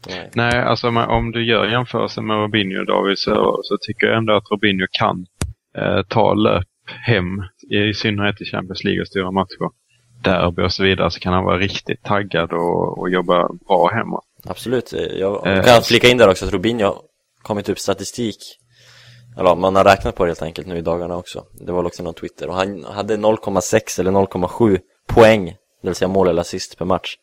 Nej. 0.09 0.29
Nej, 0.35 0.61
alltså 0.61 0.87
om- 0.87 0.97
om 0.97 1.31
du 1.31 1.45
gör 1.45 1.65
jämförelsen 1.67 2.27
med 2.27 2.37
Robinho 2.37 2.83
David 2.83 3.17
så, 3.17 3.59
så 3.63 3.77
tycker 3.81 4.07
jag 4.07 4.17
ändå 4.17 4.33
att 4.33 4.51
Robinho 4.51 4.85
kan 4.91 5.25
eh, 5.77 6.01
ta 6.07 6.33
löp 6.33 6.67
hem, 7.05 7.43
i 7.69 7.93
synnerhet 7.93 8.41
i 8.41 8.45
Champions 8.45 8.83
League 8.83 9.01
och 9.01 9.07
stora 9.07 9.31
matcher. 9.31 9.69
Derby 10.23 10.61
och 10.61 10.71
så 10.73 10.83
vidare 10.83 11.11
så 11.11 11.19
kan 11.19 11.33
han 11.33 11.43
vara 11.43 11.57
riktigt 11.57 12.03
taggad 12.03 12.51
och, 12.51 12.99
och 12.99 13.09
jobba 13.09 13.47
bra 13.67 13.89
hemåt. 13.93 14.23
Absolut, 14.45 14.93
Eh, 14.93 15.01
jag 15.01 15.47
Eh, 15.47 15.63
kan 15.63 15.81
flika 15.81 16.07
in 16.07 16.17
där 16.17 16.29
också 16.29 16.45
att 16.45 16.53
Robinho 16.53 16.85
har 16.85 17.01
kommit 17.41 17.69
upp 17.69 17.79
statistik. 17.79 18.37
Eller 19.37 19.55
man 19.55 19.75
har 19.75 19.83
räknat 19.83 20.15
på 20.15 20.25
det 20.25 20.29
helt 20.29 20.41
enkelt 20.41 20.67
nu 20.67 20.77
i 20.77 20.81
dagarna 20.81 21.17
också. 21.17 21.43
Det 21.53 21.71
var 21.71 21.85
också 21.85 22.03
någon 22.03 22.13
Twitter. 22.13 22.47
Och 22.47 22.55
han 22.55 22.83
hade 22.83 23.15
0,6 23.17 23.99
eller 23.99 24.11
0,7 24.11 24.79
poäng 25.07 25.45
Det 25.81 25.87
vill 25.87 25.95
säga 25.95 26.07
mål 26.07 26.27
eller 26.27 26.41
assist 26.41 26.77
per 26.77 26.85
match. 26.85 27.15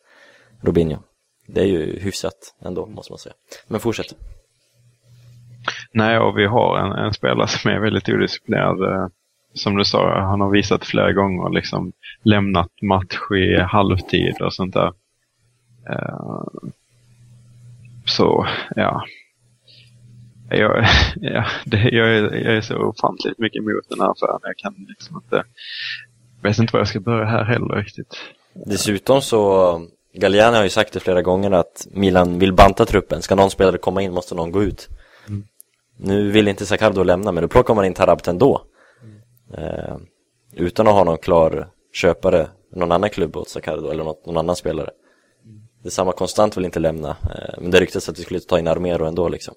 Robinho. 0.61 0.97
Det 1.47 1.61
är 1.61 1.65
ju 1.65 1.99
hyfsat 1.99 2.55
ändå 2.65 2.85
måste 2.85 3.11
man 3.11 3.19
säga. 3.19 3.33
Men 3.67 3.79
fortsätt. 3.79 4.15
Nej, 5.93 6.19
och 6.19 6.37
vi 6.37 6.45
har 6.45 6.77
en, 6.77 6.91
en 6.91 7.13
spelare 7.13 7.47
som 7.47 7.71
är 7.71 7.79
väldigt 7.79 8.09
odisciplinerad. 8.09 8.83
Eh, 8.83 9.07
som 9.53 9.75
du 9.77 9.85
sa, 9.85 10.19
han 10.19 10.41
har 10.41 10.49
visat 10.49 10.85
flera 10.85 11.13
gånger 11.13 11.49
liksom 11.49 11.91
lämnat 12.23 12.71
match 12.81 13.31
i 13.31 13.61
halvtid 13.61 14.41
och 14.41 14.53
sånt 14.53 14.73
där. 14.73 14.93
Eh, 15.89 16.41
så, 18.05 18.47
ja. 18.75 19.03
Jag, 20.49 20.85
ja 21.15 21.45
det, 21.65 21.89
jag, 21.89 22.09
är, 22.09 22.35
jag 22.35 22.55
är 22.55 22.61
så 22.61 22.77
ofantligt 22.77 23.39
mycket 23.39 23.59
emot 23.61 23.89
den 23.89 23.99
här 23.99 24.11
affären. 24.11 24.39
Jag 24.41 24.57
kan 24.57 24.85
liksom 24.89 25.15
inte... 25.15 25.43
vet 26.43 26.59
inte 26.59 26.73
var 26.73 26.79
jag 26.79 26.87
ska 26.87 26.99
börja 26.99 27.25
här 27.25 27.43
heller 27.43 27.75
riktigt. 27.75 28.17
Dessutom 28.53 29.21
så 29.21 29.81
Galliani 30.13 30.57
har 30.57 30.63
ju 30.63 30.69
sagt 30.69 30.93
det 30.93 30.99
flera 30.99 31.21
gånger 31.21 31.51
att 31.51 31.87
Milan 31.91 32.39
vill 32.39 32.53
banta 32.53 32.85
truppen 32.85 33.21
Ska 33.21 33.35
någon 33.35 33.51
spelare 33.51 33.77
komma 33.77 34.01
in 34.01 34.13
måste 34.13 34.35
någon 34.35 34.51
gå 34.51 34.63
ut 34.63 34.89
Nu 35.97 36.31
vill 36.31 36.47
inte 36.47 36.65
Sacardo 36.65 37.03
lämna 37.03 37.31
men 37.31 37.41
då 37.41 37.47
plockar 37.47 37.73
man 37.73 37.85
in 37.85 37.93
Tarabt 37.93 38.27
ändå 38.27 38.61
eh, 39.57 39.97
Utan 40.53 40.87
att 40.87 40.93
ha 40.93 41.03
någon 41.03 41.17
klar 41.17 41.67
köpare 41.93 42.47
Någon 42.75 42.91
annan 42.91 43.09
klubb 43.09 43.37
åt 43.37 43.49
Sacardo 43.49 43.89
eller 43.89 44.03
något, 44.03 44.25
någon 44.25 44.37
annan 44.37 44.55
spelare 44.55 44.89
Det 45.83 45.91
samma 45.91 46.11
konstant 46.11 46.57
vill 46.57 46.65
inte 46.65 46.79
lämna 46.79 47.09
eh, 47.09 47.61
Men 47.61 47.71
det 47.71 47.79
ryktas 47.79 48.09
att 48.09 48.19
vi 48.19 48.23
skulle 48.23 48.39
ta 48.39 48.59
in 48.59 48.67
Armero 48.67 49.05
ändå 49.05 49.29
liksom 49.29 49.53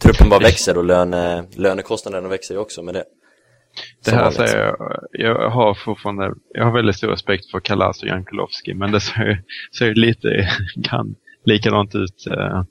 Truppen 0.00 0.28
bara 0.28 0.40
växer 0.40 0.78
och 0.78 0.84
löne, 0.84 1.44
lönekostnaderna 1.56 2.28
växer 2.28 2.54
ju 2.54 2.60
också 2.60 2.82
med 2.82 2.94
det 2.94 3.04
Det 4.04 4.10
här 4.10 4.18
vanligt. 4.18 4.36
säger 4.36 4.58
jag, 4.64 4.76
jag 5.12 5.50
har 5.50 5.74
fortfarande, 5.74 6.34
jag 6.54 6.64
har 6.64 6.72
väldigt 6.72 6.96
stor 6.96 7.08
respekt 7.08 7.50
för 7.50 7.60
Kalas 7.60 8.02
och 8.02 8.08
Jankulovski, 8.08 8.74
men 8.74 8.92
det 8.92 9.00
ser, 9.00 9.24
ju- 9.24 9.42
ser 9.78 9.94
lite 9.94 10.48
grann 10.76 11.14
likadant 11.44 11.94
ut 11.94 12.26
eh, 12.26 12.62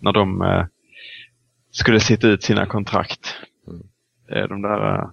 när 0.00 0.12
de 0.12 0.42
eh, 0.42 0.64
skulle 1.70 2.00
sitta 2.00 2.28
ut 2.28 2.42
sina 2.42 2.66
kontrakt. 2.66 3.34
Eh, 4.32 4.42
de 4.48 4.62
där, 4.62 4.94
eh, 4.94 5.08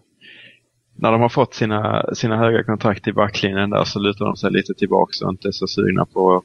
när 0.98 1.12
de 1.12 1.22
har 1.22 1.30
fått 1.30 1.54
sina, 1.54 2.06
sina 2.14 2.38
höga 2.38 2.64
kontrakt 2.64 3.08
i 3.08 3.14
backlinjen 3.14 3.70
där 3.70 3.84
så 3.84 4.00
lutar 4.00 4.26
de 4.26 4.36
sig 4.36 4.52
lite 4.52 4.74
tillbaka 4.74 5.26
och 5.26 5.32
inte 5.32 5.48
är 5.48 5.52
så 5.52 5.68
sugna 5.68 6.06
på 6.06 6.44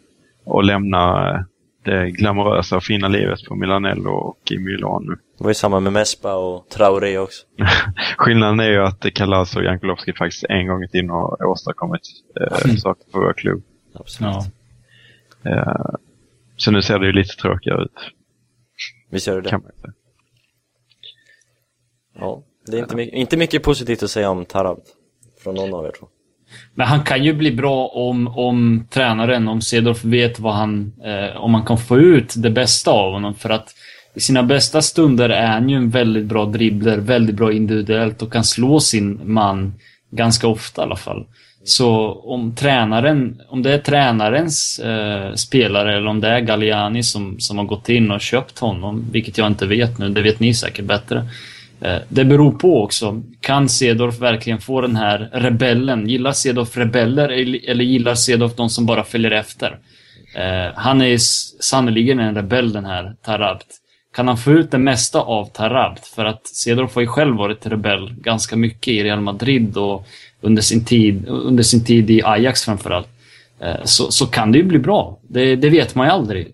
att 0.48 0.64
lämna 0.64 1.30
eh, 1.34 1.40
det 1.84 2.10
glamorösa 2.10 2.76
och 2.76 2.82
fina 2.82 3.08
livet 3.08 3.44
på 3.48 3.54
Milanello 3.54 4.10
och 4.10 4.52
i 4.52 4.58
Milano. 4.58 5.14
Det 5.38 5.44
var 5.44 5.50
ju 5.50 5.54
samma 5.54 5.80
med 5.80 5.92
Mespa 5.92 6.34
och 6.36 6.68
Traoré 6.68 7.18
också 7.18 7.46
Skillnaden 8.16 8.60
är 8.60 8.70
ju 8.70 8.82
att 8.82 9.14
Kalas 9.14 9.56
och 9.56 9.64
Jankulovski 9.64 10.12
faktiskt 10.12 10.44
en 10.48 10.66
gång 10.66 10.84
i 10.84 10.88
tiden 10.88 11.10
har 11.10 11.44
åstadkommit 11.44 12.00
eh, 12.40 12.74
saker 12.74 13.04
för 13.12 13.18
vår 13.18 13.32
klubb. 13.32 13.62
Absolut 13.94 14.34
Ja. 15.42 15.50
Eh, 15.50 15.94
så 16.56 16.70
nu 16.70 16.82
ser 16.82 16.98
det 16.98 17.06
ju 17.06 17.12
lite 17.12 17.36
tråkigare 17.36 17.82
ut, 17.82 17.92
Visst 19.10 19.26
gör 19.26 19.36
det 19.36 19.42
det? 19.42 19.50
kan 19.50 19.60
man 19.60 19.70
ju 19.76 19.80
säga. 19.80 19.92
Ja, 22.14 22.42
det 22.66 22.76
är 22.76 22.80
inte, 22.82 22.96
mycket, 22.96 23.14
inte 23.14 23.36
mycket 23.36 23.62
positivt 23.62 24.02
att 24.02 24.10
säga 24.10 24.30
om 24.30 24.44
Tarabt 24.44 24.86
Från 25.42 25.54
någon 25.54 25.74
av 25.74 25.86
er 25.86 25.90
tror 25.90 26.08
men 26.74 26.86
han 26.86 27.04
kan 27.04 27.24
ju 27.24 27.32
bli 27.32 27.52
bra 27.52 27.86
om, 27.86 28.28
om 28.28 28.86
tränaren, 28.90 29.48
om 29.48 29.60
Cedorf 29.60 30.04
vet 30.04 30.40
vad 30.40 30.54
han, 30.54 30.92
eh, 31.04 31.36
om 31.36 31.52
man 31.52 31.66
kan 31.66 31.78
få 31.78 31.98
ut 31.98 32.34
det 32.36 32.50
bästa 32.50 32.90
av 32.90 33.12
honom. 33.12 33.34
För 33.34 33.50
att 33.50 33.74
i 34.14 34.20
sina 34.20 34.42
bästa 34.42 34.82
stunder 34.82 35.28
är 35.28 35.46
han 35.46 35.68
ju 35.68 35.76
en 35.76 35.90
väldigt 35.90 36.24
bra 36.24 36.44
dribbler, 36.44 36.98
väldigt 36.98 37.36
bra 37.36 37.52
individuellt 37.52 38.22
och 38.22 38.32
kan 38.32 38.44
slå 38.44 38.80
sin 38.80 39.20
man 39.24 39.74
ganska 40.10 40.48
ofta 40.48 40.82
i 40.82 40.84
alla 40.84 40.96
fall. 40.96 41.26
Så 41.64 42.12
om 42.12 42.54
tränaren, 42.54 43.40
om 43.48 43.62
det 43.62 43.72
är 43.72 43.78
tränarens 43.78 44.78
eh, 44.78 45.34
spelare 45.34 45.96
eller 45.96 46.06
om 46.06 46.20
det 46.20 46.28
är 46.28 46.40
Galliani 46.40 47.02
som, 47.02 47.40
som 47.40 47.58
har 47.58 47.64
gått 47.64 47.88
in 47.88 48.10
och 48.10 48.20
köpt 48.20 48.58
honom, 48.58 49.06
vilket 49.12 49.38
jag 49.38 49.46
inte 49.46 49.66
vet 49.66 49.98
nu, 49.98 50.08
det 50.08 50.22
vet 50.22 50.40
ni 50.40 50.54
säkert 50.54 50.84
bättre. 50.84 51.28
Eh, 51.80 51.98
det 52.08 52.24
beror 52.24 52.52
på 52.52 52.82
också. 52.82 53.22
Kan 53.40 53.68
Cedorf 53.68 54.20
verkligen 54.20 54.60
få 54.60 54.80
den 54.80 54.96
här 54.96 55.30
rebellen? 55.32 56.08
Gillar 56.08 56.32
Cedorf 56.32 56.76
rebeller 56.76 57.28
eller 57.68 57.84
gillar 57.84 58.14
Cedorf 58.14 58.54
de 58.56 58.70
som 58.70 58.86
bara 58.86 59.04
följer 59.04 59.30
efter? 59.30 59.78
Eh, 60.36 60.72
han 60.74 61.02
är 61.02 61.18
sannerligen 61.62 62.18
en 62.20 62.34
rebell 62.34 62.72
den 62.72 62.84
här 62.84 63.14
Tarabt. 63.22 63.66
Kan 64.14 64.28
han 64.28 64.38
få 64.38 64.52
ut 64.52 64.70
det 64.70 64.78
mesta 64.78 65.20
av 65.20 65.44
Tarabt? 65.44 66.06
För 66.06 66.24
att 66.24 66.46
Cedorf 66.46 66.94
har 66.94 67.02
ju 67.02 67.08
själv 67.08 67.36
varit 67.36 67.66
rebell 67.66 68.14
ganska 68.20 68.56
mycket 68.56 68.88
i 68.88 69.04
Real 69.04 69.20
Madrid 69.20 69.76
och 69.76 70.06
under 70.40 70.62
sin 70.62 70.84
tid, 70.84 71.28
under 71.28 71.62
sin 71.62 71.84
tid 71.84 72.10
i 72.10 72.22
Ajax 72.24 72.64
framförallt. 72.64 73.08
Eh, 73.60 73.84
så, 73.84 74.10
så 74.10 74.26
kan 74.26 74.52
det 74.52 74.58
ju 74.58 74.64
bli 74.64 74.78
bra. 74.78 75.18
Det, 75.28 75.56
det 75.56 75.70
vet 75.70 75.94
man 75.94 76.06
ju 76.06 76.12
aldrig. 76.12 76.46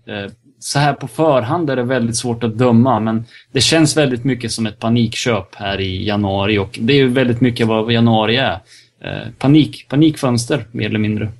Eh, 0.65 0.69
så 0.69 0.79
här 0.79 0.93
på 0.93 1.07
förhand 1.07 1.69
är 1.69 1.75
det 1.75 1.83
väldigt 1.83 2.17
svårt 2.17 2.43
att 2.43 2.57
döma, 2.57 2.99
men 2.99 3.25
det 3.51 3.61
känns 3.61 3.97
väldigt 3.97 4.23
mycket 4.23 4.51
som 4.51 4.65
ett 4.65 4.79
panikköp 4.79 5.55
här 5.55 5.81
i 5.81 6.05
januari 6.05 6.57
och 6.57 6.79
det 6.81 6.93
är 6.93 6.97
ju 6.97 7.07
väldigt 7.07 7.41
mycket 7.41 7.67
vad 7.67 7.91
januari 7.91 8.37
är. 8.37 8.59
Eh, 9.01 9.29
panik, 9.37 9.85
panikfönster, 9.89 10.65
mer 10.71 10.89
eller 10.89 10.99
mindre. 10.99 11.31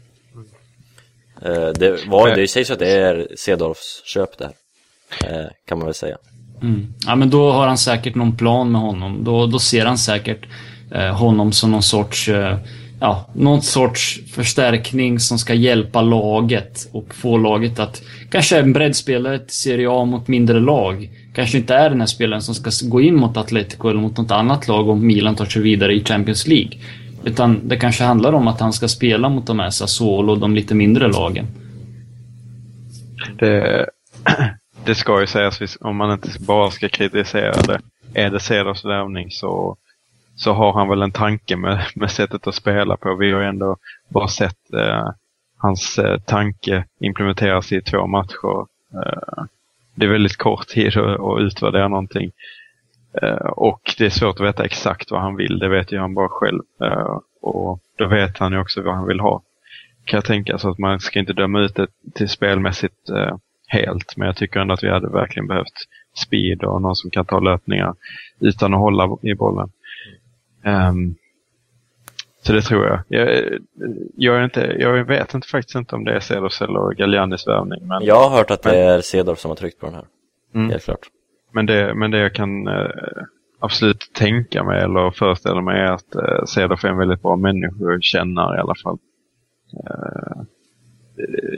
Eh, 1.42 1.70
det, 1.80 2.08
var, 2.08 2.36
det 2.36 2.48
sägs 2.48 2.72
att 2.72 2.80
det 2.80 2.92
är 2.92 3.28
Cedorfs 3.36 4.02
köp 4.06 4.38
där, 4.38 4.52
eh, 5.26 5.48
kan 5.68 5.78
man 5.78 5.86
väl 5.86 5.94
säga. 5.94 6.18
Mm. 6.62 6.94
Ja, 7.06 7.16
men 7.16 7.30
då 7.30 7.52
har 7.52 7.68
han 7.68 7.78
säkert 7.78 8.16
någon 8.16 8.38
plan 8.38 8.72
med 8.72 8.82
honom. 8.82 9.24
Då, 9.24 9.46
då 9.46 9.60
ser 9.60 9.86
han 9.86 9.98
säkert 9.98 10.46
eh, 10.92 11.18
honom 11.18 11.52
som 11.52 11.72
någon 11.72 11.84
sorts, 11.84 12.30
eh, 12.30 12.58
ja, 13.00 13.30
någon 13.34 13.62
sorts 13.62 14.20
förstärkning 14.32 15.20
som 15.20 15.38
ska 15.38 15.54
hjälpa 15.54 16.02
laget 16.02 16.90
och 16.92 17.16
få 17.16 17.38
laget 17.38 17.80
att 17.80 18.04
kanske 18.32 18.60
en 18.60 18.74
breddspelare 18.74 19.40
till 19.40 19.56
Serie 19.56 19.90
A 19.90 20.06
mot 20.06 20.28
mindre 20.28 20.60
lag. 20.60 21.10
Kanske 21.36 21.58
inte 21.58 21.76
är 21.76 21.90
den 21.90 22.00
här 22.00 22.08
spelaren 22.08 22.42
som 22.42 22.56
ska 22.56 22.72
gå 22.90 23.02
in 23.02 23.16
mot 23.16 23.38
Atletico 23.38 23.90
eller 23.90 24.02
mot 24.02 24.18
något 24.18 24.32
annat 24.32 24.68
lag 24.68 24.90
om 24.90 25.08
Milan 25.08 25.36
tar 25.36 25.46
sig 25.46 25.62
vidare 25.62 25.94
i 25.94 26.04
Champions 26.04 26.48
League. 26.48 26.72
Utan 27.26 27.68
det 27.68 27.78
kanske 27.78 28.04
handlar 28.04 28.34
om 28.34 28.48
att 28.48 28.60
han 28.60 28.74
ska 28.74 28.88
spela 28.88 29.30
mot 29.30 29.48
de 29.48 29.60
här 29.60 29.70
Sassuolo 29.70 30.34
och 30.34 30.40
de 30.40 30.56
lite 30.56 30.76
mindre 30.76 31.08
lagen. 31.08 31.48
Det, 33.40 33.86
det 34.86 34.96
ska 34.96 35.22
ju 35.22 35.28
sägas, 35.28 35.78
om 35.82 35.96
man 35.96 36.14
inte 36.14 36.30
bara 36.40 36.72
ska 36.72 36.90
kritisera 36.90 37.62
det. 37.62 37.80
Är 38.14 38.30
det 38.30 38.40
Cedars 38.40 38.86
värvning 38.86 39.32
så, 39.32 39.78
så 40.36 40.54
har 40.54 40.74
han 40.74 40.90
väl 40.90 41.02
en 41.02 41.12
tanke 41.12 41.56
med, 41.56 41.86
med 41.96 42.12
sättet 42.12 42.48
att 42.48 42.56
spela 42.56 42.98
på. 42.98 43.16
Vi 43.16 43.32
har 43.32 43.42
ju 43.42 43.48
ändå 43.48 43.78
bara 44.10 44.28
sett 44.28 44.74
eh, 44.74 45.10
hans 45.58 46.00
eh, 46.00 46.20
tanke 46.20 46.86
implementeras 47.00 47.72
i 47.72 47.82
två 47.82 48.08
matcher. 48.08 48.68
Eh, 48.94 49.44
det 49.96 50.06
är 50.06 50.10
väldigt 50.10 50.38
kort 50.38 50.68
tid 50.68 50.98
att, 50.98 51.20
att 51.20 51.40
utvärdera 51.40 51.88
någonting. 51.88 52.32
Eh, 53.22 53.48
och 53.48 53.82
det 53.98 54.06
är 54.06 54.10
svårt 54.10 54.40
att 54.40 54.48
veta 54.48 54.66
exakt 54.66 55.12
vad 55.12 55.22
han 55.22 55.36
vill, 55.36 55.60
det 55.60 55.70
vet 55.70 55.92
ju 55.92 56.00
han 56.00 56.14
bara 56.14 56.30
själv. 56.30 56.62
Eh, 56.82 57.20
och 57.42 57.80
då 57.98 58.08
vet 58.08 58.38
han 58.38 58.52
ju 58.52 58.60
också 58.60 58.82
vad 58.82 58.96
han 58.96 59.08
vill 59.08 59.20
ha. 59.20 59.42
Kan 60.06 60.18
jag 60.18 60.26
tänka 60.26 60.58
så 60.58 60.70
att 60.70 60.78
man 60.78 61.00
ska 61.00 61.20
inte 61.20 61.34
döma 61.34 61.60
ut 61.60 61.76
det 61.76 61.88
till 62.16 62.30
spelmässigt 62.30 63.10
eh, 63.10 63.36
helt, 63.68 64.18
men 64.18 64.26
jag 64.26 64.36
tycker 64.36 64.60
ändå 64.60 64.74
att 64.74 64.84
vi 64.84 64.90
hade 64.90 65.10
verkligen 65.10 65.48
behövt 65.48 65.88
speed 66.16 66.64
och 66.64 66.82
någon 66.82 66.96
som 66.96 67.12
kan 67.12 67.26
ta 67.26 67.40
löpningar 67.40 67.96
utan 68.40 68.74
att 68.74 68.80
hålla 68.80 69.18
i 69.22 69.34
bollen. 69.34 69.70
Um, 70.66 71.16
så 72.42 72.54
det 72.54 72.62
tror 72.62 72.86
jag. 72.86 73.00
Jag, 73.08 73.44
jag, 74.16 74.44
inte, 74.44 74.76
jag 74.80 75.04
vet 75.06 75.34
inte 75.34 75.48
faktiskt 75.48 75.76
inte 75.76 75.96
om 75.96 76.04
det 76.04 76.16
är 76.16 76.20
Cedorf 76.20 76.62
eller 76.62 76.94
Gallianis 76.96 77.48
värvning. 77.48 77.88
Men, 77.88 78.04
Jag 78.06 78.16
har 78.30 78.38
hört 78.38 78.52
att 78.52 78.64
det 78.64 78.78
är 78.78 79.02
Cedorf 79.02 79.40
som 79.40 79.50
har 79.50 79.56
tryckt 79.56 79.80
på 79.80 79.86
den 79.86 79.96
här, 79.96 80.06
Mm. 80.56 80.70
helt 80.70 80.84
klart. 80.84 81.00
men, 81.52 81.66
det, 81.66 81.96
men 81.96 82.12
det 82.12 82.18
jag 82.18 82.34
kan 82.34 82.68
eh, 82.68 82.90
absolut 83.60 84.12
tänka 84.14 84.64
mig 84.64 84.82
eller 84.84 85.12
föreställa 85.12 85.62
mig 85.62 85.80
är 85.82 85.92
att 85.92 86.16
eh, 86.16 86.46
Cedorf 86.48 86.84
är 86.86 86.90
en 86.90 86.98
väldigt 86.98 87.22
bra 87.22 87.36
människokännare 87.36 88.58
i 88.58 88.60
alla 88.60 88.76
fall. 88.84 88.98
Eh, 89.88 90.42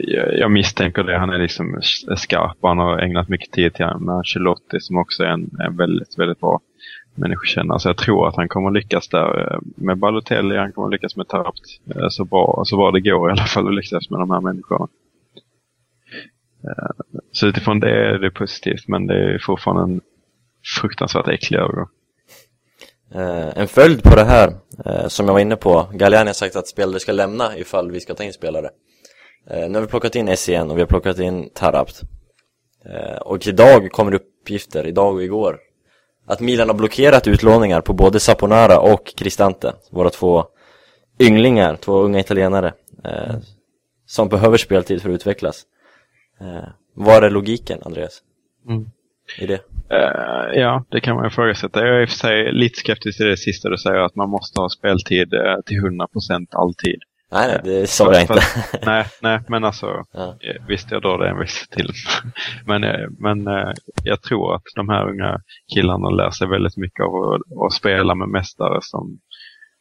jag, 0.02 0.38
jag 0.38 0.50
misstänker 0.50 1.02
det. 1.04 1.18
Han 1.18 1.30
är 1.30 1.38
liksom 1.38 1.78
skarp. 2.16 2.56
Han 2.62 2.78
har 2.78 2.98
ägnat 2.98 3.28
mycket 3.28 3.52
tid 3.52 3.74
till 3.74 3.84
Ancelotti 3.84 4.80
som 4.80 4.96
också 4.96 5.22
är 5.22 5.28
en, 5.28 5.50
en 5.60 5.76
väldigt, 5.76 6.18
väldigt 6.18 6.40
bra 6.40 6.60
människokännare. 7.18 7.78
Så 7.80 7.88
jag 7.88 7.96
tror 7.96 8.28
att 8.28 8.36
han 8.36 8.48
kommer 8.48 8.70
lyckas 8.70 9.08
där 9.08 9.52
eh, 9.52 9.58
med 9.76 9.98
Balotelli. 9.98 10.56
Han 10.56 10.72
kommer 10.72 10.90
lyckas 10.90 11.16
med 11.16 11.28
Tarpt 11.28 11.80
eh, 11.94 12.08
så 12.08 12.24
bra, 12.24 12.62
så 12.66 12.76
bra 12.76 12.90
det 12.90 13.00
går 13.00 13.28
i 13.28 13.32
alla 13.32 13.44
fall 13.44 13.68
att 13.68 13.74
lyckas 13.74 14.10
med 14.10 14.20
de 14.20 14.30
här 14.30 14.40
människorna. 14.40 14.88
Eh, 16.64 17.04
så 17.32 17.46
utifrån 17.46 17.80
det 17.80 17.90
är 17.90 18.18
det 18.18 18.30
positivt, 18.30 18.88
men 18.88 19.06
det 19.06 19.34
är 19.34 19.38
fortfarande 19.38 19.82
en 19.82 20.00
fruktansvärt 20.80 21.28
äcklig 21.28 21.58
övergång. 21.58 21.88
En 23.54 23.68
följd 23.68 24.02
på 24.02 24.14
det 24.14 24.24
här, 24.24 24.52
som 25.08 25.26
jag 25.26 25.32
var 25.32 25.40
inne 25.40 25.56
på, 25.56 25.88
Galliani 25.92 26.28
har 26.28 26.34
sagt 26.34 26.56
att 26.56 26.68
spelare 26.68 27.00
ska 27.00 27.12
lämna 27.12 27.56
ifall 27.58 27.90
vi 27.90 28.00
ska 28.00 28.14
ta 28.14 28.24
in 28.24 28.32
spelare. 28.32 28.70
Nu 29.50 29.74
har 29.74 29.80
vi 29.80 29.86
plockat 29.86 30.16
in 30.16 30.36
SCN 30.36 30.70
och 30.70 30.76
vi 30.76 30.80
har 30.80 30.86
plockat 30.86 31.18
in 31.18 31.50
Tarabt. 31.54 32.00
Och 33.20 33.46
idag 33.46 33.90
kommer 33.90 34.10
det 34.10 34.16
uppgifter, 34.16 34.86
idag 34.86 35.14
och 35.14 35.22
igår, 35.22 35.58
att 36.28 36.40
Milan 36.40 36.68
har 36.68 36.76
blockerat 36.76 37.26
utlåningar 37.26 37.80
på 37.80 37.92
både 37.92 38.20
Saponara 38.20 38.80
och 38.80 39.14
Cristante, 39.16 39.72
våra 39.90 40.10
två 40.10 40.44
ynglingar, 41.20 41.76
två 41.76 42.00
unga 42.02 42.20
italienare, 42.20 42.72
eh, 43.04 43.36
som 44.06 44.28
behöver 44.28 44.56
speltid 44.56 45.02
för 45.02 45.10
att 45.10 45.14
utvecklas. 45.14 45.62
Eh, 46.40 46.68
var 46.94 47.22
är 47.22 47.30
logiken, 47.30 47.78
Andreas? 47.82 48.22
Mm. 48.68 48.86
I 49.38 49.46
det? 49.46 49.60
Eh, 49.90 50.60
ja, 50.60 50.84
det 50.90 51.00
kan 51.00 51.16
man 51.16 51.26
ifrågasätta. 51.26 51.80
Jag 51.80 51.96
är 51.96 52.02
i 52.02 52.04
och 52.04 52.08
för 52.08 52.16
sig 52.16 52.52
lite 52.52 52.78
skeptisk 52.78 53.18
till 53.18 53.26
det 53.26 53.36
sista 53.36 53.68
du 53.68 53.76
säger, 53.76 54.00
att 54.00 54.16
man 54.16 54.30
måste 54.30 54.60
ha 54.60 54.68
speltid 54.68 55.34
eh, 55.34 55.60
till 55.66 55.80
100% 55.80 56.46
alltid. 56.50 57.00
Nej, 57.32 57.48
nej, 57.48 57.60
det 57.64 57.86
sa 57.86 58.12
jag 58.12 58.22
inte. 58.22 58.40
nej, 58.86 59.06
nej, 59.22 59.40
men 59.48 59.64
alltså, 59.64 60.04
Ja. 60.12 60.36
eh, 60.40 60.66
visst 60.68 60.90
jag 60.90 61.02
drar 61.02 61.18
det 61.18 61.28
en 61.28 61.38
viss 61.38 61.68
till. 61.68 61.92
men 62.66 62.84
eh, 62.84 63.08
men 63.18 63.46
eh, 63.46 63.72
jag 64.04 64.22
tror 64.22 64.54
att 64.54 64.62
de 64.74 64.88
här 64.88 65.08
unga 65.08 65.40
killarna 65.74 66.10
lär 66.10 66.30
sig 66.30 66.48
väldigt 66.48 66.76
mycket 66.76 67.04
av 67.04 67.14
att, 67.14 67.40
att 67.66 67.72
spela 67.72 68.14
med 68.14 68.28
mästare 68.28 68.78
som, 68.82 69.18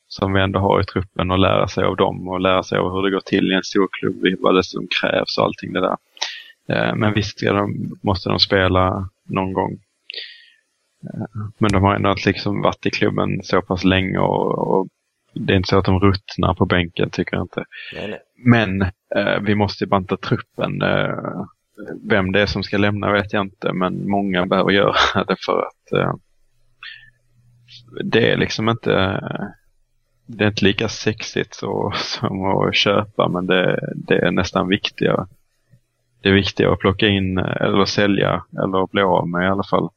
som 0.08 0.34
vi 0.34 0.42
ändå 0.42 0.60
har 0.60 0.82
i 0.82 0.86
truppen 0.86 1.32
och 1.32 1.40
lära 1.40 1.68
sig 1.68 1.84
av 1.84 1.96
dem 1.96 2.28
och 2.28 2.42
lära 2.42 2.64
sig 2.64 2.78
av 2.80 2.92
hur 2.94 3.02
det 3.04 3.12
går 3.12 3.20
till 3.26 3.52
i 3.52 3.56
en 3.56 3.64
stor 3.64 3.88
klubb, 3.92 4.38
vad 4.42 4.56
det 4.56 4.64
som 4.64 4.88
krävs 5.02 5.38
och 5.38 5.44
allting 5.44 5.74
det 5.74 5.82
där. 5.82 5.98
Men 6.96 7.14
visst 7.14 7.40
de, 7.40 7.92
måste 8.04 8.30
de 8.30 8.40
spela 8.40 9.10
någon 9.30 9.54
gång. 9.54 9.78
Men 11.58 11.72
de 11.72 11.84
har 11.84 11.96
ändå 11.96 12.16
liksom 12.26 12.62
varit 12.62 12.86
i 12.86 12.90
klubben 12.90 13.44
så 13.44 13.62
pass 13.62 13.84
länge 13.84 14.18
och, 14.20 14.58
och 14.80 14.88
det 15.40 15.54
är 15.54 15.58
inte 15.58 15.70
så 15.70 15.78
att 15.78 15.86
de 15.86 16.00
ruttnar 16.00 16.54
på 16.54 16.66
bänken 16.66 17.10
tycker 17.10 17.36
jag 17.36 17.44
inte. 17.44 17.64
nej, 17.94 18.08
nej. 18.08 18.20
Men 18.46 18.82
eh, 19.16 19.40
vi 19.42 19.56
måste 19.56 19.88
banta 19.88 20.18
truppen. 20.18 20.82
Eh, 20.82 21.46
vem 22.10 22.32
det 22.32 22.42
är 22.42 22.46
som 22.46 22.64
ska 22.64 22.78
lämna 22.78 23.12
vet 23.12 23.34
jag 23.34 23.46
inte, 23.46 23.74
men 23.74 24.10
många 24.10 24.46
behöver 24.46 24.72
göra 24.72 25.24
det 25.28 25.36
för 25.46 25.60
att 25.60 25.92
eh, 26.02 26.14
det 28.04 28.32
är 28.32 28.38
liksom 28.38 28.70
inte 28.70 29.22
det 30.28 30.44
är 30.44 30.48
inte 30.48 30.66
lika 30.66 30.90
sexigt 30.90 31.56
så, 31.56 31.92
som 31.96 32.46
att 32.46 32.76
köpa, 32.76 33.30
men 33.30 33.48
det, 33.48 33.80
det 33.96 34.18
är 34.18 34.32
nästan 34.32 34.68
viktigare. 34.68 35.28
Det 36.22 36.30
är 36.30 36.34
viktigare 36.34 36.74
att 36.74 36.80
plocka 36.80 37.08
in 37.08 37.38
eh, 37.38 37.62
eller 37.62 37.86
sälja 37.86 38.44
eller 38.52 38.92
bli 38.92 39.02
av 39.02 39.30
med 39.30 39.44
i 39.44 39.48
alla 39.48 39.64
fall 39.64 39.90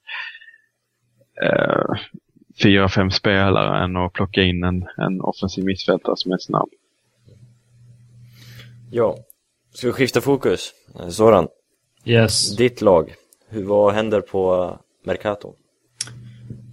eh, 1.42 2.00
fyra, 2.62 2.88
fem 2.88 3.10
spelare 3.10 3.84
än 3.84 3.96
att 3.96 4.12
plocka 4.12 4.42
in 4.42 4.64
en, 4.64 4.86
en 4.96 5.20
offensiv 5.20 5.64
mittfältare 5.64 6.14
som 6.16 6.32
är 6.32 6.38
snabb. 6.38 6.68
Ja, 8.90 9.16
ska 9.74 9.86
vi 9.86 9.92
skifta 9.92 10.20
fokus? 10.20 10.70
Eh, 11.00 11.08
Soran, 11.08 11.48
Yes. 12.04 12.56
ditt 12.56 12.80
lag, 12.80 13.14
hur, 13.48 13.64
vad 13.64 13.94
händer 13.94 14.20
på 14.20 14.76
Mercato? 15.04 15.52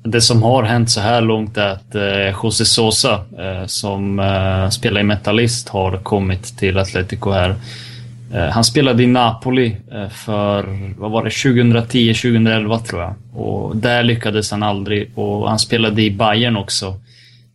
Det 0.04 0.22
som 0.22 0.44
har 0.44 0.64
hänt 0.64 0.90
så 0.92 1.00
här 1.02 1.22
långt 1.22 1.58
är 1.58 1.70
att 1.70 1.96
eh, 1.96 2.44
José 2.44 2.66
Sosa, 2.66 3.26
eh, 3.40 3.66
som 3.66 4.20
eh, 4.20 4.70
spelar 4.70 5.02
i 5.02 5.04
Metalist, 5.04 5.70
har 5.70 5.98
kommit 5.98 6.58
till 6.58 6.78
Atletico 6.78 7.32
här. 7.32 7.56
Eh, 8.34 8.50
han 8.50 8.64
spelade 8.64 9.04
i 9.04 9.08
Napoli 9.08 9.78
eh, 9.92 10.10
för, 10.10 10.66
vad 11.00 11.12
var 11.12 11.24
det, 11.24 11.30
2010-2011 11.30 12.80
tror 12.80 13.02
jag. 13.02 13.14
Och 13.34 13.78
där 13.78 14.04
lyckades 14.04 14.52
han 14.52 14.64
aldrig. 14.64 15.12
Och 15.16 15.50
han 15.50 15.60
spelade 15.60 16.02
i 16.02 16.12
Bayern 16.12 16.58
också. 16.58 16.96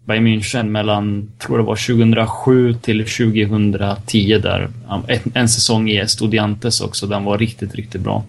Bayern 0.05 0.27
München 0.27 0.69
mellan, 0.69 1.31
tror 1.39 1.59
det 1.59 1.65
var 1.65 1.77
2007 1.77 2.75
till 2.75 2.99
2010 2.99 4.39
där. 4.43 4.69
En, 5.09 5.21
en 5.35 5.49
säsong 5.49 5.91
i 5.91 5.97
Estudiantes 5.99 6.81
också, 6.81 7.07
den 7.07 7.25
var 7.25 7.39
riktigt, 7.39 7.75
riktigt 7.75 8.01
bra. 8.01 8.25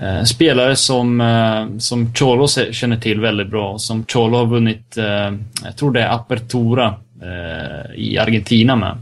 Eh, 0.00 0.24
spelare 0.24 0.76
som, 0.76 1.20
eh, 1.20 1.78
som 1.78 2.14
Cholo 2.14 2.48
känner 2.48 2.96
till 2.96 3.20
väldigt 3.20 3.48
bra. 3.48 3.78
Som 3.78 4.04
Cholo 4.04 4.38
har 4.38 4.46
vunnit, 4.46 4.96
eh, 4.96 5.32
jag 5.64 5.76
tror 5.76 5.92
det 5.92 6.02
är 6.02 6.14
Apertura 6.14 6.94
eh, 7.22 7.94
i 8.00 8.18
Argentina 8.18 8.76
med. 8.76 8.96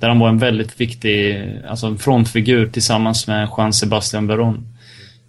Där 0.00 0.08
han 0.08 0.18
var 0.18 0.28
en 0.28 0.38
väldigt 0.38 0.80
viktig, 0.80 1.42
alltså 1.68 1.86
en 1.86 1.98
frontfigur 1.98 2.66
tillsammans 2.66 3.26
med 3.26 3.48
Juan 3.56 3.72
Sebastian 3.72 4.26
Veron. 4.26 4.66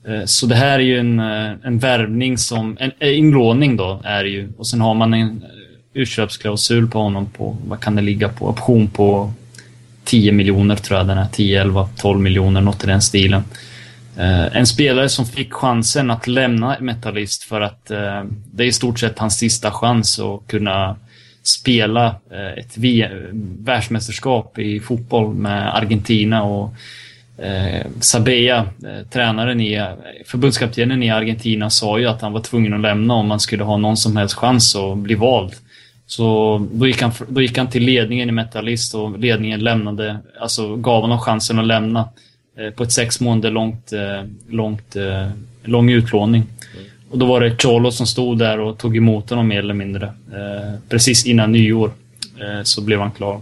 Eh, 0.07 0.25
så 0.25 0.45
det 0.45 0.55
här 0.55 0.79
är 0.79 0.83
ju 0.83 0.99
en, 0.99 1.19
eh, 1.19 1.51
en 1.63 1.79
värvning 1.79 2.37
som, 2.37 2.77
en, 2.79 2.91
inlåning 3.03 3.77
då 3.77 4.01
är 4.03 4.23
det 4.23 4.29
ju. 4.29 4.49
Och 4.57 4.67
sen 4.67 4.81
har 4.81 4.93
man 4.93 5.13
en 5.13 5.29
eh, 5.43 5.49
utköpsklausul 5.93 6.87
på 6.87 6.99
honom 6.99 7.25
på, 7.25 7.57
vad 7.67 7.79
kan 7.79 7.95
det 7.95 8.01
ligga 8.01 8.29
på, 8.29 8.47
option 8.47 8.87
på 8.87 9.33
10 10.03 10.31
miljoner 10.31 10.75
tror 10.75 10.97
jag 10.97 11.07
den 11.07 11.17
är. 11.17 11.27
10, 11.31 11.61
11, 11.61 11.89
12 11.97 12.19
miljoner, 12.19 12.61
något 12.61 12.83
i 12.83 12.87
den 12.87 13.01
stilen. 13.01 13.43
En 14.53 14.65
spelare 14.65 15.09
som 15.09 15.25
fick 15.25 15.53
chansen 15.53 16.11
att 16.11 16.27
lämna 16.27 16.77
Metallist 16.79 17.43
för 17.43 17.61
att 17.61 17.85
det 18.51 18.63
är 18.63 18.67
i 18.67 18.71
stort 18.71 18.99
sett 18.99 19.19
hans 19.19 19.37
sista 19.37 19.71
chans 19.71 20.19
att 20.19 20.47
kunna 20.47 20.95
spela 21.43 22.15
eh, 22.31 22.51
ett 22.57 22.77
eh, 22.77 23.09
världsmästerskap 23.59 24.59
i 24.59 24.79
fotboll 24.79 25.33
med 25.33 25.75
Argentina 25.75 26.43
och 26.43 26.73
eh, 27.37 27.85
Sabella, 27.99 28.57
eh, 28.57 29.07
tränaren 29.09 29.61
i, 29.61 29.73
eh, 29.73 29.87
förbundskaptenen 30.25 31.03
i 31.03 31.09
Argentina, 31.09 31.69
sa 31.69 31.99
ju 31.99 32.05
att 32.05 32.21
han 32.21 32.33
var 32.33 32.41
tvungen 32.41 32.73
att 32.73 32.81
lämna 32.81 33.13
om 33.13 33.27
man 33.27 33.39
skulle 33.39 33.63
ha 33.63 33.77
någon 33.77 33.97
som 33.97 34.17
helst 34.17 34.35
chans 34.35 34.75
att 34.75 34.97
bli 34.97 35.15
vald. 35.15 35.53
Så 36.05 36.57
då 36.71 36.87
gick, 36.87 37.01
han, 37.01 37.11
då 37.27 37.41
gick 37.41 37.57
han 37.57 37.69
till 37.69 37.83
ledningen 37.83 38.29
i 38.29 38.31
Metallist 38.31 38.95
och 38.95 39.19
ledningen 39.19 39.59
lämnade, 39.59 40.19
alltså 40.39 40.75
gav 40.75 41.01
honom 41.01 41.19
chansen 41.19 41.59
att 41.59 41.67
lämna 41.67 42.09
eh, 42.57 42.73
på 42.73 42.83
ett 42.83 42.91
sex 42.91 43.19
månader 43.19 43.51
långt, 43.51 43.93
eh, 43.93 44.23
långt, 44.49 44.95
eh, 44.95 45.27
lång 45.63 45.89
utlåning. 45.89 46.43
Mm. 46.73 46.85
Och 47.11 47.17
då 47.17 47.25
var 47.25 47.41
det 47.41 47.61
Cholo 47.61 47.91
som 47.91 48.07
stod 48.07 48.37
där 48.37 48.59
och 48.59 48.77
tog 48.77 48.97
emot 48.97 49.29
honom 49.29 49.47
mer 49.47 49.59
eller 49.59 49.73
mindre. 49.73 50.05
Eh, 50.05 50.79
precis 50.89 51.25
innan 51.25 51.51
nyår 51.51 51.91
eh, 52.41 52.63
så 52.63 52.81
blev 52.81 52.99
han 52.99 53.11
klar. 53.11 53.41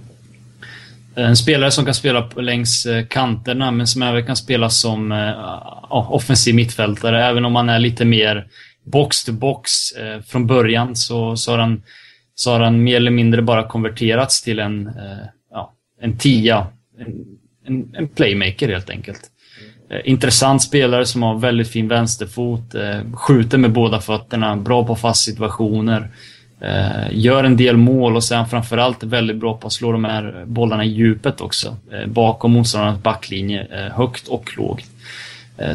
En 1.15 1.36
spelare 1.36 1.72
som 1.72 1.86
kan 1.86 1.93
spela 1.93 2.30
längs 2.36 2.86
eh, 2.86 3.05
kanterna 3.05 3.72
men 3.72 3.88
som 3.88 4.01
även 4.01 4.26
kan 4.26 4.36
spela 4.36 4.70
som 4.70 5.11
eh, 5.11 6.11
offensiv 6.11 6.55
mittfältare. 6.55 7.26
Även 7.26 7.45
om 7.45 7.55
han 7.55 7.70
är 7.70 7.80
lite 7.80 8.05
mer 8.05 8.47
box 8.84 9.24
to 9.24 9.32
box 9.32 9.91
eh, 9.91 10.22
från 10.22 10.47
början 10.47 10.95
så, 10.95 11.38
så, 11.38 11.51
har 11.51 11.57
han, 11.57 11.84
så 12.36 12.51
har 12.51 12.59
han 12.59 12.84
mer 12.84 12.95
eller 12.95 13.11
mindre 13.11 13.41
bara 13.41 13.67
konverterats 13.67 14.41
till 14.41 14.59
en, 14.59 14.88
eh, 14.88 15.26
ja, 15.51 15.74
en 16.01 16.17
tia. 16.17 16.67
En, 16.99 17.26
en, 17.65 17.95
en 17.95 18.07
playmaker 18.07 18.70
helt 18.70 18.89
enkelt. 18.89 19.22
Eh, 19.91 19.99
intressant 20.03 20.61
spelare 20.61 21.05
som 21.05 21.23
har 21.23 21.39
väldigt 21.39 21.69
fin 21.69 21.87
vänsterfot, 21.87 22.75
eh, 22.75 23.13
skjuter 23.13 23.57
med 23.57 23.71
båda 23.71 24.01
fötterna, 24.01 24.55
bra 24.55 24.85
på 24.85 24.95
fast 24.95 25.23
situationer. 25.23 26.09
Eh, 26.61 27.07
gör 27.11 27.43
en 27.43 27.57
del 27.57 27.77
mål 27.77 28.15
och 28.15 28.23
sen 28.23 28.47
framförallt 28.47 29.03
väldigt 29.03 29.37
bra 29.37 29.57
på 29.57 29.67
att 29.67 29.73
slå 29.73 29.91
de 29.91 30.05
här 30.05 30.43
bollarna 30.45 30.85
i 30.85 30.89
djupet 30.89 31.41
också. 31.41 31.77
Eh, 31.91 32.07
bakom 32.07 32.51
motståndarnas 32.51 33.03
backlinje, 33.03 33.67
eh, 33.71 33.93
högt 33.93 34.27
och 34.27 34.57
lågt. 34.57 34.85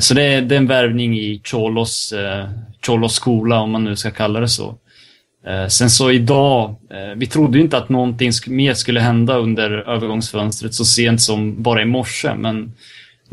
så 0.00 0.14
det 0.14 0.22
är, 0.22 0.42
det 0.42 0.54
är 0.54 0.56
en 0.56 0.66
värvning 0.66 1.18
i 1.18 1.40
Cholos, 1.44 2.14
Cholos 2.86 3.14
skola, 3.14 3.60
om 3.60 3.70
man 3.70 3.84
nu 3.84 3.96
ska 3.96 4.10
kalla 4.10 4.40
det 4.40 4.48
så. 4.48 4.74
Sen 5.68 5.90
så 5.90 6.10
idag, 6.10 6.74
vi 7.16 7.26
trodde 7.26 7.58
ju 7.58 7.64
inte 7.64 7.78
att 7.78 7.88
någonting 7.88 8.32
mer 8.46 8.74
skulle 8.74 9.00
hända 9.00 9.36
under 9.36 9.70
övergångsfönstret 9.70 10.74
så 10.74 10.84
sent 10.84 11.22
som 11.22 11.62
bara 11.62 11.82
i 11.82 11.84
morse, 11.84 12.34
men 12.34 12.72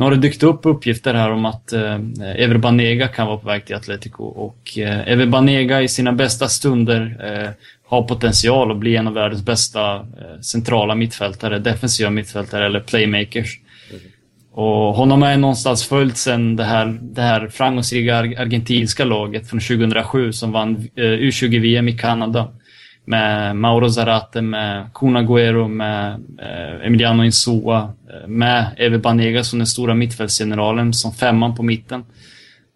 nu 0.02 0.06
har 0.06 0.12
det 0.12 0.18
dykt 0.18 0.44
upp 0.44 0.66
uppgifter 0.66 1.14
här 1.14 1.32
om 1.32 1.46
att 1.46 1.74
eh, 1.74 2.00
Ever 2.36 2.58
Banega 2.58 3.08
kan 3.08 3.28
vara 3.28 3.38
på 3.38 3.48
väg 3.48 3.66
till 3.66 3.76
Atletico 3.76 4.24
och 4.24 4.78
eh, 4.78 5.08
Ever 5.08 5.26
Banega 5.26 5.82
i 5.82 5.88
sina 5.88 6.12
bästa 6.12 6.48
stunder 6.48 7.18
eh, 7.24 7.50
har 7.88 8.04
potential 8.04 8.72
att 8.72 8.78
bli 8.78 8.96
en 8.96 9.08
av 9.08 9.14
världens 9.14 9.46
bästa 9.46 9.96
eh, 9.96 10.40
centrala 10.42 10.96
mittfältare, 10.96 11.60
defensiva 11.60 12.10
mittfältare 12.10 12.66
eller 12.66 12.80
playmakers. 12.80 13.60
Mm. 13.90 14.02
Och 14.52 14.96
honom 14.96 15.22
har 15.22 15.30
jag 15.30 15.40
någonstans 15.40 15.88
följt 15.88 16.18
sen 16.18 16.56
det 16.56 16.64
här, 16.64 17.00
det 17.02 17.22
här 17.22 17.48
framgångsrika 17.48 18.18
argentinska 18.18 19.06
laget 19.06 19.50
från 19.50 19.60
2007 19.60 20.34
som 20.34 20.52
vann 20.52 20.76
eh, 20.96 21.02
U20-VM 21.02 21.90
i 21.90 21.98
Kanada 21.98 22.48
med 23.06 23.56
Mauro 23.56 23.90
Zarate, 23.90 24.42
med 24.42 24.90
Kun 24.94 25.18
Agüero, 25.18 25.68
med 25.68 26.14
eh, 26.40 26.88
Emiliano 26.88 27.24
Insua, 27.24 27.94
eh, 28.10 28.28
med 28.28 28.66
Eve 28.78 28.98
Banega 28.98 29.44
som 29.44 29.60
den 29.60 29.68
stora 29.68 29.94
mittfältsgeneralen, 29.94 30.94
som 30.94 31.14
femman 31.14 31.56
på 31.56 31.64
mitten. 31.64 32.04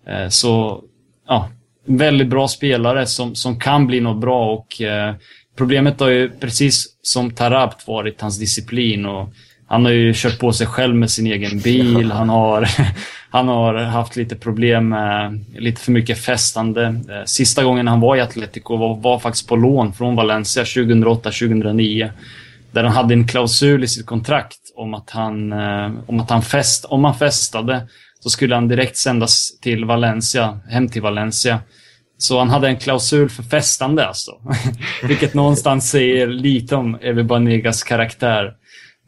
Eh, 0.07 0.29
så, 0.29 0.81
ja, 1.27 1.49
väldigt 1.85 2.27
bra 2.27 2.47
spelare 2.47 3.05
som, 3.05 3.35
som 3.35 3.59
kan 3.59 3.87
bli 3.87 4.01
något 4.01 4.21
bra 4.21 4.53
och 4.53 4.81
eh, 4.81 5.15
problemet 5.57 5.99
har 5.99 6.09
ju 6.09 6.29
precis 6.29 6.97
som 7.01 7.31
Tarabt 7.31 7.87
varit 7.87 8.21
hans 8.21 8.39
disciplin 8.39 9.05
och 9.05 9.29
han 9.67 9.85
har 9.85 9.91
ju 9.91 10.13
kört 10.15 10.39
på 10.39 10.53
sig 10.53 10.67
själv 10.67 10.95
med 10.95 11.11
sin 11.11 11.27
egen 11.27 11.59
bil. 11.59 12.11
Han 12.11 12.29
har, 12.29 12.67
han 13.35 13.47
har 13.47 13.73
haft 13.75 14.15
lite 14.15 14.35
problem 14.35 14.89
med 14.89 15.45
lite 15.57 15.81
för 15.81 15.91
mycket 15.91 16.19
festande. 16.19 16.83
Eh, 16.85 17.25
sista 17.25 17.63
gången 17.63 17.87
han 17.87 17.99
var 17.99 18.15
i 18.15 18.21
Atletico 18.21 18.77
var, 18.77 18.95
var 18.95 19.19
faktiskt 19.19 19.47
på 19.47 19.55
lån 19.55 19.93
från 19.93 20.15
Valencia 20.15 20.63
2008-2009. 20.63 22.11
Där 22.71 22.83
han 22.83 22.93
hade 22.93 23.13
en 23.13 23.27
klausul 23.27 23.83
i 23.83 23.87
sitt 23.87 24.05
kontrakt 24.05 24.59
om 24.75 24.93
att 24.93 25.09
han, 25.09 25.53
eh, 25.53 25.91
om 26.07 26.19
att 26.19 26.29
han 26.29 26.41
fest, 26.41 26.85
om 26.85 27.03
han 27.03 27.15
festade 27.15 27.87
så 28.19 28.29
skulle 28.29 28.55
han 28.55 28.67
direkt 28.67 28.97
sändas 28.97 29.59
till 29.59 29.85
Valencia, 29.85 30.59
hem 30.69 30.89
till 30.89 31.01
Valencia. 31.01 31.59
Så 32.17 32.39
han 32.39 32.49
hade 32.49 32.67
en 32.67 32.77
klausul 32.77 33.29
för 33.29 33.43
festande 33.43 34.07
alltså. 34.07 34.31
Vilket 35.03 35.33
någonstans 35.33 35.89
säger 35.89 36.27
lite 36.27 36.75
om 36.75 36.95
Evi 37.01 37.23
Banegas 37.23 37.83
karaktär. 37.83 38.53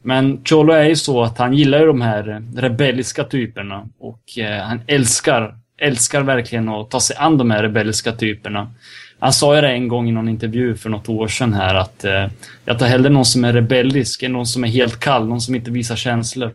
Men 0.02 0.44
Cholo 0.44 0.72
är 0.72 0.84
ju 0.84 0.96
så 0.96 1.22
att 1.22 1.38
han 1.38 1.54
gillar 1.54 1.80
ju 1.80 1.86
de 1.86 2.00
här 2.00 2.42
rebelliska 2.56 3.24
typerna 3.24 3.88
och 3.98 4.38
eh, 4.38 4.62
han 4.62 4.80
älskar, 4.86 5.54
älskar 5.80 6.22
verkligen 6.22 6.68
att 6.68 6.90
ta 6.90 7.00
sig 7.00 7.16
an 7.16 7.38
de 7.38 7.50
här 7.50 7.62
rebelliska 7.62 8.12
typerna. 8.12 8.70
Han 9.18 9.32
sa 9.32 9.54
ju 9.54 9.60
det 9.60 9.68
en 9.68 9.88
gång 9.88 10.08
i 10.08 10.12
någon 10.12 10.28
intervju 10.28 10.74
för 10.74 10.90
något 10.90 11.08
år 11.08 11.28
sedan 11.28 11.54
här 11.54 11.74
att 11.74 12.04
eh, 12.04 12.26
jag 12.64 12.78
tar 12.78 12.86
hellre 12.86 13.10
någon 13.10 13.24
som 13.24 13.44
är 13.44 13.52
rebellisk 13.52 14.22
än 14.22 14.32
någon 14.32 14.46
som 14.46 14.64
är 14.64 14.68
helt 14.68 15.00
kall, 15.00 15.28
någon 15.28 15.40
som 15.40 15.54
inte 15.54 15.70
visar 15.70 15.96
känslor. 15.96 16.54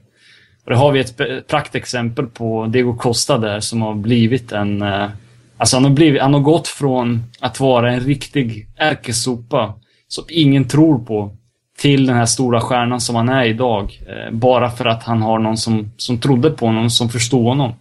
Och 0.66 0.72
det 0.72 0.76
har 0.76 0.92
vi 0.92 1.00
ett 1.00 1.48
praktexempel 1.48 2.26
på 2.26 2.66
Diego 2.66 2.94
Costa 2.94 3.38
där 3.38 3.60
som 3.60 3.82
har 3.82 3.96
blivit 3.96 4.52
en... 4.52 4.82
Eh, 4.82 5.10
alltså 5.58 5.76
han 5.76 5.84
har, 5.84 5.92
blivit, 5.92 6.22
han 6.22 6.34
har 6.34 6.42
gått 6.42 6.68
från 6.68 7.24
att 7.40 7.60
vara 7.60 7.94
en 7.94 8.00
riktig 8.00 8.68
ärkesopa 8.78 9.74
som 10.08 10.24
ingen 10.30 10.68
tror 10.68 11.06
på 11.06 11.38
till 11.84 12.06
den 12.06 12.16
här 12.16 12.26
stora 12.26 12.62
stjärnan 12.62 13.02
som 13.02 13.16
han 13.16 13.30
är 13.30 13.44
idag. 13.46 14.00
Eh, 14.08 14.34
bara 14.34 14.70
för 14.70 14.86
att 14.86 15.04
han 15.04 15.22
har 15.22 15.40
någon 15.40 15.58
som, 15.58 15.92
som 15.98 16.18
trodde 16.18 16.50
på 16.50 16.66
honom, 16.66 16.90
som 16.90 17.10
förstod 17.10 17.46
honom. 17.46 17.74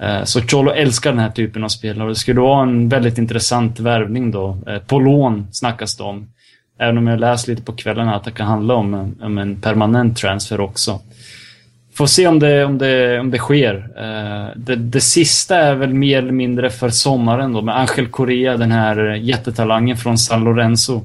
Eh, 0.00 0.24
så 0.24 0.40
Cholo 0.40 0.70
älskar 0.70 1.10
den 1.10 1.18
här 1.18 1.30
typen 1.30 1.64
av 1.64 1.68
spelare. 1.68 2.08
Det 2.08 2.14
skulle 2.14 2.40
vara 2.40 2.62
en 2.62 2.88
väldigt 2.88 3.18
intressant 3.18 3.80
värvning 3.80 4.30
då. 4.30 4.58
Eh, 4.66 4.78
på 4.78 4.98
lån 4.98 5.46
snackas 5.52 5.96
det 5.96 6.02
om. 6.02 6.28
Även 6.78 6.98
om 6.98 7.06
jag 7.06 7.20
läst 7.20 7.48
lite 7.48 7.62
på 7.62 7.72
kvällen 7.72 8.08
att 8.08 8.24
det 8.24 8.30
kan 8.30 8.46
handla 8.46 8.74
om 8.74 8.94
en, 8.94 9.16
om 9.22 9.38
en 9.38 9.60
permanent 9.60 10.16
transfer 10.16 10.60
också. 10.60 11.00
Får 11.94 12.06
se 12.06 12.26
om 12.26 12.38
det, 12.38 12.64
om 12.64 12.78
det, 12.78 13.20
om 13.20 13.30
det 13.30 13.38
sker. 13.38 13.74
Eh, 13.96 14.56
det, 14.56 14.76
det 14.76 15.00
sista 15.00 15.56
är 15.56 15.74
väl 15.74 15.94
mer 15.94 16.18
eller 16.18 16.32
mindre 16.32 16.70
för 16.70 16.90
sommaren 16.90 17.52
då 17.52 17.62
med 17.62 17.78
Angel 17.78 18.06
Correa, 18.06 18.56
den 18.56 18.72
här 18.72 19.14
jättetalangen 19.14 19.96
från 19.96 20.18
San 20.18 20.44
Lorenzo 20.44 21.02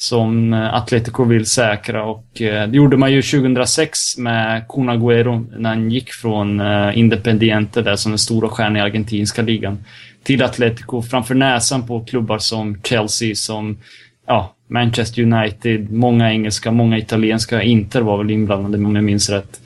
som 0.00 0.52
eh, 0.52 0.74
Atletico 0.74 1.24
vill 1.24 1.46
säkra 1.46 2.04
och 2.04 2.42
eh, 2.42 2.68
det 2.68 2.76
gjorde 2.76 2.96
man 2.96 3.12
ju 3.12 3.22
2006 3.22 4.18
med 4.18 4.64
Kun 4.68 4.90
Agüero 4.90 5.58
när 5.58 5.68
han 5.68 5.90
gick 5.90 6.12
från 6.12 6.60
eh, 6.60 6.98
Independiente 6.98 7.82
där 7.82 7.96
som 7.96 8.12
den 8.12 8.18
stora 8.18 8.48
stjärnan 8.48 8.76
i 8.76 8.80
argentinska 8.80 9.42
ligan 9.42 9.84
till 10.22 10.42
Atletico 10.42 11.02
framför 11.02 11.34
näsan 11.34 11.86
på 11.86 12.04
klubbar 12.04 12.38
som 12.38 12.80
Chelsea, 12.82 13.34
som 13.34 13.78
ja, 14.26 14.54
Manchester 14.68 15.22
United, 15.22 15.92
många 15.92 16.32
engelska, 16.32 16.70
många 16.70 16.98
italienska, 16.98 17.62
Inter 17.62 18.00
var 18.00 18.18
väl 18.18 18.30
inblandade 18.30 18.84
om 18.84 18.94
jag 18.94 19.04
minns 19.04 19.30
rätt. 19.30 19.60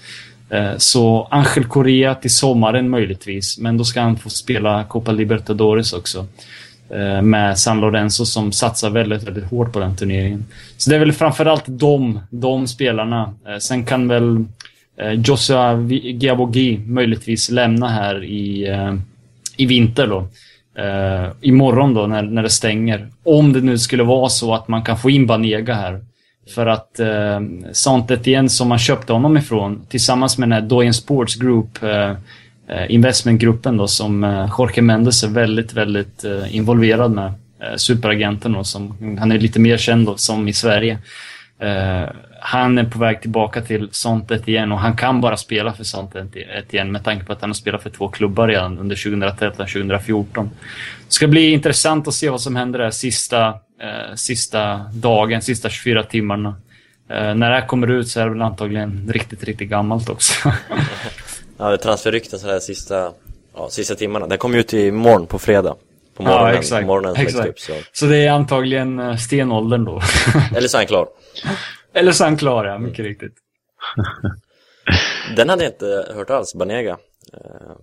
Så 0.76 1.28
Angel 1.30 1.64
Correa 1.68 2.14
till 2.14 2.30
sommaren 2.30 2.91
möjligtvis, 2.91 3.59
men 3.59 3.76
då 3.76 3.85
ska 3.85 4.01
han 4.01 4.18
få 4.18 4.30
spela 4.30 4.85
Copa 4.85 5.12
Libertadores 5.12 5.93
också. 5.93 6.26
Eh, 6.95 7.22
med 7.22 7.59
San 7.59 7.80
Lorenzo 7.80 8.24
som 8.26 8.53
satsar 8.53 8.90
väldigt, 8.90 9.22
väldigt 9.22 9.45
hårt 9.45 9.72
på 9.72 9.78
den 9.78 9.97
turneringen. 9.97 10.45
Så 10.76 10.90
det 10.90 10.97
är 10.97 11.01
väl 11.01 11.12
framförallt 11.12 11.64
de, 11.66 12.20
de 12.30 12.66
spelarna. 12.66 13.34
Eh, 13.49 13.59
sen 13.59 13.84
kan 13.84 14.09
väl 14.09 14.45
eh, 14.97 15.12
Joshua 15.12 15.80
Giabogi 15.90 16.80
möjligtvis 16.86 17.51
lämna 17.51 17.88
här 17.88 18.24
i, 18.24 18.68
i 19.57 19.66
vinter 19.66 20.07
då. 20.07 20.28
Uh, 20.78 21.30
imorgon 21.40 21.95
då 21.95 22.07
när, 22.07 22.22
när 22.22 22.43
det 22.43 22.51
stänger. 22.51 23.09
Om 23.24 23.53
det 23.53 23.61
nu 23.61 23.78
skulle 23.78 24.03
vara 24.03 24.28
så 24.28 24.55
att 24.55 24.68
man 24.68 24.82
kan 24.82 24.99
få 24.99 25.11
in 25.11 25.26
Banega 25.26 25.74
här. 25.74 26.01
För 26.55 26.66
att 26.66 27.01
uh, 27.01 27.40
Sant 27.72 28.11
Etienne 28.11 28.49
som 28.49 28.68
man 28.68 28.78
köpte 28.78 29.12
honom 29.12 29.36
ifrån 29.36 29.86
tillsammans 29.88 30.38
med 30.38 30.49
den 30.49 30.53
här 30.53 30.68
Doyen 30.68 30.95
Sports 30.95 31.34
Group 31.34 31.82
uh, 31.82 31.90
Eh, 31.90 32.16
Eh, 32.73 32.95
investmentgruppen 32.95 33.77
då 33.77 33.89
som 33.89 34.25
eh, 34.25 34.51
Jorge 34.59 34.83
Mendes 34.83 35.23
är 35.25 35.29
väldigt, 35.29 35.73
väldigt 35.73 36.25
eh, 36.25 36.57
involverad 36.57 37.12
med. 37.12 37.33
Superagenten 37.77 38.53
då, 38.53 38.64
som 38.64 39.16
han 39.20 39.33
är 39.33 39.39
lite 39.39 39.61
mer 39.61 39.77
känd 39.77 40.07
då, 40.07 40.16
som 40.16 40.49
i 40.49 40.53
Sverige. 40.53 40.99
Han 42.41 42.79
är 42.79 42.85
på 42.85 42.99
väg 42.99 43.20
tillbaka 43.20 43.61
till 43.61 43.89
Santet 43.93 44.49
igen 44.49 44.73
och 44.73 44.79
han 44.79 44.97
kan 44.97 45.20
bara 45.20 45.37
spela 45.37 45.73
för 45.73 45.85
Santet 45.85 46.37
igen 46.70 46.93
med 46.93 47.05
tanke 47.05 47.27
på 47.27 47.33
att 47.33 47.41
han 47.41 47.51
har 47.51 47.55
spelat 47.55 47.83
för 47.83 47.91
två 47.91 48.09
klubbar 48.09 48.49
redan 48.49 48.79
under 48.79 48.97
2013-2014. 48.97 50.25
Det 50.35 50.49
ska 51.09 51.27
bli 51.27 51.53
intressant 51.53 52.09
att 52.09 52.14
se 52.14 52.31
vad 52.31 52.41
som 52.41 52.57
händer 52.57 52.79
där 52.79 52.91
sista, 52.91 53.55
sista 54.14 54.77
dagen, 54.93 55.43
sista 55.43 55.68
24 55.68 56.03
timmarna. 56.03 56.57
När 57.09 57.51
det 57.51 57.55
här 57.55 57.66
kommer 57.66 57.91
ut 57.91 58.09
så 58.09 58.20
är 58.20 58.25
det 58.25 58.31
väl 58.31 58.43
antagligen 58.43 59.11
riktigt, 59.12 59.45
riktigt 59.45 59.68
gammalt 59.68 60.09
också. 60.09 60.53
Ja, 61.62 61.76
transferrykten 61.78 62.38
sådär 62.38 62.60
sista, 62.60 63.14
ja, 63.54 63.70
sista 63.70 63.94
timmarna. 63.94 64.26
Den 64.26 64.38
kommer 64.38 64.58
ut 64.58 64.72
imorgon 64.72 65.26
på 65.26 65.38
fredag. 65.38 65.76
På 66.14 66.22
morgonen, 66.22 66.52
ja, 66.52 66.58
exakt. 66.58 66.86
morgonen 66.86 67.16
exakt. 67.16 67.48
Upp, 67.48 67.58
så. 67.58 67.72
så 67.92 68.06
det 68.06 68.16
är 68.16 68.30
antagligen 68.30 68.98
eh, 68.98 69.16
stenåldern 69.16 69.84
då. 69.84 70.00
Eller 70.56 70.68
så 70.68 70.76
är 70.76 70.80
han 70.80 70.86
klar. 70.86 71.08
Eller 71.92 72.12
så 72.12 72.24
är 72.24 72.28
han 72.28 72.36
klar, 72.36 72.64
ja. 72.64 72.78
Mycket 72.78 72.98
mm. 72.98 73.08
riktigt. 73.08 73.34
Den 75.36 75.48
hade 75.48 75.64
jag 75.64 75.72
inte 75.72 76.12
hört 76.14 76.30
alls, 76.30 76.54
Banega. 76.54 76.98
Eh, 77.32 77.76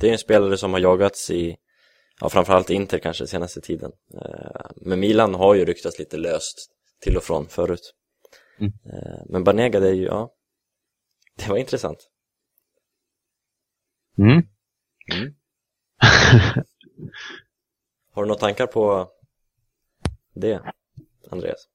Det 0.00 0.08
är 0.08 0.12
en 0.12 0.18
spelare 0.18 0.56
som 0.56 0.72
har 0.72 0.80
jagats 0.80 1.30
i, 1.30 1.56
ja 2.20 2.28
framförallt 2.28 2.70
Inter 2.70 2.98
kanske 2.98 3.26
senaste 3.26 3.60
tiden. 3.60 3.90
Eh, 4.22 4.66
Men 4.76 5.00
Milan 5.00 5.34
har 5.34 5.54
ju 5.54 5.64
ryktats 5.64 5.98
lite 5.98 6.16
löst 6.16 6.66
till 7.02 7.16
och 7.16 7.24
från 7.24 7.48
förut. 7.48 7.92
Mm. 8.60 8.72
Men 9.28 9.44
Banega, 9.44 9.80
det 9.80 9.88
är 9.88 9.94
ju, 9.94 10.04
ja, 10.04 10.30
det 11.38 11.48
var 11.48 11.56
intressant. 11.56 12.10
Mm. 14.18 14.42
Mm. 15.12 15.34
Har 18.14 18.22
du 18.22 18.28
några 18.28 18.40
tankar 18.40 18.66
på 18.66 19.08
det, 20.34 20.60
Andreas? 21.30 21.68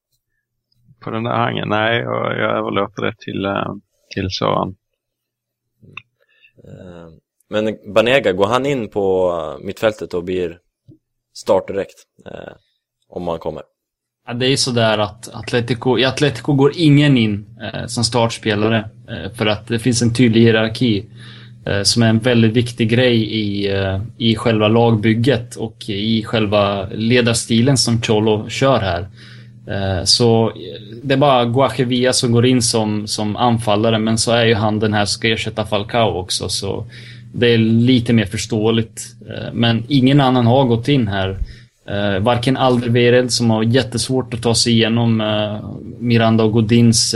På 1.00 1.10
den 1.10 1.24
där 1.24 1.32
hangen? 1.38 1.70
Nej, 1.70 1.98
jag, 2.00 2.38
jag 2.38 2.58
överlåter 2.58 3.02
det 3.02 3.14
till, 3.18 3.46
eh, 3.46 3.74
till 4.14 4.28
Sören. 4.32 4.76
Eh, 6.64 7.10
Men 7.50 7.94
Banega, 7.94 8.32
går 8.32 8.48
han 8.48 8.66
in 8.66 8.90
på 8.90 9.32
mittfältet 9.64 10.14
och 10.14 10.24
blir 10.24 10.60
start 11.34 11.68
direkt? 11.68 11.96
eh, 12.26 12.54
Om 13.10 13.24
man 13.24 13.40
kommer? 13.40 13.64
Ja, 14.28 14.34
det 14.34 14.48
är 14.48 14.58
sådär 14.58 14.98
att 14.98 15.30
Atletico, 15.34 15.98
i 15.98 16.06
Atletico 16.06 16.54
går 16.54 16.72
ingen 16.76 17.18
in 17.18 17.60
som 17.88 18.04
startspelare. 18.04 18.90
För 19.38 19.46
att 19.46 19.68
det 19.68 19.80
finns 19.80 20.02
en 20.02 20.14
tydlig 20.14 20.42
hierarki. 20.42 21.10
Eh, 21.66 21.84
som 21.84 22.04
är 22.04 22.10
en 22.10 22.20
väldigt 22.20 22.54
viktig 22.54 22.90
grej 22.90 23.24
i, 23.24 23.72
eh, 23.74 24.02
i 24.18 24.36
själva 24.36 24.68
lagbygget 24.68 25.56
och 25.56 25.90
i 25.90 26.24
själva 26.24 26.88
ledarstilen 26.92 27.78
som 27.78 28.02
Cholo 28.02 28.50
kör 28.50 28.80
här. 28.80 29.08
Eh, 29.68 30.04
så 30.04 30.52
det 31.04 31.14
är 31.14 31.18
bara 31.18 31.46
Guaje 31.46 31.86
Villa 31.86 32.14
som 32.14 32.32
går 32.32 32.46
in 32.46 32.62
som, 32.62 33.08
som 33.08 33.36
anfallare, 33.36 34.00
men 34.00 34.18
så 34.18 34.32
är 34.32 34.46
ju 34.46 34.54
han 34.54 34.80
den 34.80 34.94
här 34.94 35.06
som 35.06 35.20
ska 35.20 35.28
ersätta 35.28 35.66
Falcao 35.66 36.18
också. 36.18 36.50
Så 36.50 36.86
det 37.34 37.48
är 37.48 37.58
lite 37.58 38.14
mer 38.14 38.26
förståeligt. 38.26 39.02
Men 39.54 39.84
ingen 39.88 40.22
annan 40.22 40.46
har 40.46 40.66
gått 40.66 40.88
in 40.88 41.08
här. 41.08 41.38
Varken 42.20 42.58
Alderweireld 42.58 43.32
som 43.32 43.50
har 43.50 43.64
jättesvårt 43.64 44.34
att 44.34 44.42
ta 44.42 44.56
sig 44.56 44.74
igenom 44.74 45.24
Miranda 46.00 46.44
och 46.44 46.52
Godins, 46.52 47.16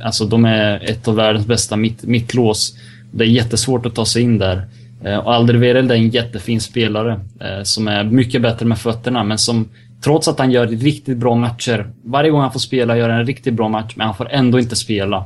alltså 0.00 0.24
de 0.24 0.44
är 0.44 0.90
ett 0.90 1.08
av 1.08 1.14
världens 1.14 1.46
bästa 1.46 1.76
mitt, 1.76 2.02
mittlås. 2.02 2.74
Det 3.10 3.24
är 3.24 3.28
jättesvårt 3.28 3.86
att 3.86 3.94
ta 3.94 4.04
sig 4.04 4.22
in 4.22 4.38
där. 4.38 4.66
Eh, 5.04 5.16
och 5.16 5.34
Alderweireld 5.34 5.90
är 5.90 5.96
en 5.96 6.08
jättefin 6.08 6.60
spelare 6.60 7.20
eh, 7.40 7.62
som 7.62 7.88
är 7.88 8.04
mycket 8.04 8.42
bättre 8.42 8.66
med 8.66 8.78
fötterna, 8.78 9.24
men 9.24 9.38
som 9.38 9.68
trots 10.04 10.28
att 10.28 10.38
han 10.38 10.50
gör 10.50 10.66
riktigt 10.66 11.16
bra 11.16 11.34
matcher, 11.34 11.90
varje 12.04 12.30
gång 12.30 12.40
han 12.40 12.52
får 12.52 12.60
spela 12.60 12.96
gör 12.96 13.08
han 13.08 13.20
en 13.20 13.26
riktigt 13.26 13.54
bra 13.54 13.68
match, 13.68 13.92
men 13.96 14.06
han 14.06 14.16
får 14.16 14.30
ändå 14.30 14.58
inte 14.58 14.76
spela. 14.76 15.24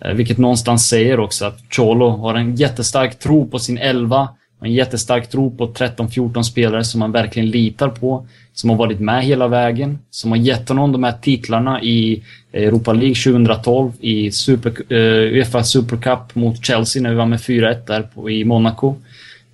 Eh, 0.00 0.12
vilket 0.12 0.38
någonstans 0.38 0.88
säger 0.88 1.20
också 1.20 1.44
att 1.44 1.58
Cholo 1.70 2.08
har 2.08 2.34
en 2.34 2.56
jättestark 2.56 3.18
tro 3.18 3.48
på 3.48 3.58
sin 3.58 3.78
elva, 3.78 4.28
en 4.62 4.72
jättestark 4.72 5.30
tro 5.30 5.56
på 5.56 5.66
13-14 5.66 6.42
spelare 6.42 6.84
som 6.84 7.00
man 7.00 7.12
verkligen 7.12 7.50
litar 7.50 7.88
på. 7.88 8.26
Som 8.56 8.70
har 8.70 8.76
varit 8.76 9.00
med 9.00 9.24
hela 9.24 9.48
vägen. 9.48 9.98
Som 10.10 10.30
har 10.30 10.38
gett 10.38 10.68
honom 10.68 10.92
de 10.92 11.04
här 11.04 11.14
titlarna 11.22 11.82
i 11.82 12.22
Europa 12.52 12.92
League 12.92 13.14
2012. 13.14 13.92
I 14.00 14.30
Super, 14.30 14.70
uh, 14.92 15.38
Uefa 15.38 15.64
Super 15.64 15.96
Cup 15.96 16.34
mot 16.34 16.64
Chelsea 16.66 17.02
när 17.02 17.10
vi 17.10 17.16
var 17.16 17.26
med 17.26 17.38
4-1 17.38 17.86
där 17.86 18.02
på, 18.02 18.30
i 18.30 18.44
Monaco. 18.44 18.94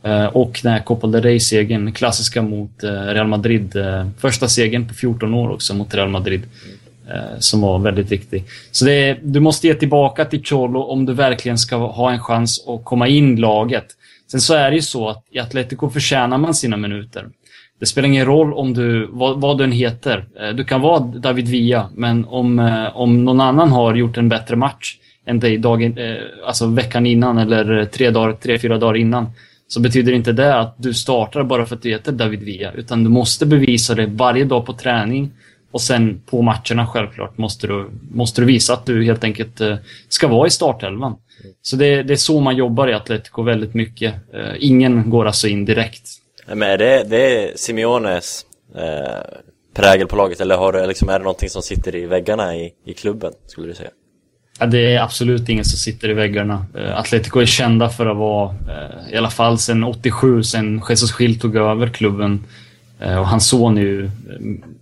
Uh, 0.07 0.25
och 0.27 0.61
den 0.63 0.73
här 0.73 0.81
Copa 0.81 1.07
del 1.07 1.23
Rey-segern, 1.23 1.93
klassiska 1.93 2.43
mot 2.43 2.85
uh, 2.85 2.91
Real 2.91 3.29
Madrid. 3.29 3.77
Uh, 3.77 4.07
första 4.19 4.49
segern 4.49 4.89
på 4.89 4.95
14 4.95 5.35
år 5.35 5.51
också 5.51 5.75
mot 5.75 5.95
Real 5.95 6.09
Madrid. 6.09 6.43
Uh, 7.09 7.39
som 7.39 7.61
var 7.61 7.79
väldigt 7.79 8.13
viktig. 8.13 8.45
Så 8.71 8.85
det 8.85 8.93
är, 8.93 9.19
du 9.23 9.41
måste 9.41 9.67
ge 9.67 9.75
tillbaka 9.75 10.25
till 10.25 10.45
Cholo 10.45 10.83
om 10.83 11.07
du 11.07 11.13
verkligen 11.13 11.59
ska 11.59 11.77
ha 11.77 12.13
en 12.13 12.21
chans 12.21 12.65
att 12.69 12.85
komma 12.85 13.09
in 13.09 13.39
i 13.39 13.41
laget. 13.41 13.87
Sen 14.31 14.41
så 14.41 14.55
är 14.55 14.71
det 14.71 14.77
ju 14.77 14.83
så 14.83 15.09
att 15.09 15.25
i 15.31 15.39
Atletico 15.39 15.91
förtjänar 15.91 16.39
man 16.39 16.55
sina 16.55 16.77
minuter. 16.77 17.29
Det 17.83 17.87
spelar 17.87 18.09
ingen 18.09 18.27
roll 18.27 18.53
om 18.53 18.75
du, 18.75 19.09
vad, 19.11 19.41
vad 19.41 19.59
du 19.59 19.65
än 19.65 19.73
heter. 19.73 20.25
Eh, 20.41 20.49
du 20.49 20.65
kan 20.65 20.81
vara 20.81 21.01
David 21.01 21.49
Villa, 21.49 21.89
men 21.95 22.25
om, 22.25 22.59
eh, 22.59 22.97
om 22.97 23.25
någon 23.25 23.41
annan 23.41 23.73
har 23.73 23.95
gjort 23.95 24.17
en 24.17 24.29
bättre 24.29 24.57
match 24.57 24.97
än 25.27 25.41
dig 25.41 25.59
dagen, 25.59 25.99
eh, 25.99 26.15
alltså 26.47 26.67
veckan 26.67 27.07
innan 27.07 27.39
eller 27.39 27.85
tre, 27.85 28.11
dagar, 28.11 28.33
tre, 28.33 28.59
fyra 28.59 28.79
dagar 28.79 28.97
innan, 28.97 29.27
så 29.69 29.81
betyder 29.81 30.13
inte 30.13 30.33
det 30.33 30.59
att 30.59 30.75
du 30.79 30.95
startar 30.95 31.45
bara 31.45 31.67
för 31.67 31.77
att 31.77 31.83
du 31.83 31.91
heter 31.91 32.13
David 32.13 32.43
Villa, 32.43 32.73
utan 32.73 33.05
du 33.05 33.11
måste 33.11 33.47
bevisa 33.47 33.95
det 33.95 34.07
varje 34.07 34.45
dag 34.45 34.67
på 34.67 34.73
träning 34.73 35.31
och 35.71 35.81
sen 35.81 36.21
på 36.27 36.43
matcherna 36.43 36.87
självklart 36.87 37.39
måste 37.39 37.67
du, 37.67 37.91
måste 38.13 38.41
du 38.41 38.47
visa 38.47 38.73
att 38.73 38.87
du 38.87 39.05
helt 39.05 39.25
enkelt 39.25 39.61
ska 40.09 40.29
vara 40.29 40.47
i 40.47 40.51
startelvan. 40.51 41.17
Så 41.63 41.77
det, 41.77 42.03
det 42.03 42.13
är 42.13 42.17
så 42.17 42.41
man 42.41 42.57
jobbar 42.57 42.89
i 42.89 42.95
Atletico 42.95 43.43
väldigt 43.43 43.75
mycket. 43.75 44.15
Ingen 44.59 45.11
går 45.11 45.27
alltså 45.27 45.49
in 45.49 45.65
direkt. 45.65 46.22
Men 46.47 46.63
är 46.63 46.79
det, 46.79 47.05
det 47.09 47.17
är 47.19 47.57
Simeones 47.57 48.47
eh, 48.75 49.41
prägel 49.75 50.07
på 50.07 50.17
laget 50.17 50.41
eller 50.41 50.57
har 50.57 50.87
liksom, 50.87 51.09
är 51.09 51.19
det 51.19 51.25
någonting 51.25 51.51
som 51.51 51.63
sitter 51.63 51.97
i 51.97 52.07
väggarna 52.07 52.57
i, 52.57 52.73
i 52.87 52.95
klubben, 52.95 53.33
skulle 53.47 53.69
du 53.69 53.75
säga? 53.75 53.91
Ja, 54.59 54.67
det 54.67 54.95
är 54.95 55.01
absolut 55.01 55.49
ingen 55.49 55.65
som 55.65 55.79
sitter 55.79 56.11
i 56.11 56.15
väggarna. 56.15 56.67
Eh, 56.77 56.99
Atletico 56.99 57.41
är 57.41 57.47
kända 57.47 57.89
för 57.89 58.07
att 58.07 58.17
vara, 58.17 58.51
eh, 58.51 59.15
i 59.15 59.17
alla 59.17 59.31
fall 59.31 59.59
sedan 59.59 59.85
87, 59.85 60.43
sedan 60.43 60.83
Jesus 60.89 61.21
Gil 61.21 61.41
tog 61.41 61.57
över 61.57 61.89
klubben. 61.89 62.45
Eh, 63.01 63.19
och 63.19 63.27
hans 63.27 63.49
son 63.49 63.79
är 63.79 63.83
ju, 63.83 64.05
eh, 64.05 64.11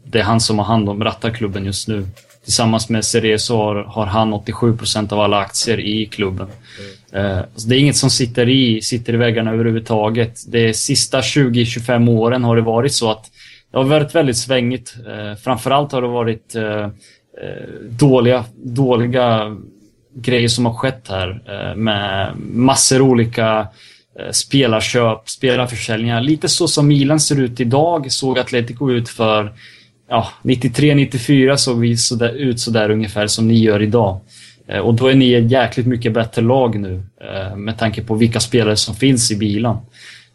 det 0.04 0.18
är 0.18 0.22
han 0.22 0.40
som 0.40 0.58
har 0.58 0.66
hand 0.66 0.88
om, 0.88 1.04
rattar 1.04 1.30
klubben 1.30 1.64
just 1.64 1.88
nu. 1.88 2.06
Tillsammans 2.44 2.88
med 2.88 3.04
Cerezo 3.04 3.56
har, 3.56 3.74
har 3.74 4.06
han 4.06 4.34
87% 4.34 5.12
av 5.12 5.20
alla 5.20 5.38
aktier 5.38 5.80
i 5.80 6.06
klubben. 6.06 6.48
Eh, 7.12 7.40
det 7.68 7.74
är 7.74 7.78
inget 7.78 7.96
som 7.96 8.10
sitter 8.10 8.48
i, 8.48 8.82
sitter 8.82 9.14
i 9.14 9.16
väggarna 9.16 9.52
överhuvudtaget. 9.52 10.52
De 10.52 10.74
sista 10.74 11.20
20-25 11.20 12.10
åren 12.10 12.44
har 12.44 12.56
det 12.56 12.62
varit 12.62 12.92
så 12.92 13.10
att 13.10 13.30
det 13.70 13.78
har 13.78 13.84
varit 13.84 14.14
väldigt 14.14 14.36
svängigt. 14.36 14.94
Eh, 15.06 15.38
framförallt 15.38 15.92
har 15.92 16.02
det 16.02 16.08
varit 16.08 16.54
eh, 16.54 16.84
eh 16.84 16.90
dåliga, 17.90 18.44
dåliga 18.56 19.56
grejer 20.14 20.48
som 20.48 20.66
har 20.66 20.74
skett 20.74 21.06
här 21.08 21.42
eh, 21.48 21.76
med 21.76 22.32
massor 22.38 23.00
olika 23.00 23.68
eh, 24.20 24.30
spelarköp, 24.30 25.28
spelarförsäljningar. 25.28 26.20
Lite 26.20 26.48
så 26.48 26.68
som 26.68 26.88
Milan 26.88 27.20
ser 27.20 27.40
ut 27.40 27.60
idag 27.60 28.12
såg 28.12 28.38
Atletico 28.38 28.90
ut 28.90 29.08
för 29.08 29.52
ja, 30.10 30.28
93-94 30.42 31.56
såg 31.56 31.80
vi 31.80 31.96
sådär, 31.96 32.32
ut 32.32 32.60
sådär 32.60 32.90
ungefär 32.90 33.26
som 33.26 33.48
ni 33.48 33.58
gör 33.58 33.82
idag. 33.82 34.20
Eh, 34.68 34.78
och 34.78 34.94
då 34.94 35.06
är 35.06 35.14
ni 35.14 35.32
ett 35.32 35.50
jäkligt 35.50 35.86
mycket 35.86 36.12
bättre 36.12 36.42
lag 36.42 36.80
nu 36.80 37.02
eh, 37.20 37.56
med 37.56 37.78
tanke 37.78 38.02
på 38.02 38.14
vilka 38.14 38.40
spelare 38.40 38.76
som 38.76 38.94
finns 38.94 39.30
i 39.30 39.36
bilan. 39.36 39.78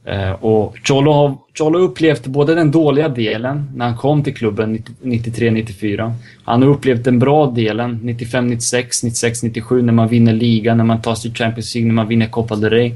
Eh, 0.05 0.31
och 0.31 0.75
Cholo 0.83 1.11
har 1.11 1.37
Cholo 1.57 1.79
upplevt 1.79 2.27
både 2.27 2.55
den 2.55 2.71
dåliga 2.71 3.09
delen 3.09 3.71
när 3.75 3.85
han 3.85 3.97
kom 3.97 4.23
till 4.23 4.35
klubben 4.35 4.83
93-94. 5.01 6.13
Han 6.43 6.61
har 6.61 6.69
upplevt 6.69 7.03
den 7.03 7.19
bra 7.19 7.45
delen 7.45 7.99
95-96, 8.03 8.83
96-97 9.03 9.81
när 9.81 9.93
man 9.93 10.07
vinner 10.07 10.33
ligan, 10.33 10.77
när 10.77 10.83
man 10.83 11.01
tar 11.01 11.15
sig 11.15 11.31
till 11.31 11.43
Champions 11.43 11.75
League, 11.75 11.87
när 11.87 11.95
man 11.95 12.07
vinner 12.07 12.27
Copa 12.27 12.55
del 12.55 12.69
Rey. 12.69 12.93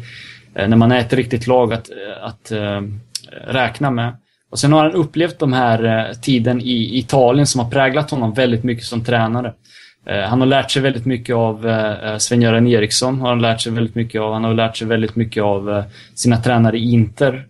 När 0.53 0.75
man 0.75 0.91
är 0.91 0.99
ett 0.99 1.13
riktigt 1.13 1.47
lag 1.47 1.73
att, 1.73 1.89
att 2.21 2.51
äh, 2.51 2.81
räkna 3.47 3.91
med. 3.91 4.13
Och 4.49 4.59
sen 4.59 4.73
har 4.73 4.83
han 4.83 4.95
upplevt 4.95 5.39
de 5.39 5.53
här 5.53 5.83
eh, 5.83 6.13
tiden 6.13 6.61
i 6.61 6.97
Italien 6.99 7.47
som 7.47 7.61
har 7.61 7.71
präglat 7.71 8.11
honom 8.11 8.33
väldigt 8.33 8.63
mycket 8.63 8.85
som 8.85 9.03
tränare. 9.03 9.53
Eh, 10.05 10.21
han 10.21 10.39
har 10.39 10.47
lärt 10.47 10.71
sig 10.71 10.81
väldigt 10.81 11.05
mycket 11.05 11.35
av 11.35 11.67
eh, 11.67 12.17
Sven-Göran 12.17 12.67
Eriksson. 12.67 13.21
Har 13.21 13.29
han, 13.29 13.41
lärt 13.41 13.61
sig 13.61 13.71
väldigt 13.71 13.95
mycket 13.95 14.21
av. 14.21 14.33
han 14.33 14.43
har 14.43 14.53
lärt 14.53 14.77
sig 14.77 14.87
väldigt 14.87 15.15
mycket 15.15 15.43
av 15.43 15.83
sina 16.15 16.37
tränare 16.37 16.77
i 16.77 16.91
Inter. 16.91 17.45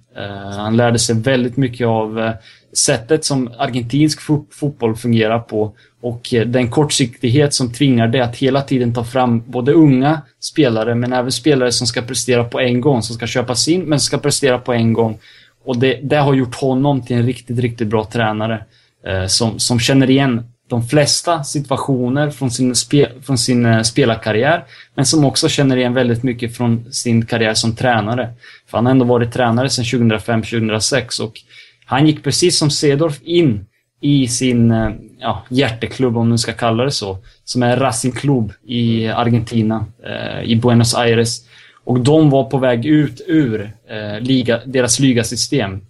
Han 0.58 0.78
lärde 0.78 1.00
sig 1.00 1.16
väldigt 1.16 1.58
mycket 1.58 1.88
av 1.88 2.34
sättet 2.78 3.26
som 3.26 3.52
argentinsk 3.58 4.22
fotboll 4.52 4.96
fungerar 4.96 5.40
på 5.40 5.74
och 6.02 6.34
den 6.46 6.70
kortsiktighet 6.70 7.54
som 7.54 7.74
tvingar 7.74 8.08
det 8.08 8.22
att 8.22 8.36
hela 8.36 8.62
tiden 8.62 8.94
ta 8.94 9.04
fram 9.04 9.44
både 9.46 9.72
unga 9.74 10.22
spelare 10.40 10.96
men 10.96 11.14
även 11.14 11.32
spelare 11.32 11.72
som 11.72 11.88
ska 11.88 12.02
prestera 12.02 12.44
på 12.44 12.60
en 12.60 12.82
gång, 12.82 13.02
som 13.02 13.16
ska 13.16 13.28
köpas 13.28 13.68
in 13.68 13.82
men 13.82 14.00
ska 14.00 14.18
prestera 14.18 14.60
på 14.60 14.74
en 14.74 14.94
gång. 14.94 15.20
Och 15.66 15.78
det, 15.78 16.00
det 16.04 16.18
har 16.18 16.34
gjort 16.34 16.56
honom 16.56 17.02
till 17.02 17.16
en 17.16 17.26
riktigt, 17.26 17.60
riktigt 17.60 17.88
bra 17.88 18.06
tränare 18.06 18.66
eh, 19.08 19.26
som, 19.26 19.60
som 19.60 19.80
känner 19.80 20.10
igen 20.10 20.44
de 20.70 20.84
flesta 20.88 21.44
situationer 21.44 22.30
från 22.30 22.52
sin, 22.52 22.76
spe, 22.76 23.10
från 23.22 23.38
sin 23.38 23.66
eh, 23.66 23.82
spelarkarriär, 23.82 24.66
men 24.96 25.06
som 25.06 25.26
också 25.26 25.50
känner 25.50 25.78
igen 25.78 25.94
väldigt 25.94 26.24
mycket 26.24 26.58
från 26.58 26.94
sin 26.94 27.26
karriär 27.26 27.54
som 27.54 27.76
tränare. 27.76 28.30
För 28.68 28.78
han 28.78 28.86
har 28.86 28.92
ändå 28.92 29.06
varit 29.06 29.34
tränare 29.34 29.70
sedan 29.70 29.86
2005-2006 29.86 31.22
och 31.22 31.42
han 31.86 32.08
gick 32.08 32.24
precis 32.24 32.58
som 32.58 32.70
Sedorf 32.70 33.20
in 33.24 33.66
i 34.02 34.28
sin 34.28 34.72
eh, 34.72 34.90
ja, 35.20 35.46
hjärteklubb, 35.50 36.18
om 36.18 36.30
man 36.30 36.38
ska 36.38 36.54
kalla 36.54 36.84
det 36.84 36.92
så, 36.92 37.18
som 37.44 37.64
är 37.64 37.78
Racing 37.78 38.16
Club 38.16 38.54
i 38.68 39.08
Argentina, 39.08 39.86
eh, 40.06 40.44
i 40.44 40.56
Buenos 40.56 40.96
Aires. 40.96 41.42
Och 41.84 42.00
de 42.00 42.30
var 42.30 42.44
på 42.44 42.58
väg 42.58 42.86
ut 42.86 43.22
ur 43.28 43.72
eh, 43.90 44.20
liga, 44.22 44.60
deras 44.66 45.00
ligasystem. 45.00 45.82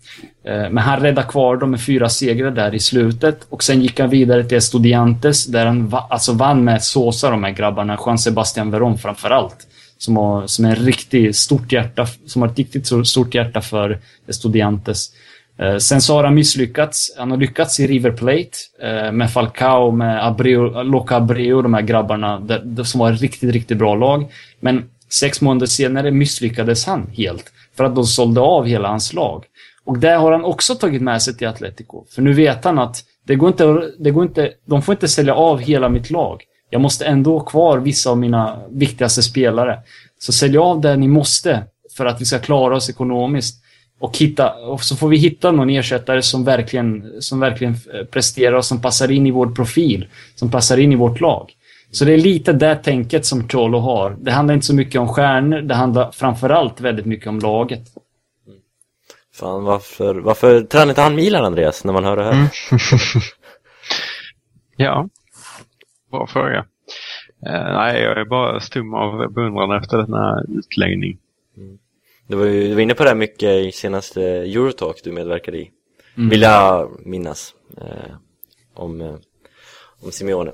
Eh, 0.46 0.70
Men 0.70 0.78
han 0.78 1.00
räddade 1.00 1.28
kvar 1.28 1.58
dem 1.58 1.72
med 1.72 1.82
fyra 1.82 2.10
segrar 2.10 2.52
där 2.52 2.76
i 2.76 2.80
slutet 2.80 3.46
och 3.50 3.64
sen 3.64 3.82
gick 3.82 4.00
han 4.00 4.10
vidare 4.10 4.44
till 4.44 4.58
Estudiantes 4.58 5.46
där 5.46 5.66
han 5.66 5.88
va 5.88 6.08
alltså 6.10 6.34
vann 6.34 6.64
med 6.64 6.84
Sosa, 6.84 7.30
de 7.30 7.44
här 7.44 7.52
grabbarna. 7.52 7.98
Juan 8.06 8.20
Sebastian 8.20 8.72
Veron 8.72 8.98
framförallt. 8.98 9.68
Som, 9.98 10.18
har, 10.18 10.48
som 10.48 10.66
är 10.66 10.70
en 10.70 10.76
riktigt 10.86 11.36
stort 11.36 11.72
hjärta, 11.72 12.08
som 12.28 12.42
har 12.42 12.50
ett 12.50 12.58
riktigt 12.58 12.88
stort 13.08 13.36
hjärta 13.36 13.62
för 13.62 14.00
Estudiantes. 14.28 15.12
Eh, 15.60 15.78
Sen 15.78 16.02
så 16.02 16.16
har 16.16 16.24
han 16.24 16.36
misslyckats. 16.36 17.16
Han 17.18 17.32
har 17.32 17.38
lyckats 17.38 17.80
i 17.80 17.88
River 17.88 18.12
Plate 18.12 18.50
eh, 18.82 19.12
med 19.12 19.32
Falcao, 19.32 19.92
med 19.92 20.28
Abreu, 20.28 20.84
Loca 20.84 21.16
Abreu, 21.16 21.62
de 21.62 21.74
här 21.74 21.82
grabbarna 21.82 22.40
där, 22.40 22.84
som 22.84 23.00
var 23.00 23.12
ett 23.12 23.22
riktigt, 23.22 23.52
riktigt 23.52 23.78
bra 23.78 23.96
lag. 23.96 24.32
Men 24.60 24.84
sex 25.10 25.42
månader 25.42 25.68
senare 25.68 26.12
misslyckades 26.12 26.86
han 26.86 27.08
helt 27.08 27.52
för 27.78 27.84
att 27.84 27.96
de 27.96 28.06
sålde 28.06 28.42
av 28.42 28.66
hela 28.66 28.88
hans 28.88 29.14
lag. 29.14 29.46
Och 29.84 29.98
det 29.98 30.12
har 30.12 30.32
han 30.32 30.44
också 30.44 30.76
tagit 30.76 31.02
med 31.02 31.22
sig 31.22 31.38
till 31.38 31.48
Atletico. 31.48 32.06
För 32.10 32.22
nu 32.22 32.34
vet 32.34 32.66
han 32.66 32.80
att 32.80 33.04
det 33.26 33.36
går 33.36 33.50
inte, 33.50 33.92
det 34.00 34.12
går 34.12 34.24
inte, 34.24 34.52
de 34.66 34.82
får 34.82 34.94
inte 34.94 35.08
sälja 35.08 35.36
av 35.36 35.60
hela 35.60 35.90
mitt 35.90 36.10
lag. 36.10 36.44
Jag 36.70 36.82
måste 36.82 37.06
ändå 37.06 37.38
ha 37.38 37.46
kvar 37.46 37.78
vissa 37.78 38.10
av 38.10 38.18
mina 38.18 38.60
viktigaste 38.70 39.24
spelare. 39.24 39.80
Så 40.20 40.32
sälj 40.32 40.58
av 40.58 40.82
det 40.82 40.96
ni 40.96 41.08
måste 41.08 41.64
för 41.98 42.06
att 42.06 42.22
vi 42.22 42.26
ska 42.26 42.40
klara 42.40 42.76
oss 42.76 42.90
ekonomiskt. 42.90 43.64
Och, 44.00 44.18
hitta, 44.18 44.54
och 44.54 44.84
så 44.84 44.96
får 44.96 45.10
vi 45.10 45.18
hitta 45.18 45.52
någon 45.52 45.70
ersättare 45.70 46.22
som 46.22 46.44
verkligen, 46.44 47.22
som 47.22 47.40
verkligen 47.40 47.74
eh, 47.74 48.06
presterar 48.06 48.54
och 48.54 48.66
som 48.66 48.82
passar 48.82 49.12
in 49.12 49.28
i 49.28 49.32
vår 49.32 49.48
profil. 49.48 50.08
Som 50.36 50.52
passar 50.52 50.78
in 50.78 50.92
i 50.92 50.96
vårt 50.96 51.22
lag. 51.22 51.52
Så 51.92 52.06
det 52.06 52.14
är 52.14 52.18
lite 52.18 52.54
det 52.54 52.76
tänket 52.76 53.26
som 53.26 53.50
Cholo 53.50 53.80
har. 53.80 54.18
Det 54.20 54.32
handlar 54.32 54.54
inte 54.54 54.66
så 54.66 54.76
mycket 54.76 55.02
om 55.02 55.08
stjärnor, 55.08 55.62
det 55.62 55.76
handlar 55.76 56.12
framförallt 56.12 56.82
väldigt 56.82 57.06
mycket 57.06 57.28
om 57.28 57.40
laget. 57.40 57.82
Fan, 59.34 59.64
varför, 59.64 60.16
varför 60.16 60.62
tränar 60.62 60.90
inte 60.90 61.02
han 61.02 61.16
Milan, 61.16 61.46
Andreas, 61.46 61.84
när 61.84 61.94
man 61.94 62.04
hör 62.04 62.18
det 62.18 62.24
här? 62.24 62.50
Ja, 64.82 65.10
bra 66.12 66.28
fråga. 66.28 66.66
Eh, 67.46 67.74
nej, 67.74 68.02
jag 68.02 68.18
är 68.20 68.26
bara 68.26 68.60
stum 68.60 68.94
av 68.94 69.34
beundran 69.34 69.72
efter 69.72 69.98
den 69.98 70.14
här 70.14 70.58
utläggning. 70.58 71.18
Du 72.28 72.36
var 72.36 72.46
ju 72.46 72.68
du 72.68 72.74
var 72.74 72.82
inne 72.82 72.94
på 72.94 73.04
det 73.04 73.10
här 73.10 73.16
mycket 73.16 73.50
i 73.50 73.72
senaste 73.72 74.22
Eurotalk 74.24 75.02
du 75.04 75.12
medverkade 75.12 75.58
i. 75.58 75.72
Vill 76.16 76.42
jag 76.42 76.90
minnas. 77.06 77.54
Eh, 77.78 78.16
om, 78.74 79.02
eh, 79.02 79.16
om 80.02 80.12
Simeone. 80.12 80.52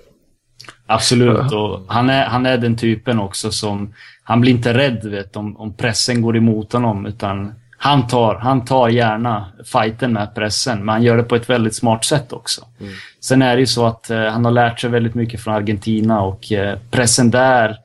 Absolut, 0.88 1.52
och 1.52 1.82
han 1.88 2.10
är, 2.10 2.26
han 2.26 2.46
är 2.46 2.58
den 2.58 2.78
typen 2.78 3.20
också 3.20 3.52
som... 3.52 3.94
Han 4.24 4.42
blir 4.42 4.52
inte 4.52 4.74
rädd 4.74 5.06
vet, 5.06 5.36
om, 5.36 5.58
om 5.58 5.74
pressen 5.74 6.22
går 6.22 6.38
emot 6.38 6.74
honom, 6.74 7.06
utan 7.06 7.54
han 7.78 8.08
tar, 8.08 8.36
han 8.36 8.66
tar 8.66 8.90
gärna 8.90 9.46
fighten 9.66 10.14
med 10.14 10.36
pressen, 10.36 10.86
men 10.86 10.90
han 10.90 11.04
gör 11.04 11.18
det 11.18 11.24
på 11.24 11.36
ett 11.36 11.50
väldigt 11.50 11.76
smart 11.76 12.06
sätt 12.06 12.34
också. 12.34 12.66
Sen 13.20 13.42
är 13.42 13.56
det 13.56 13.60
ju 13.60 13.66
så 13.66 13.86
att 13.86 14.10
eh, 14.10 14.26
han 14.26 14.46
har 14.46 14.52
lärt 14.52 14.80
sig 14.80 14.90
väldigt 14.90 15.16
mycket 15.16 15.42
från 15.42 15.54
Argentina 15.54 16.22
och 16.22 16.52
eh, 16.52 16.80
pressen 16.92 17.32
där, 17.32 17.78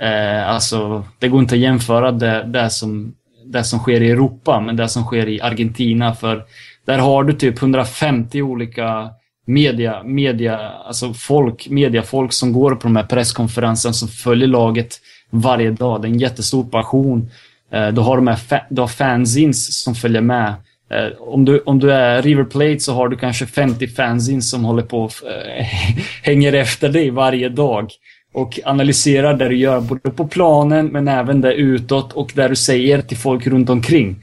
eh, 0.00 0.48
alltså 0.48 1.04
det 1.18 1.28
går 1.28 1.40
inte 1.40 1.54
att 1.54 1.60
jämföra 1.60 2.12
det, 2.12 2.42
det, 2.42 2.70
som, 2.70 3.14
det 3.44 3.64
som 3.64 3.78
sker 3.78 4.00
i 4.02 4.10
Europa 4.10 4.60
med 4.60 4.76
det 4.76 4.88
som 4.88 5.04
sker 5.04 5.28
i 5.28 5.40
Argentina, 5.40 6.14
för 6.14 6.44
där 6.84 6.98
har 6.98 7.24
du 7.24 7.32
typ 7.32 7.62
150 7.62 8.42
olika 8.42 9.10
media, 9.52 10.02
media, 10.04 10.58
alltså 10.86 11.14
folk, 11.14 11.68
mediafolk 11.70 12.32
som 12.32 12.52
går 12.52 12.74
på 12.74 12.82
de 12.82 12.96
här 12.96 13.04
presskonferenserna 13.04 13.92
som 13.92 14.08
följer 14.08 14.48
laget 14.48 15.00
varje 15.30 15.70
dag. 15.70 16.02
Det 16.02 16.08
är 16.08 16.10
en 16.10 16.18
jättestor 16.18 16.64
passion. 16.64 17.30
Eh, 17.72 17.88
Du 17.88 18.00
har, 18.00 18.16
de 18.16 18.26
här 18.26 18.36
fa- 18.36 18.64
du 18.70 18.80
har 18.80 18.88
fanzines 18.88 19.82
som 19.82 19.94
följer 19.94 20.20
med. 20.22 20.48
Eh, 20.90 21.06
Om 21.20 21.44
du, 21.44 21.58
om 21.66 21.78
du 21.78 21.92
är 21.92 22.22
River 22.22 22.44
Plate 22.44 22.80
så 22.80 22.92
har 22.94 23.08
du 23.08 23.16
kanske 23.16 23.46
50 23.46 23.88
fanzines 23.88 24.50
som 24.50 24.64
håller 24.64 24.82
på 24.82 25.02
och 25.02 25.12
eh, 25.26 25.64
hänger 26.22 26.52
efter 26.52 26.88
dig 26.88 27.10
varje 27.10 27.48
dag. 27.48 27.90
Och 28.32 28.60
analyserar 28.64 29.34
det 29.34 29.48
du 29.48 29.56
gör, 29.56 29.80
både 29.80 30.10
på 30.10 30.28
planen 30.28 30.86
men 30.86 31.08
även 31.08 31.40
där 31.40 31.52
utåt 31.52 32.12
och 32.12 32.32
där 32.34 32.48
du 32.48 32.56
säger 32.56 33.02
till 33.02 33.16
folk 33.16 33.46
runt 33.46 33.70
omkring. 33.70 34.16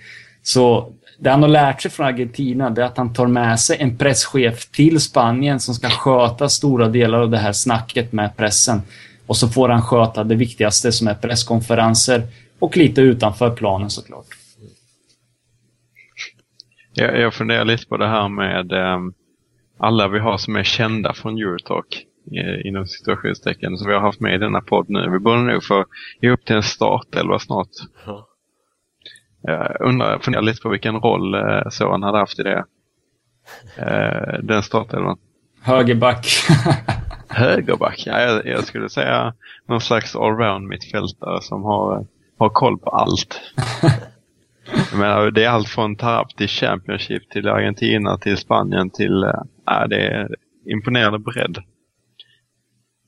Så 0.43 0.93
det 1.18 1.30
han 1.30 1.41
har 1.41 1.49
lärt 1.49 1.82
sig 1.82 1.91
från 1.91 2.05
Argentina 2.05 2.70
det 2.70 2.82
är 2.82 2.86
att 2.86 2.97
han 2.97 3.13
tar 3.13 3.28
med 3.28 3.59
sig 3.59 3.78
en 3.80 3.97
presschef 3.97 4.72
till 4.72 4.99
Spanien 4.99 5.59
som 5.59 5.76
ska 5.76 5.89
sköta 5.89 6.49
stora 6.49 6.88
delar 6.88 7.22
av 7.22 7.30
det 7.30 7.38
här 7.38 7.51
snacket 7.51 8.13
med 8.13 8.38
pressen. 8.38 8.82
Och 9.28 9.38
så 9.38 9.47
får 9.47 9.70
han 9.70 9.82
sköta 9.82 10.24
det 10.24 10.36
viktigaste 10.36 10.91
som 10.91 11.07
är 11.07 11.13
presskonferenser 11.13 12.24
och 12.59 12.78
lite 12.78 13.01
utanför 13.01 13.55
planen 13.55 13.89
såklart. 13.89 14.26
Jag, 16.93 17.20
jag 17.20 17.34
funderar 17.34 17.65
lite 17.65 17.88
på 17.88 17.97
det 17.97 18.07
här 18.07 18.30
med 18.30 18.72
ehm, 18.72 19.13
alla 19.78 20.07
vi 20.07 20.20
har 20.20 20.38
som 20.38 20.55
är 20.55 20.63
kända 20.63 21.13
från 21.13 21.38
Eurotalk 21.38 22.05
eh, 22.32 22.68
inom 22.68 22.88
situationstecken 22.88 23.78
som 23.78 23.88
vi 23.88 23.93
har 23.93 24.01
haft 24.01 24.20
med 24.20 24.36
i 24.36 24.38
denna 24.38 24.61
podd 24.61 24.89
nu. 24.89 25.09
Vi 25.11 25.20
borde 25.20 25.41
nog 25.41 25.63
få 25.63 25.86
ge 26.22 26.30
upp 26.30 26.45
till 26.45 26.55
en 26.55 26.63
startelva 26.63 27.39
snart. 27.39 27.70
Ja. 28.05 28.26
Jag 29.41 29.77
undrar, 29.79 30.19
funderar 30.19 30.43
lite 30.43 30.61
på 30.61 30.69
vilken 30.69 30.95
roll 30.95 31.33
eh, 31.33 31.69
Soran 31.69 32.03
hade 32.03 32.17
haft 32.17 32.39
i 32.39 32.43
det. 32.43 32.65
Eh, 33.77 34.39
den 34.43 34.63
startelvan. 34.63 35.17
Högerback. 35.61 36.27
Högerback, 37.29 38.03
ja, 38.05 38.21
jag, 38.21 38.45
jag 38.45 38.63
skulle 38.63 38.89
säga 38.89 39.33
någon 39.65 39.81
slags 39.81 40.15
allround 40.15 40.67
mittfältare 40.67 41.41
som 41.41 41.63
har, 41.63 42.05
har 42.38 42.49
koll 42.49 42.77
på 42.77 42.89
allt. 42.89 43.41
Jag 44.91 44.99
menar, 44.99 45.31
det 45.31 45.43
är 45.43 45.49
allt 45.49 45.69
från 45.69 45.95
TAP 45.95 46.35
till 46.35 46.47
Championship 46.47 47.29
till 47.29 47.47
Argentina 47.47 48.17
till 48.17 48.38
Spanien 48.38 48.89
till... 48.89 49.31
Ja, 49.65 49.88
det 49.88 50.07
är 50.07 50.35
imponerande 50.65 51.19
bredd. 51.19 51.57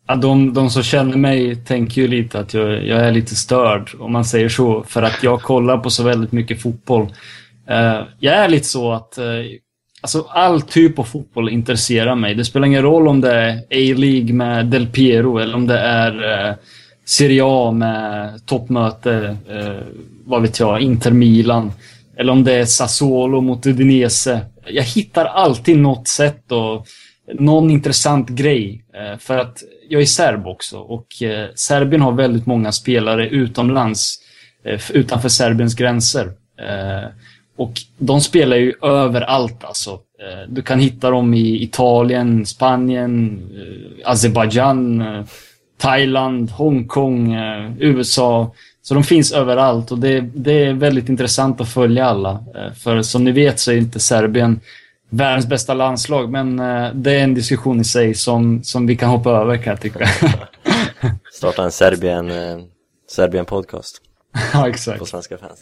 Ja, 0.09 0.15
de, 0.15 0.53
de 0.53 0.69
som 0.69 0.83
känner 0.83 1.17
mig 1.17 1.55
tänker 1.55 2.01
ju 2.01 2.07
lite 2.07 2.39
att 2.39 2.53
jag, 2.53 2.87
jag 2.87 2.99
är 2.99 3.11
lite 3.11 3.35
störd, 3.35 3.91
om 3.99 4.11
man 4.11 4.25
säger 4.25 4.49
så. 4.49 4.83
För 4.83 5.01
att 5.01 5.23
jag 5.23 5.41
kollar 5.41 5.77
på 5.77 5.89
så 5.89 6.03
väldigt 6.03 6.31
mycket 6.31 6.61
fotboll. 6.61 7.03
Uh, 7.71 8.01
jag 8.19 8.35
är 8.35 8.47
lite 8.47 8.65
så 8.67 8.91
att 8.91 9.17
uh, 9.19 9.45
alltså 10.01 10.25
all 10.29 10.61
typ 10.61 10.99
av 10.99 11.03
fotboll 11.03 11.49
intresserar 11.49 12.15
mig. 12.15 12.35
Det 12.35 12.45
spelar 12.45 12.67
ingen 12.67 12.81
roll 12.81 13.07
om 13.07 13.21
det 13.21 13.33
är 13.33 13.57
A-League 13.57 14.33
med 14.33 14.65
Del 14.65 14.87
Piero 14.87 15.37
eller 15.37 15.55
om 15.55 15.67
det 15.67 15.79
är 15.79 16.15
uh, 16.49 16.55
Serie 17.05 17.41
A 17.45 17.71
med 17.71 18.29
toppmöte, 18.45 19.37
uh, 19.51 19.81
vad 20.25 20.41
vet 20.41 20.59
jag, 20.59 20.81
Inter 20.81 21.11
Milan. 21.11 21.71
Eller 22.17 22.33
om 22.33 22.43
det 22.43 22.53
är 22.53 22.65
Sassuolo 22.65 23.41
mot 23.41 23.65
Udinese. 23.65 24.41
Jag 24.67 24.83
hittar 24.83 25.25
alltid 25.25 25.77
något 25.77 26.07
sätt 26.07 26.51
att 26.51 26.87
någon 27.33 27.69
intressant 27.71 28.29
grej. 28.29 28.83
Eh, 28.93 29.17
för 29.17 29.37
att 29.37 29.63
jag 29.89 30.01
är 30.01 30.05
serb 30.05 30.47
också 30.47 30.77
och 30.77 31.23
eh, 31.23 31.47
Serbien 31.55 32.01
har 32.01 32.11
väldigt 32.11 32.45
många 32.45 32.71
spelare 32.71 33.29
utomlands, 33.29 34.19
eh, 34.65 34.91
utanför 34.91 35.29
Serbiens 35.29 35.75
gränser. 35.75 36.31
Och 37.57 37.73
de 37.97 38.21
spelar 38.21 38.57
ju 38.57 38.73
överallt 38.81 39.63
alltså. 39.63 39.99
Du 40.47 40.61
kan 40.61 40.79
hitta 40.79 41.09
dem 41.09 41.33
i 41.33 41.63
Italien, 41.63 42.45
Spanien, 42.45 43.41
Azerbajdzjan, 44.05 45.03
Thailand, 45.77 46.51
Hongkong, 46.51 47.35
USA. 47.79 48.53
Så 48.81 48.93
de 48.93 49.03
finns 49.03 49.31
överallt 49.31 49.91
och 49.91 49.99
det, 49.99 50.21
det 50.21 50.65
är 50.65 50.73
väldigt 50.73 51.09
intressant 51.09 51.61
att 51.61 51.69
följa 51.69 52.05
alla. 52.05 52.43
För 52.83 53.01
som 53.01 53.23
ni 53.23 53.31
vet 53.31 53.59
så 53.59 53.71
är 53.71 53.77
inte 53.77 53.99
Serbien 53.99 54.59
världens 55.09 55.47
bästa 55.47 55.73
landslag, 55.73 56.31
men 56.31 56.59
eh, 56.59 56.93
det 56.93 57.11
är 57.11 57.23
en 57.23 57.33
diskussion 57.33 57.79
i 57.79 57.83
sig 57.83 58.13
som, 58.13 58.63
som 58.63 58.87
vi 58.87 58.95
kan 58.95 59.09
hoppa 59.09 59.29
över 59.29 59.57
kan 59.57 59.71
jag 59.71 59.81
tycka. 59.81 60.07
Starta 61.33 61.63
en 61.63 61.71
Serbien, 61.71 62.31
eh, 62.31 62.59
Serbien 63.07 63.45
podcast 63.45 64.01
ja, 64.53 64.61
på 64.61 64.67
exakt. 64.67 65.07
svenska 65.07 65.37
fans. 65.37 65.59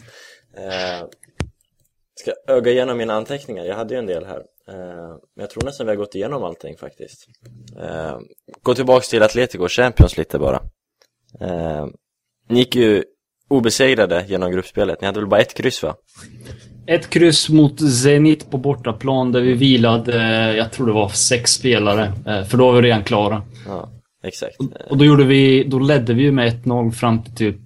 Eh, 0.56 1.06
ska 2.14 2.32
öga 2.46 2.70
igenom 2.70 2.98
mina 2.98 3.14
anteckningar, 3.14 3.64
jag 3.64 3.76
hade 3.76 3.94
ju 3.94 3.98
en 3.98 4.06
del 4.06 4.24
här. 4.26 4.42
Eh, 4.68 5.08
men 5.36 5.40
jag 5.40 5.50
tror 5.50 5.64
nästan 5.64 5.86
vi 5.86 5.90
har 5.90 5.96
gått 5.96 6.14
igenom 6.14 6.44
allting 6.44 6.76
faktiskt. 6.76 7.26
Eh, 7.80 8.18
gå 8.62 8.74
tillbaks 8.74 9.08
till 9.08 9.22
Atletico 9.22 9.68
Champions 9.68 10.16
lite 10.16 10.38
bara. 10.38 10.62
Eh, 11.40 11.86
ni 12.48 12.58
gick 12.58 12.76
ju 12.76 13.04
obesegrade 13.48 14.24
genom 14.28 14.52
gruppspelet, 14.52 15.00
ni 15.00 15.06
hade 15.06 15.20
väl 15.20 15.28
bara 15.28 15.40
ett 15.40 15.54
kryss 15.54 15.82
va? 15.82 15.96
Ett 16.88 17.10
kryss 17.10 17.48
mot 17.48 17.80
Zenit 17.90 18.50
på 18.50 18.58
bortaplan 18.58 19.32
där 19.32 19.40
vi 19.40 19.52
vilade, 19.52 20.54
jag 20.56 20.72
tror 20.72 20.86
det 20.86 20.92
var 20.92 21.08
sex 21.08 21.50
spelare, 21.50 22.12
eh, 22.26 22.44
för 22.44 22.58
då 22.58 22.66
var 22.66 22.80
vi 22.80 22.88
redan 22.88 23.04
klara. 23.04 23.42
Ja, 23.66 23.88
exakt. 24.24 24.56
Och 24.90 24.96
då, 24.98 25.04
gjorde 25.04 25.24
vi, 25.24 25.64
då 25.64 25.78
ledde 25.78 26.14
vi 26.14 26.32
med 26.32 26.52
1-0 26.64 26.90
fram 26.92 27.22
till 27.22 27.34
typ 27.34 27.56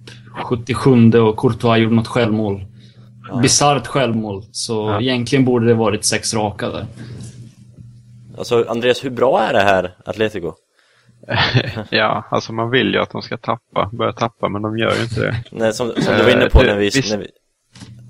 77 0.43 1.11
och 1.19 1.37
Courtois 1.37 1.79
gjorde 1.79 1.95
något 1.95 2.07
självmål. 2.07 2.65
Bisarrt 3.41 3.87
självmål, 3.87 4.43
så 4.51 4.73
Ja. 4.73 5.01
egentligen 5.01 5.45
borde 5.45 5.65
det 5.67 5.73
varit 5.73 6.05
sex 6.05 6.33
raka 6.33 6.69
där. 6.69 6.85
Alltså 8.37 8.65
Andreas, 8.67 9.05
hur 9.05 9.09
bra 9.09 9.41
är 9.41 9.53
det 9.53 9.61
här 9.63 9.95
Atletico? 10.05 10.53
Ja, 11.89 12.25
alltså 12.31 12.53
man 12.53 12.69
vill 12.69 12.93
ju 12.93 12.99
att 12.99 13.11
de 13.11 13.21
ska 13.21 13.37
tappa, 13.37 13.89
börja 13.93 14.13
tappa, 14.13 14.49
men 14.49 14.61
de 14.61 14.77
gör 14.77 14.95
ju 14.95 15.01
inte 15.03 15.19
det. 15.21 15.35
Nej, 15.51 15.73
som, 15.73 15.91
som 15.97 16.17
du 16.17 16.23
var 16.23 16.29
inne 16.31 16.49
på 16.49 16.61
Eh, 16.61 16.65
när 16.67 16.75
vi, 16.75 16.89
när 17.09 17.17
vi... 17.17 17.27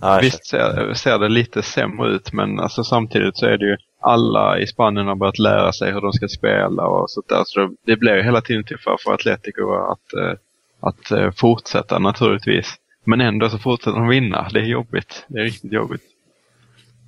Ja, 0.03 0.19
Visst 0.21 0.45
ser, 0.45 0.93
ser 0.93 1.19
det 1.19 1.29
lite 1.29 1.61
sämre 1.61 2.09
ut 2.13 2.33
men 2.33 2.59
alltså, 2.59 2.83
samtidigt 2.83 3.37
så 3.37 3.45
är 3.45 3.57
det 3.57 3.65
ju 3.65 3.77
alla 4.01 4.59
i 4.59 4.67
Spanien 4.67 5.07
har 5.07 5.15
börjat 5.15 5.39
lära 5.39 5.71
sig 5.71 5.91
hur 5.91 6.01
de 6.01 6.13
ska 6.13 6.27
spela 6.27 6.83
och 6.83 7.09
sånt 7.09 7.29
där. 7.29 7.43
Så 7.45 7.59
det, 7.59 7.69
det 7.85 7.97
blir 7.97 8.15
ju 8.15 8.23
hela 8.23 8.41
tiden 8.41 8.63
tuffare 8.63 8.97
för 9.03 9.13
Atletico 9.13 9.73
att, 9.91 10.13
eh, 10.13 10.37
att 10.79 11.11
eh, 11.11 11.31
fortsätta 11.31 11.99
naturligtvis. 11.99 12.75
Men 13.05 13.21
ändå 13.21 13.49
så 13.49 13.57
fortsätter 13.57 13.99
de 13.99 14.07
vinna. 14.07 14.47
Det 14.53 14.59
är 14.59 14.63
jobbigt. 14.65 15.25
Det 15.27 15.39
är 15.39 15.43
riktigt 15.43 15.71
jobbigt. 15.73 16.01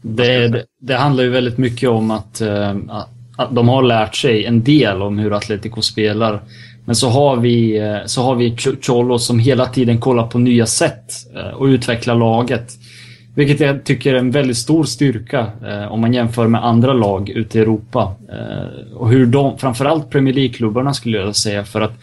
Det, 0.01 0.47
det, 0.47 0.65
det 0.79 0.95
handlar 0.95 1.23
ju 1.23 1.29
väldigt 1.29 1.57
mycket 1.57 1.89
om 1.89 2.11
att, 2.11 2.41
eh, 2.41 2.75
att- 2.89 3.09
att 3.37 3.55
de 3.55 3.69
har 3.69 3.83
lärt 3.83 4.15
sig 4.15 4.45
en 4.45 4.63
del 4.63 5.01
om 5.01 5.17
hur 5.17 5.33
Atletico 5.33 5.81
spelar. 5.81 6.41
Men 6.85 6.95
så 6.95 7.09
har 7.09 7.37
vi, 7.37 7.77
eh, 7.77 7.97
så 8.05 8.23
har 8.23 8.35
vi 8.35 8.55
Cholo 8.81 9.19
som 9.19 9.39
hela 9.39 9.65
tiden 9.65 9.97
kollar 9.97 10.27
på 10.27 10.39
nya 10.39 10.65
sätt 10.65 11.13
eh, 11.35 11.47
och 11.47 11.65
utvecklar 11.65 12.15
laget. 12.15 12.77
Vilket 13.35 13.59
jag 13.59 13.83
tycker 13.83 14.13
är 14.13 14.19
en 14.19 14.31
väldigt 14.31 14.57
stor 14.57 14.83
styrka 14.83 15.47
eh, 15.65 15.91
om 15.91 16.01
man 16.01 16.13
jämför 16.13 16.47
med 16.47 16.65
andra 16.65 16.93
lag 16.93 17.29
ute 17.29 17.57
i 17.57 17.61
Europa. 17.61 18.15
Eh, 18.29 18.95
och 18.95 19.09
hur 19.09 19.25
de, 19.25 19.57
framförallt 19.57 20.09
Premier 20.09 20.33
League-klubbarna 20.33 20.93
skulle 20.93 21.17
jag 21.17 21.35
säga, 21.35 21.63
för 21.63 21.81
att 21.81 21.93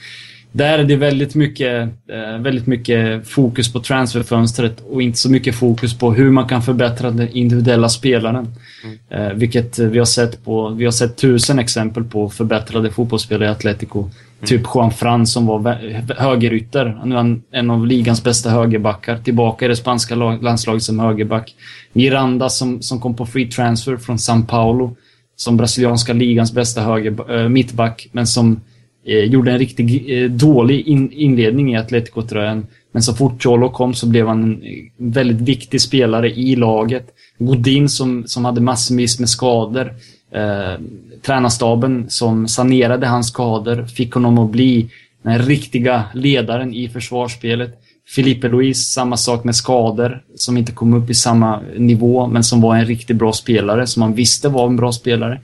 där 0.53 0.78
är 0.78 0.85
det 0.85 0.97
väldigt 0.97 1.35
mycket, 1.35 1.89
eh, 2.12 2.39
väldigt 2.39 2.66
mycket 2.66 3.28
fokus 3.28 3.72
på 3.72 3.80
transferfönstret 3.80 4.83
och 4.91 5.03
inte 5.03 5.18
så 5.18 5.30
mycket 5.30 5.55
fokus 5.55 5.99
på 5.99 6.12
hur 6.12 6.30
man 6.30 6.49
kan 6.49 6.62
förbättra 6.62 7.11
den 7.11 7.28
individuella 7.28 7.89
spelaren. 7.89 8.55
Eh, 9.11 9.28
vilket 9.35 9.78
vi 9.78 9.99
har 9.99 10.07
sett 10.07 10.45
på, 10.45 10.68
vi 10.68 10.85
har 10.85 10.93
sett 10.93 11.16
tusen 11.16 11.59
exempel 11.59 12.05
på 12.05 12.28
förbättrade 12.28 12.91
fotbollsspelare 12.91 13.49
i 13.49 13.51
Atletico. 13.51 14.11
Typ 14.45 14.62
Juan 14.74 14.91
Fran 14.91 15.26
som 15.26 15.47
var 15.47 15.78
högerytter. 16.14 17.01
Nu 17.05 17.14
är 17.14 17.16
han 17.16 17.43
en 17.51 17.70
av 17.70 17.87
ligans 17.87 18.24
bästa 18.24 18.51
högerbackar. 18.51 19.18
Tillbaka 19.18 19.64
i 19.64 19.68
det 19.68 19.76
spanska 19.76 20.14
lag- 20.14 20.43
landslaget 20.43 20.83
som 20.83 20.99
högerback. 20.99 21.55
Miranda 21.93 22.49
som, 22.49 22.83
som 22.83 23.01
kom 23.01 23.14
på 23.16 23.26
free 23.26 23.47
transfer 23.51 23.97
från 23.97 24.16
São 24.16 24.47
Paulo. 24.47 24.97
Som 25.37 25.57
brasilianska 25.57 26.12
ligans 26.12 26.53
bästa 26.53 26.80
höger, 26.80 27.41
äh, 27.43 27.49
mittback. 27.49 28.09
Men 28.12 28.26
som 28.26 28.61
eh, 29.07 29.24
gjorde 29.24 29.53
en 29.53 29.59
riktigt 29.59 30.09
eh, 30.09 30.30
dålig 30.30 30.87
in, 30.87 31.12
inledning 31.12 31.74
i 31.74 31.76
Atletico-tröjan. 31.76 32.66
Men 32.93 33.03
så 33.03 33.14
fort 33.14 33.43
Cholo 33.43 33.70
kom 33.70 33.95
så 33.95 34.07
blev 34.07 34.28
han 34.28 34.43
en 34.43 34.62
väldigt 35.12 35.40
viktig 35.40 35.80
spelare 35.80 36.30
i 36.30 36.57
laget. 36.57 37.07
Godin 37.38 37.88
som, 37.88 38.24
som 38.26 38.45
hade 38.45 38.61
massvis 38.61 39.18
med 39.18 39.28
skador. 39.28 39.95
Eh, 40.32 40.80
tränarstaben 41.22 42.11
som 42.11 42.49
sanerade 42.49 43.07
hans 43.07 43.28
skador 43.28 43.84
fick 43.84 44.14
honom 44.14 44.38
att 44.38 44.51
bli 44.51 44.88
den 45.22 45.38
riktiga 45.38 46.05
ledaren 46.14 46.74
i 46.74 46.88
försvarsspelet. 46.88 47.78
Felipe 48.14 48.49
Luis, 48.49 48.93
samma 48.93 49.16
sak 49.16 49.45
med 49.45 49.57
skador, 49.57 50.22
som 50.34 50.57
inte 50.57 50.72
kom 50.72 50.95
upp 50.95 51.11
i 51.11 51.14
samma 51.14 51.61
nivå, 51.76 52.26
men 52.26 52.45
som 52.45 52.61
var 52.61 52.76
en 52.76 52.86
riktigt 52.86 53.16
bra 53.16 53.32
spelare, 53.32 53.86
som 53.86 54.01
man 54.01 54.14
visste 54.14 54.49
var 54.49 54.66
en 54.66 54.76
bra 54.76 54.93
spelare. 54.93 55.40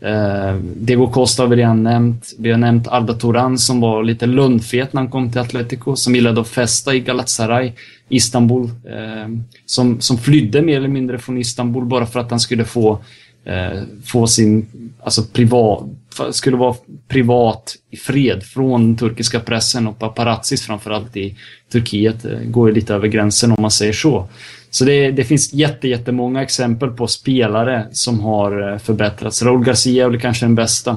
Eh, 0.00 0.54
Diego 0.54 1.10
Costa 1.10 1.42
har 1.42 1.48
vi 1.48 1.56
redan 1.56 1.82
nämnt. 1.82 2.34
Vi 2.38 2.50
har 2.50 2.58
nämnt 2.58 2.88
Arda 2.88 3.14
Turan 3.14 3.58
som 3.58 3.80
var 3.80 4.02
lite 4.02 4.26
lundfet 4.26 4.92
när 4.92 5.00
han 5.00 5.10
kom 5.10 5.32
till 5.32 5.40
Atletico, 5.40 5.96
som 5.96 6.14
gillade 6.14 6.40
att 6.40 6.48
festa 6.48 6.94
i 6.94 7.00
Galatasaray, 7.00 7.72
Istanbul. 8.08 8.64
Eh, 8.64 9.28
som, 9.66 10.00
som 10.00 10.18
flydde 10.18 10.62
mer 10.62 10.76
eller 10.76 10.88
mindre 10.88 11.18
från 11.18 11.38
Istanbul 11.38 11.84
bara 11.84 12.06
för 12.06 12.20
att 12.20 12.30
han 12.30 12.40
skulle 12.40 12.64
få, 12.64 12.98
eh, 13.44 13.82
få 14.04 14.26
sin, 14.26 14.66
alltså 15.02 15.22
privat, 15.32 15.84
skulle 16.30 16.56
vara 16.56 16.74
privat 17.08 17.76
i 17.90 17.96
fred 17.96 18.42
från 18.42 18.82
den 18.82 18.96
turkiska 18.96 19.40
pressen 19.40 19.86
och 19.86 19.98
paparazzis 19.98 20.66
framförallt 20.66 21.16
i 21.16 21.36
Turkiet. 21.72 22.24
Eh, 22.24 22.38
går 22.44 22.68
ju 22.68 22.74
lite 22.74 22.94
över 22.94 23.08
gränsen 23.08 23.52
om 23.52 23.62
man 23.62 23.70
säger 23.70 23.92
så. 23.92 24.28
Så 24.70 24.84
det, 24.84 25.10
det 25.10 25.24
finns 25.24 25.52
jätte, 25.52 25.88
jättemånga 25.88 26.42
exempel 26.42 26.90
på 26.90 27.06
spelare 27.06 27.86
som 27.92 28.20
har 28.20 28.72
eh, 28.72 28.78
förbättrats. 28.78 29.42
Raúl 29.42 29.64
Garcia 29.64 30.04
är 30.04 30.08
väl 30.08 30.20
kanske 30.20 30.46
den 30.46 30.54
bästa. 30.54 30.96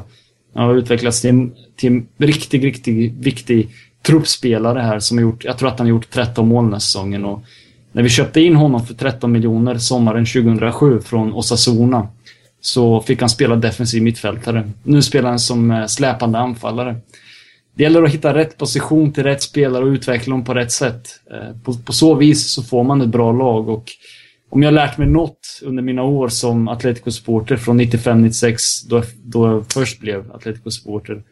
Han 0.54 0.64
har 0.64 0.76
utvecklats 0.76 1.22
till 1.22 1.30
en, 1.30 1.52
till 1.76 1.92
en 1.92 2.08
riktigt, 2.18 2.64
riktigt 2.64 3.14
viktig 3.14 3.70
truppspelare 4.06 4.80
här 4.80 5.00
som 5.00 5.18
har 5.18 5.22
gjort, 5.22 5.44
jag 5.44 5.58
tror 5.58 5.70
att 5.70 5.80
han 5.80 5.88
har 5.88 5.90
gjort 5.90 6.10
13 6.10 6.48
mål 6.48 6.64
den 6.64 6.74
här 6.74 6.80
säsongen. 6.80 7.26
Och 7.26 7.44
när 7.92 8.04
vi 8.04 8.10
köpte 8.10 8.42
in 8.42 8.56
honom 8.56 8.86
för 8.86 8.94
13 8.94 9.32
miljoner 9.32 9.78
sommaren 9.78 10.26
2007 10.26 11.00
från 11.02 11.34
Osasuna 11.34 12.08
så 12.62 13.02
fick 13.02 13.20
han 13.20 13.30
spela 13.30 13.56
defensiv 13.56 14.04
mittfältare. 14.04 14.72
Nu 14.84 15.02
spelar 15.02 15.30
han 15.30 15.40
som 15.40 15.72
eh, 15.72 15.86
släpande 15.86 16.40
anfallare. 16.40 16.96
Det 17.74 17.84
gäller 17.84 18.04
att 18.04 18.14
hitta 18.14 18.34
rätt 18.34 18.58
position 18.58 19.14
till 19.14 19.24
rätt 19.24 19.42
spelare 19.42 19.84
och 19.84 19.88
utveckla 19.88 20.32
dem 20.32 20.44
på 20.44 20.54
rätt 20.54 20.72
sätt. 20.72 21.08
Eh, 21.32 21.62
på, 21.64 21.74
på 21.74 21.94
så 21.94 22.16
vis 22.16 22.54
så 22.54 22.64
får 22.64 22.84
man 22.84 23.02
ett 23.02 23.10
bra 23.10 23.32
lag 23.32 23.70
och 23.70 23.92
om 24.54 24.62
jag 24.62 24.68
har 24.68 24.74
lärt 24.74 24.98
mig 24.98 25.08
något 25.08 25.60
under 25.64 25.84
mina 25.84 26.04
år 26.04 26.28
som 26.28 26.68
Atletico-supporter 26.68 27.58
från 27.58 27.82
95-96, 27.82 28.58
då, 28.90 29.04
då 29.24 29.48
jag 29.48 29.66
först 29.74 30.00
blev 30.00 30.32
Atletico-supporter, 30.32 31.24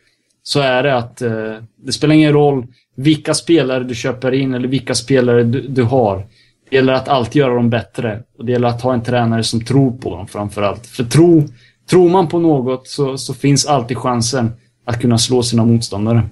så 0.44 0.60
är 0.60 0.84
det 0.84 0.98
att 0.98 1.22
eh, 1.22 1.56
det 1.86 1.92
spelar 1.92 2.16
ingen 2.16 2.34
roll 2.34 2.68
vilka 2.96 3.34
spelare 3.34 3.84
du 3.84 3.96
köper 3.96 4.32
in 4.32 4.54
eller 4.54 4.68
vilka 4.68 4.96
spelare 4.96 5.44
du, 5.44 5.62
du 5.68 5.84
har. 5.84 6.28
Det 6.70 6.76
gäller 6.76 6.94
att 6.94 7.08
alltid 7.08 7.40
göra 7.40 7.54
dem 7.54 7.70
bättre 7.70 8.24
och 8.38 8.46
det 8.46 8.52
gäller 8.52 8.68
att 8.68 8.82
ha 8.82 8.94
en 8.94 9.04
tränare 9.04 9.44
som 9.44 9.66
tror 9.66 9.92
på 9.92 10.16
dem 10.16 10.28
framförallt. 10.28 10.88
För 10.88 11.04
tro, 11.04 11.44
tror 11.90 12.10
man 12.10 12.28
på 12.28 12.40
något 12.40 12.88
så, 12.88 13.18
så 13.18 13.34
finns 13.34 13.66
alltid 13.66 13.98
chansen 13.98 14.52
att 14.90 15.02
kunna 15.02 15.18
slå 15.18 15.44
sina 15.44 15.66
motståndare. 15.66 16.24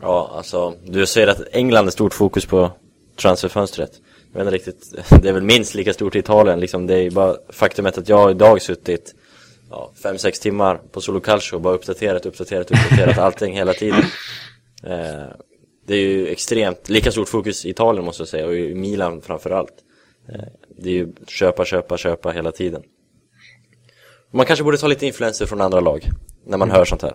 Ja, 0.00 0.32
alltså, 0.36 0.74
du 0.84 1.06
säger 1.06 1.26
att 1.26 1.42
England 1.52 1.86
är 1.86 1.90
stort 1.90 2.14
fokus 2.14 2.46
på 2.46 2.70
transferfönstret. 3.16 3.90
Jag 4.32 4.44
vet 4.44 4.54
inte 4.54 4.70
riktigt, 4.70 4.94
det 5.22 5.28
är 5.28 5.32
väl 5.32 5.42
minst 5.42 5.74
lika 5.74 5.92
stort 5.92 6.16
i 6.16 6.18
Italien 6.18 6.60
liksom. 6.60 6.86
Det 6.86 6.94
är 6.94 7.02
ju 7.02 7.10
bara 7.10 7.36
faktumet 7.48 7.98
att 7.98 8.08
jag 8.08 8.30
idag 8.30 8.62
suttit 8.62 9.14
ja, 9.70 9.92
fem 10.02 10.18
sex 10.18 10.40
timmar 10.40 10.80
på 10.92 11.00
Solo 11.00 11.20
Calcio 11.20 11.56
och 11.56 11.60
bara 11.60 11.74
uppdaterat, 11.74 12.26
uppdaterat, 12.26 12.70
uppdaterat 12.70 13.18
allting 13.26 13.54
hela 13.54 13.72
tiden. 13.72 14.04
Eh, 14.82 15.26
det 15.86 15.94
är 15.94 16.00
ju 16.00 16.26
extremt, 16.26 16.88
lika 16.88 17.12
stort 17.12 17.28
fokus 17.28 17.66
i 17.66 17.70
Italien 17.70 18.04
måste 18.04 18.20
jag 18.20 18.28
säga 18.28 18.46
och 18.46 18.54
i 18.54 18.74
Milan 18.74 19.20
framförallt. 19.20 19.74
Eh, 20.28 20.44
det 20.78 20.88
är 20.88 20.94
ju 20.94 21.12
köpa, 21.26 21.64
köpa, 21.64 21.96
köpa 21.96 22.30
hela 22.30 22.52
tiden. 22.52 22.82
Man 24.30 24.46
kanske 24.46 24.64
borde 24.64 24.78
ta 24.78 24.86
lite 24.86 25.06
influenser 25.06 25.46
från 25.46 25.60
andra 25.60 25.80
lag 25.80 26.10
när 26.46 26.58
man 26.58 26.70
hör 26.70 26.84
sånt 26.84 27.02
här. 27.02 27.12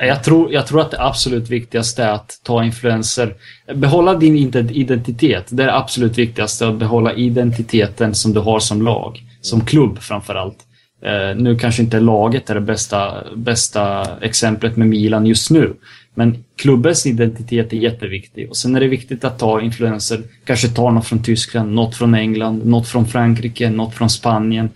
Jag 0.00 0.24
tror, 0.24 0.52
jag 0.52 0.66
tror 0.66 0.80
att 0.80 0.90
det 0.90 1.02
absolut 1.02 1.50
viktigaste 1.50 2.04
är 2.04 2.12
att 2.12 2.40
ta 2.42 2.64
influenser. 2.64 3.34
Behålla 3.74 4.14
din 4.14 4.36
identitet. 4.70 5.46
Det 5.50 5.62
är 5.62 5.66
det 5.66 5.76
absolut 5.76 6.18
viktigaste, 6.18 6.68
att 6.68 6.78
behålla 6.78 7.14
identiteten 7.14 8.14
som 8.14 8.32
du 8.32 8.40
har 8.40 8.60
som 8.60 8.82
lag. 8.82 9.22
Som 9.40 9.60
klubb 9.60 9.98
framförallt. 9.98 10.58
Eh, 11.02 11.36
nu 11.36 11.58
kanske 11.58 11.82
inte 11.82 12.00
laget 12.00 12.50
är 12.50 12.54
det 12.54 12.60
bästa, 12.60 13.24
bästa 13.36 14.06
exemplet 14.20 14.76
med 14.76 14.88
Milan 14.88 15.26
just 15.26 15.50
nu. 15.50 15.74
Men 16.14 16.44
klubbens 16.56 17.06
identitet 17.06 17.72
är 17.72 17.76
jätteviktig. 17.76 18.48
Och 18.50 18.56
sen 18.56 18.76
är 18.76 18.80
det 18.80 18.88
viktigt 18.88 19.24
att 19.24 19.38
ta 19.38 19.60
influenser. 19.60 20.22
Kanske 20.44 20.68
ta 20.68 20.90
något 20.90 21.06
från 21.06 21.22
Tyskland, 21.22 21.74
något 21.74 21.96
från 21.96 22.14
England, 22.14 22.66
något 22.66 22.88
från 22.88 23.06
Frankrike, 23.06 23.70
något 23.70 23.94
från 23.94 24.10
Spanien. 24.10 24.70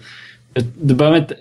Eh, 0.55 0.65
du 0.81 0.95
behöver 0.95 1.19
inte... 1.19 1.37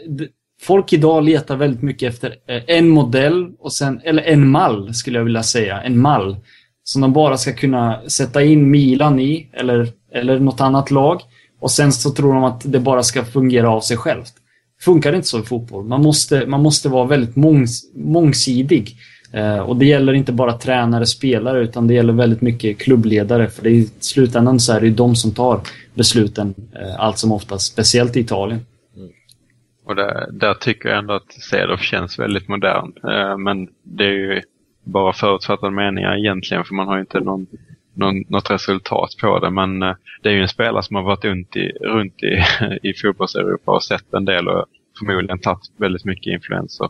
Folk 0.61 0.93
idag 0.93 1.23
letar 1.23 1.55
väldigt 1.55 1.81
mycket 1.81 2.13
efter 2.13 2.35
eh, 2.47 2.61
en 2.67 2.89
modell, 2.89 3.51
och 3.59 3.73
sen, 3.73 4.01
eller 4.03 4.23
en 4.23 4.49
mall 4.49 4.93
skulle 4.93 5.17
jag 5.17 5.25
vilja 5.25 5.43
säga. 5.43 5.81
En 5.81 5.99
mall. 5.99 6.37
Som 6.83 7.01
de 7.01 7.13
bara 7.13 7.37
ska 7.37 7.53
kunna 7.53 8.01
sätta 8.07 8.43
in 8.43 8.71
Milan 8.71 9.19
i, 9.19 9.49
eller, 9.53 9.87
eller 10.13 10.39
något 10.39 10.61
annat 10.61 10.91
lag. 10.91 11.21
Och 11.59 11.71
sen 11.71 11.91
så 11.91 12.11
tror 12.11 12.33
de 12.33 12.43
att 12.43 12.61
det 12.65 12.79
bara 12.79 13.03
ska 13.03 13.25
fungera 13.25 13.69
av 13.69 13.81
sig 13.81 13.97
självt. 13.97 14.33
Funkar 14.81 15.13
inte 15.13 15.27
så 15.27 15.39
i 15.39 15.43
fotboll. 15.43 15.85
Man 15.85 16.01
måste, 16.01 16.45
man 16.45 16.61
måste 16.61 16.89
vara 16.89 17.05
väldigt 17.05 17.35
mångs, 17.35 17.83
mångsidig. 17.95 18.95
Eh, 19.33 19.59
och 19.59 19.75
det 19.75 19.85
gäller 19.85 20.13
inte 20.13 20.31
bara 20.31 20.53
tränare, 20.53 21.05
spelare, 21.05 21.61
utan 21.61 21.87
det 21.87 21.93
gäller 21.93 22.13
väldigt 22.13 22.41
mycket 22.41 22.77
klubbledare. 22.77 23.49
För 23.49 23.63
det 23.63 23.69
är, 23.69 23.73
i 23.73 23.89
slutändan 23.99 24.59
så 24.59 24.73
är 24.73 24.79
det 24.79 24.87
ju 24.87 24.93
de 24.93 25.15
som 25.15 25.31
tar 25.31 25.61
besluten, 25.93 26.55
eh, 26.75 26.99
allt 26.99 27.17
som 27.17 27.31
oftast. 27.31 27.71
Speciellt 27.71 28.17
i 28.17 28.19
Italien. 28.19 28.65
Och 29.89 29.95
där, 29.95 30.27
där 30.31 30.53
tycker 30.53 30.89
jag 30.89 30.97
ändå 30.97 31.13
att 31.13 31.31
Cedorf 31.31 31.81
känns 31.81 32.19
väldigt 32.19 32.47
modern. 32.47 32.93
Eh, 33.03 33.37
men 33.37 33.67
det 33.83 34.03
är 34.03 34.11
ju 34.11 34.41
bara 34.83 35.13
förutfattade 35.13 35.71
meningar 35.71 36.17
egentligen 36.17 36.63
för 36.63 36.75
man 36.75 36.87
har 36.87 36.95
ju 36.95 37.01
inte 37.01 37.19
någon, 37.19 37.47
någon, 37.93 38.23
något 38.27 38.51
resultat 38.51 39.09
på 39.21 39.39
det. 39.39 39.49
Men 39.49 39.83
eh, 39.83 39.95
det 40.21 40.29
är 40.29 40.33
ju 40.33 40.41
en 40.41 40.47
spelare 40.47 40.83
som 40.83 40.95
har 40.95 41.03
varit 41.03 41.25
runt 41.25 41.55
i, 41.55 41.71
runt 41.81 42.23
i, 42.23 42.43
i 42.89 42.93
fotbolls-Europa 42.93 43.71
och 43.71 43.83
sett 43.83 44.13
en 44.13 44.25
del 44.25 44.47
och 44.47 44.65
förmodligen 44.99 45.39
tagit 45.39 45.71
väldigt 45.77 46.05
mycket 46.05 46.33
influenser. 46.33 46.89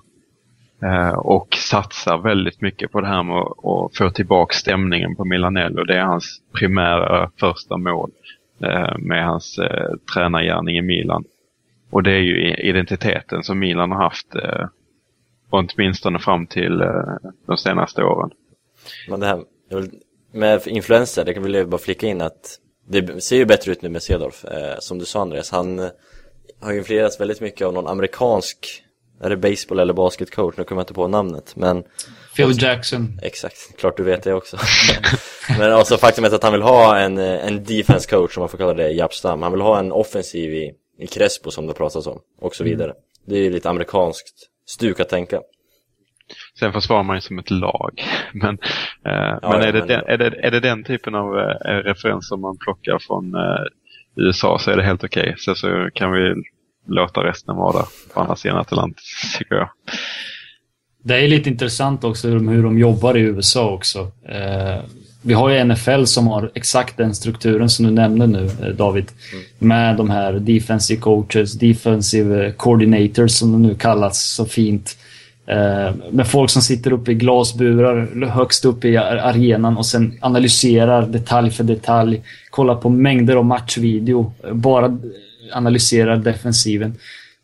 Eh, 0.84 1.14
och 1.14 1.56
satsar 1.56 2.18
väldigt 2.18 2.62
mycket 2.62 2.92
på 2.92 3.02
det 3.02 3.08
här 3.08 3.24
med 3.24 3.38
att, 3.38 3.98
få 3.98 4.10
tillbaka 4.10 4.54
stämningen 4.54 5.16
på 5.16 5.26
Milanello. 5.26 5.84
Det 5.84 5.98
är 5.98 6.04
hans 6.04 6.42
primära 6.54 7.32
första 7.40 7.78
mål 7.78 8.12
med 8.98 9.26
hans 9.26 9.60
tränargärning 10.14 10.78
i 10.78 10.82
Milan. 10.82 11.24
Och 11.92 12.04
det 12.04 12.12
är 12.12 12.22
ju 12.22 12.54
identiteten 12.54 13.44
som 13.44 13.60
Milan 13.60 13.92
har 13.92 14.04
haft 14.04 14.36
eh, 14.36 14.68
åtminstone 15.50 16.20
fram 16.20 16.48
till 16.48 16.82
eh, 16.82 17.32
de 17.48 17.58
senaste 17.58 18.04
åren. 18.04 18.30
Men 19.10 19.20
det 19.20 19.26
här, 19.26 19.44
med 20.32 20.68
influenser, 20.68 21.26
det 21.26 21.34
kan 21.34 21.44
vill 21.44 21.54
jag 21.54 21.70
bara 21.70 21.78
flika 21.78 22.08
in 22.08 22.22
att 22.22 22.60
det 22.88 23.24
ser 23.24 23.36
ju 23.36 23.46
bättre 23.46 23.72
ut 23.72 23.82
nu 23.82 23.90
med 23.90 24.04
Cedorf. 24.04 24.46
Eh, 24.46 24.76
som 24.80 25.00
du 25.00 25.06
sa 25.06 25.22
Andreas, 25.22 25.52
han 25.52 25.80
eh, 25.80 25.90
har 26.62 26.72
ju 26.72 26.78
influerats 26.78 27.20
väldigt 27.20 27.42
mycket 27.42 27.68
av 27.68 27.74
någon 27.74 27.88
amerikansk, 27.88 28.84
är 29.22 29.30
det 29.30 29.38
baseball 29.38 29.80
eller 29.80 29.94
basketcoach? 29.94 30.58
Nu 30.58 30.64
kommer 30.64 30.80
jag 30.80 30.84
inte 30.84 30.94
på 30.94 31.08
namnet, 31.08 31.56
men 31.56 31.84
Phil 32.36 32.64
Jackson. 32.64 33.20
Exakt, 33.22 33.78
klart 33.78 33.98
du 33.98 34.04
vet 34.04 34.24
det 34.24 34.34
också. 34.34 34.58
Men 35.60 35.74
alltså 35.74 35.98
faktum 35.98 36.24
är 36.26 36.36
att 36.36 36.44
han 36.44 36.52
vill 36.52 36.62
ha 36.62 36.98
en, 36.98 37.18
eh, 37.18 37.48
en 37.48 37.64
defense 37.64 38.10
coach, 38.10 38.38
om 38.38 38.42
man 38.42 38.50
får 38.50 38.58
kalla 38.58 38.74
det 38.74 38.92
Japstam. 38.92 39.42
Han 39.42 39.52
vill 39.52 39.62
ha 39.62 39.80
en 39.80 39.92
offensiv 39.92 40.54
i, 40.54 40.72
i 41.00 41.08
Crespo 41.08 41.52
som 41.52 41.68
det 41.68 41.74
pratas 41.74 42.08
om, 42.08 42.20
och 42.42 42.56
så 42.56 42.64
vidare. 42.64 42.94
Det 43.26 43.36
är 43.36 43.44
ju 43.44 43.50
lite 43.50 43.70
amerikanskt 43.70 44.36
stuk 44.68 45.00
att 45.00 45.10
tänka. 45.10 45.42
Sen 46.60 46.74
försvarar 46.74 47.04
man 47.04 47.18
ju 47.18 47.22
som 47.22 47.40
ett 47.40 47.52
lag. 47.52 48.04
Men, 48.34 48.58
eh, 49.06 49.38
Ja, 49.42 49.50
men, 49.52 49.62
är, 49.62 49.72
det 49.74 49.80
men- 49.80 49.88
den, 49.88 50.02
är, 50.08 50.18
det, 50.18 50.26
är 50.48 50.52
det 50.52 50.60
den 50.60 50.84
typen 50.84 51.16
av 51.16 51.40
eh, 51.40 51.74
referenser 51.84 52.38
man 52.38 52.58
plockar 52.58 53.00
från 53.08 53.36
eh, 53.36 53.66
USA 54.16 54.60
så 54.60 54.72
är 54.72 54.78
det 54.78 54.84
helt 54.84 55.04
okej. 55.04 55.36
Sen 55.46 55.56
så 55.56 55.90
kan 55.94 56.12
vi 56.12 56.34
låta 56.88 57.24
resten 57.24 57.56
vara 57.56 57.74
där 57.78 57.86
på 58.14 58.20
andra 58.22 58.36
sidan 58.36 58.58
Atlanten, 58.58 59.04
tycker 59.38 59.56
jag. 59.56 59.70
Det 61.04 61.16
är 61.16 61.28
lite 61.28 61.50
intressant 61.50 62.04
också 62.04 62.28
hur 62.28 62.36
de, 62.36 62.48
hur 62.48 62.64
de 62.64 62.80
jobbar 62.80 63.18
i 63.18 63.22
USA 63.22 63.70
också. 63.74 64.12
Eh, 65.24 65.28
vi 65.28 65.34
har 65.34 65.50
ju 65.50 65.60
NFL 65.66 66.04
som 66.06 66.28
har 66.28 66.52
exakt 66.56 66.98
den 66.98 67.16
strukturen 67.16 67.70
som 67.70 67.86
du 67.86 67.92
nämnde 67.92 68.28
nu, 68.28 68.50
eh, 68.62 68.68
David. 68.68 69.06
Med 69.60 69.96
de 69.98 70.10
här 70.10 70.34
defensive 70.34 71.02
coaches, 71.02 71.54
defensive 71.54 72.52
coordinators 72.58 73.32
som 73.32 73.52
de 73.52 73.62
nu 73.62 73.76
kallas 73.76 74.24
så 74.36 74.46
fint. 74.46 74.98
Eh, 75.48 75.94
med 76.12 76.28
folk 76.28 76.50
som 76.50 76.62
sitter 76.62 76.94
uppe 76.94 77.12
i 77.12 77.14
glasburar 77.16 78.26
högst 78.30 78.66
upp 78.66 78.86
i 78.86 78.98
ar- 78.98 79.18
arenan 79.18 79.78
och 79.78 79.86
sen 79.86 80.14
analyserar 80.22 81.08
detalj 81.08 81.52
för 81.52 81.64
detalj. 81.64 82.22
Kollar 82.50 82.76
på 82.76 82.90
mängder 82.90 83.36
av 83.36 83.46
matchvideo. 83.46 84.34
eh, 84.44 84.54
Bara 84.54 84.98
analyserar 85.54 86.18
defensiven. 86.18 86.96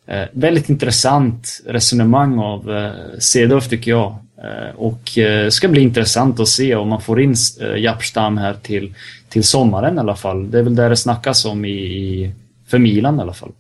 Eh, 0.07 0.23
väldigt 0.31 0.69
intressant 0.69 1.61
resonemang 1.67 2.39
av 2.39 2.71
eh, 2.71 2.91
Cedorf 3.19 3.69
tycker 3.69 3.91
jag. 3.91 4.15
Eh, 4.43 4.75
och 4.75 5.17
eh, 5.17 5.49
ska 5.49 5.67
bli 5.67 5.81
intressant 5.81 6.39
att 6.39 6.47
se 6.47 6.75
om 6.75 6.89
man 6.89 7.01
får 7.01 7.21
in 7.21 7.35
eh, 7.61 7.75
Japstam 7.77 8.37
här 8.37 8.53
till, 8.53 8.93
till 9.29 9.43
sommaren 9.43 9.95
i 9.97 9.99
alla 9.99 10.15
fall. 10.15 10.51
Det 10.51 10.59
är 10.59 10.63
väl 10.63 10.75
det 10.75 10.89
det 10.89 10.97
snackas 10.97 11.45
om 11.45 11.65
i, 11.65 11.69
i, 11.71 12.33
för 12.67 12.79
Milan 12.79 13.19
i 13.19 13.21
alla 13.21 13.33
fall. 13.33 13.51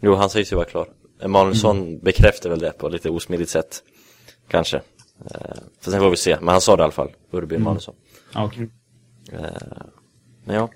Jo, 0.00 0.14
han 0.14 0.30
sägs 0.30 0.52
ju 0.52 0.56
vara 0.56 0.66
klar. 0.66 0.86
Emanuelsson 1.22 1.98
bekräftar 1.98 2.50
väl 2.50 2.58
det 2.58 2.70
på 2.78 2.88
lite 2.88 3.10
osmidigt 3.10 3.50
sätt. 3.50 3.82
Kanske. 4.50 4.76
Eh, 4.76 5.56
för 5.80 5.90
sen 5.90 6.00
får 6.00 6.10
vi 6.10 6.16
se, 6.16 6.36
men 6.40 6.48
han 6.48 6.60
sa 6.60 6.76
det 6.76 6.80
i 6.80 6.84
alla 6.84 6.92
fall, 6.92 7.10
Urbi 7.32 7.56
Emanuelsson. 7.56 7.94
Ja, 8.34 8.44
okej. 8.44 8.68
Men 10.44 10.56
ja. 10.56 10.68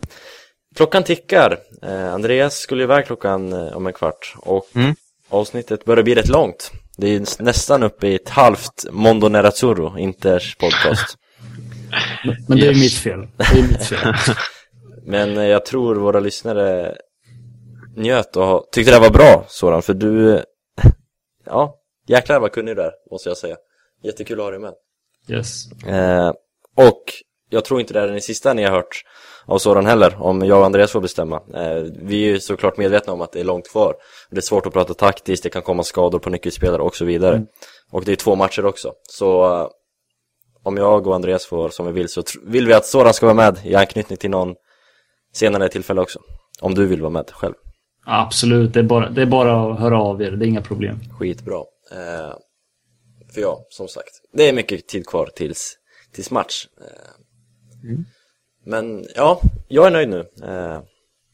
Klockan 0.75 1.03
tickar. 1.05 1.59
Eh, 1.83 2.15
Andreas 2.15 2.55
skulle 2.55 2.83
iväg 2.83 3.07
klockan 3.07 3.53
eh, 3.53 3.77
om 3.77 3.87
en 3.87 3.93
kvart. 3.93 4.35
Och 4.39 4.67
Mm. 4.75 4.95
avsnittet 5.29 5.85
börjar 5.85 6.03
bli 6.05 6.15
rätt 6.15 6.29
långt. 6.29 6.73
Det 7.03 7.09
är 7.09 7.43
nästan 7.43 7.83
uppe 7.83 8.09
i 8.09 8.15
ett 8.15 8.29
halvt 8.29 8.87
Mondo 8.91 9.29
Nerazzurro, 9.29 9.99
Inters 9.99 10.57
podcast. 10.57 11.19
Men 12.49 12.59
det 12.59 12.67
är 12.67 12.75
mitt 12.75 12.95
fel. 12.95 13.29
Det 13.37 13.59
är 13.59 13.63
mitt 13.63 13.87
fel. 13.87 14.15
Men 15.07 15.37
eh, 15.37 15.45
jag 15.45 15.67
tror 15.67 15.97
våra 15.97 16.21
lyssnare 16.21 16.97
njöt 17.97 18.37
och 18.37 18.69
tyckte 18.73 18.93
det 18.93 18.99
var 18.99 19.11
bra, 19.11 19.45
Soran, 19.49 19.83
för 19.83 19.95
du... 19.95 20.43
Ja, 21.45 21.77
jäklar 22.07 22.41
vad 22.41 22.53
kunnig 22.53 22.77
du 22.77 22.83
är, 22.83 22.93
måste 23.11 23.29
jag 23.29 23.37
säga. 23.37 23.57
Jättekul 24.03 24.41
att 24.41 24.45
ha 24.45 24.51
dig 24.51 24.61
med. 24.61 24.75
Yes. 25.29 25.73
Eh, 25.87 26.33
och 26.77 27.03
jag 27.51 27.65
tror 27.65 27.81
inte 27.81 27.95
det 27.95 28.01
är 28.01 28.09
den 28.09 28.21
sista 28.21 28.55
ni 28.55 28.63
har 28.63 28.71
hört 28.71 29.03
av 29.47 29.59
Soran 29.59 29.87
heller, 29.87 30.23
om 30.23 30.47
jag 30.47 30.59
och 30.59 30.67
Andreas 30.67 30.93
får 30.93 31.01
bestämma. 31.01 31.37
Eh, 31.37 31.83
vi 32.03 32.25
är 32.25 32.29
ju 32.29 32.41
såklart 32.41 32.77
medvetna 32.77 33.13
om 33.13 33.21
att 33.21 33.33
det 33.33 33.41
är 33.41 33.45
långt 33.45 33.71
kvar. 33.71 33.95
Det 34.31 34.37
är 34.37 34.41
svårt 34.41 34.67
att 34.67 34.73
prata 34.73 34.95
taktiskt, 34.95 35.43
det 35.43 35.51
kan 35.51 35.63
komma 35.63 35.83
skador 35.83 36.19
på 36.19 36.31
nyckelspelare 36.31 36.83
och 36.83 36.97
så 36.97 37.05
vidare. 37.05 37.47
Och 37.91 38.05
det 38.05 38.13
är 38.13 38.17
två 38.17 38.37
matcher 38.37 38.65
också. 38.65 38.93
Så 39.03 39.45
eh, 39.45 39.69
om 40.63 40.77
jag 40.77 41.07
och 41.07 41.15
Andreas 41.15 41.47
får 41.47 41.69
som 41.69 41.87
vi 41.87 41.93
vill 41.93 42.09
så 42.09 42.23
vill 42.45 42.67
vi 42.67 42.73
att 42.73 42.87
Soran 42.87 43.15
ska 43.15 43.27
vara 43.27 43.37
med 43.37 43.59
i 43.65 43.75
anknytning 43.75 44.17
till 44.17 44.31
någon 44.31 44.55
senare 45.33 45.69
tillfälle 45.69 46.01
också. 46.01 46.19
Om 46.61 46.75
du 46.75 46.87
vill 46.87 47.01
vara 47.01 47.11
med 47.11 47.31
själv. 47.31 47.55
Absolut, 48.07 48.75
det 48.75 48.81
är, 48.81 48.85
bara, 48.85 49.11
det 49.11 49.23
är 49.23 49.27
bara 49.27 49.73
att 49.73 49.81
höra 49.81 50.01
av 50.01 50.23
er. 50.23 50.31
Det 50.31 50.47
är 50.47 50.49
inga 50.49 50.63
problem. 50.63 51.01
Skitbra. 51.19 51.57
Eh, 51.93 52.35
för 53.35 53.41
ja, 53.41 53.67
som 53.69 53.89
sagt, 53.89 54.21
det 54.33 54.49
är 54.49 54.53
mycket 54.53 54.89
tid 54.89 55.07
kvar 55.07 55.29
tills, 55.37 55.77
tills 56.15 56.31
match. 56.31 56.67
Eh, 56.81 57.99
Men 58.65 59.05
ja, 59.17 59.41
jag 59.69 59.87
är 59.87 59.91
nöjd 59.91 60.09
nu. 60.09 60.19
Eh, 60.43 60.81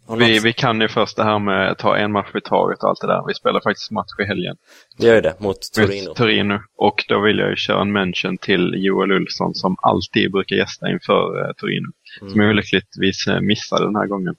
har 0.07 0.17
Vi, 0.17 0.35
något- 0.35 0.45
vi 0.45 0.53
kan 0.53 0.81
ju 0.81 0.89
först 0.89 1.17
det 1.17 1.25
här 1.25 1.39
med 1.39 1.71
att 1.71 1.79
ta 1.79 1.97
en 1.97 2.13
match 2.13 2.35
i 2.35 2.41
taget 2.41 2.83
och 2.83 2.89
allt 2.89 3.01
det 3.01 3.07
där. 3.07 3.25
Vi 3.29 3.35
spelar 3.35 3.61
faktiskt 3.61 3.91
match 3.91 4.11
i 4.23 4.25
helgen. 4.25 4.57
Vi 4.99 5.07
gör 5.07 5.15
ju 5.15 5.21
det, 5.21 5.35
mot 5.39 5.47
mot 5.47 5.73
Torino. 5.75 6.15
Torino. 6.15 6.59
Och 6.77 7.05
då 7.09 7.21
vill 7.21 7.39
jag 7.39 7.51
ju 7.51 7.57
köra 7.57 7.81
en 7.81 7.93
mention 7.93 8.39
till 8.39 8.75
Joel 8.77 9.13
Ulfsson 9.13 9.55
som 9.55 9.77
alltid 9.83 10.33
brukar 10.33 10.57
gästa 10.57 10.91
inför 10.91 11.45
eh, 11.47 11.53
Torino. 11.57 11.89
Som 12.33 12.41
jag 12.41 12.57
lyckligtvis 12.57 13.27
eh, 13.27 13.41
missade 13.41 13.85
den 13.85 13.97
här 13.97 14.07
gången. 14.07 14.35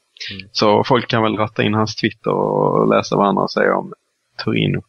Så 0.52 0.84
folk 0.84 1.08
kan 1.08 1.24
väl 1.24 1.38
ratta 1.38 1.64
in 1.64 1.74
hans 1.74 1.96
Twitter 1.96 2.32
och 2.34 2.90
läsa 2.96 3.16
vad 3.16 3.28
andra 3.28 3.48
säger 3.48 3.72
om 3.72 3.94
Torino. 4.44 4.82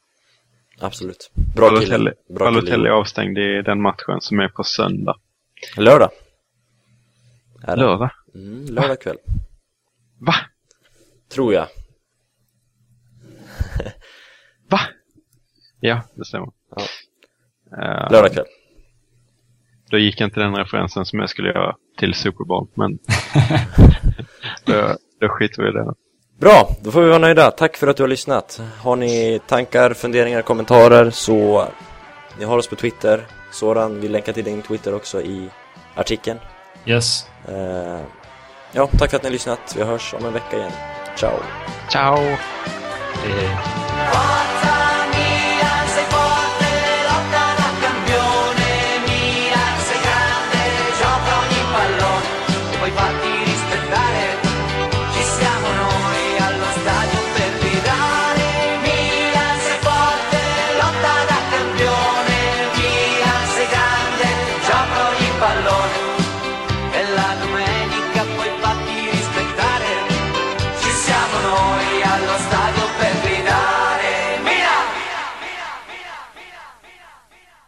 Absolut. 0.81 1.31
Bra 1.57 1.69
kille. 1.69 1.81
Balotelli, 1.81 2.11
Bra 2.29 2.45
Balotelli 2.47 2.71
kille. 2.77 2.91
avstängd 2.93 3.39
i 3.39 3.63
den 3.63 3.81
matchen 3.83 4.21
som 4.21 4.41
är 4.41 4.49
på 4.49 4.65
söndag. 4.65 5.17
Lördag. 5.77 6.11
Är 7.63 7.77
det? 7.77 7.83
Lördag? 7.83 8.11
Mm, 8.35 8.65
lördag 8.75 9.01
kväll. 9.01 9.17
Va? 10.19 10.35
Tror 11.33 11.55
jag. 11.55 11.67
Va? 14.71 14.81
Ja, 15.81 16.03
det 16.15 16.25
stämmer. 16.25 16.49
Ja. 16.77 16.83
Eh, 17.73 18.13
Lördag 18.13 18.33
kväll. 18.33 18.47
Då 19.91 19.99
gick 19.99 20.21
inte 20.21 20.41
den 20.41 20.57
referensen 20.57 21.05
som 21.05 21.19
jag 21.19 21.31
skulle 21.31 21.49
göra 21.49 21.77
till 21.99 22.15
Super 22.15 22.45
Bowl, 22.45 22.69
men 22.75 22.93
då, 24.65 24.97
då 25.21 25.29
skiter 25.29 25.63
vi 25.63 25.69
i 25.69 25.73
det. 25.73 25.95
Bra, 26.39 26.69
då 26.83 26.91
får 26.91 27.03
vi 27.03 27.09
vara 27.09 27.19
nöjda. 27.19 27.51
Tack 27.51 27.77
för 27.77 27.87
att 27.87 27.97
du 27.97 28.03
har 28.03 28.09
lyssnat. 28.09 28.63
Har 28.79 28.97
ni 28.97 29.41
tankar, 29.47 29.95
funderingar, 29.95 30.43
kommentarer 30.43 31.11
så 31.11 31.67
ni 32.39 32.45
har 32.45 32.59
oss 32.59 32.69
på 32.69 32.77
Twitter. 32.77 33.27
Soran, 33.53 34.01
vi 34.01 34.09
länkar 34.09 34.33
till 34.33 34.45
din 34.45 34.63
Twitter 34.63 34.95
också 34.95 35.21
i 35.23 35.49
artikeln. 35.95 36.39
Yes. 36.87 37.27
Eh, 37.49 38.01
ja, 38.73 38.89
tack 38.99 39.11
för 39.11 39.17
att 39.17 39.23
ni 39.23 39.29
har 39.29 39.33
lyssnat. 39.33 39.75
Vi 39.77 39.83
hörs 39.83 40.15
om 40.15 40.25
en 40.25 40.33
vecka 40.33 40.57
igen. 40.57 40.73
Ciao! 41.17 41.37
Ciao! 41.89 42.17
Hej, 42.17 43.33
hej. 43.37 44.40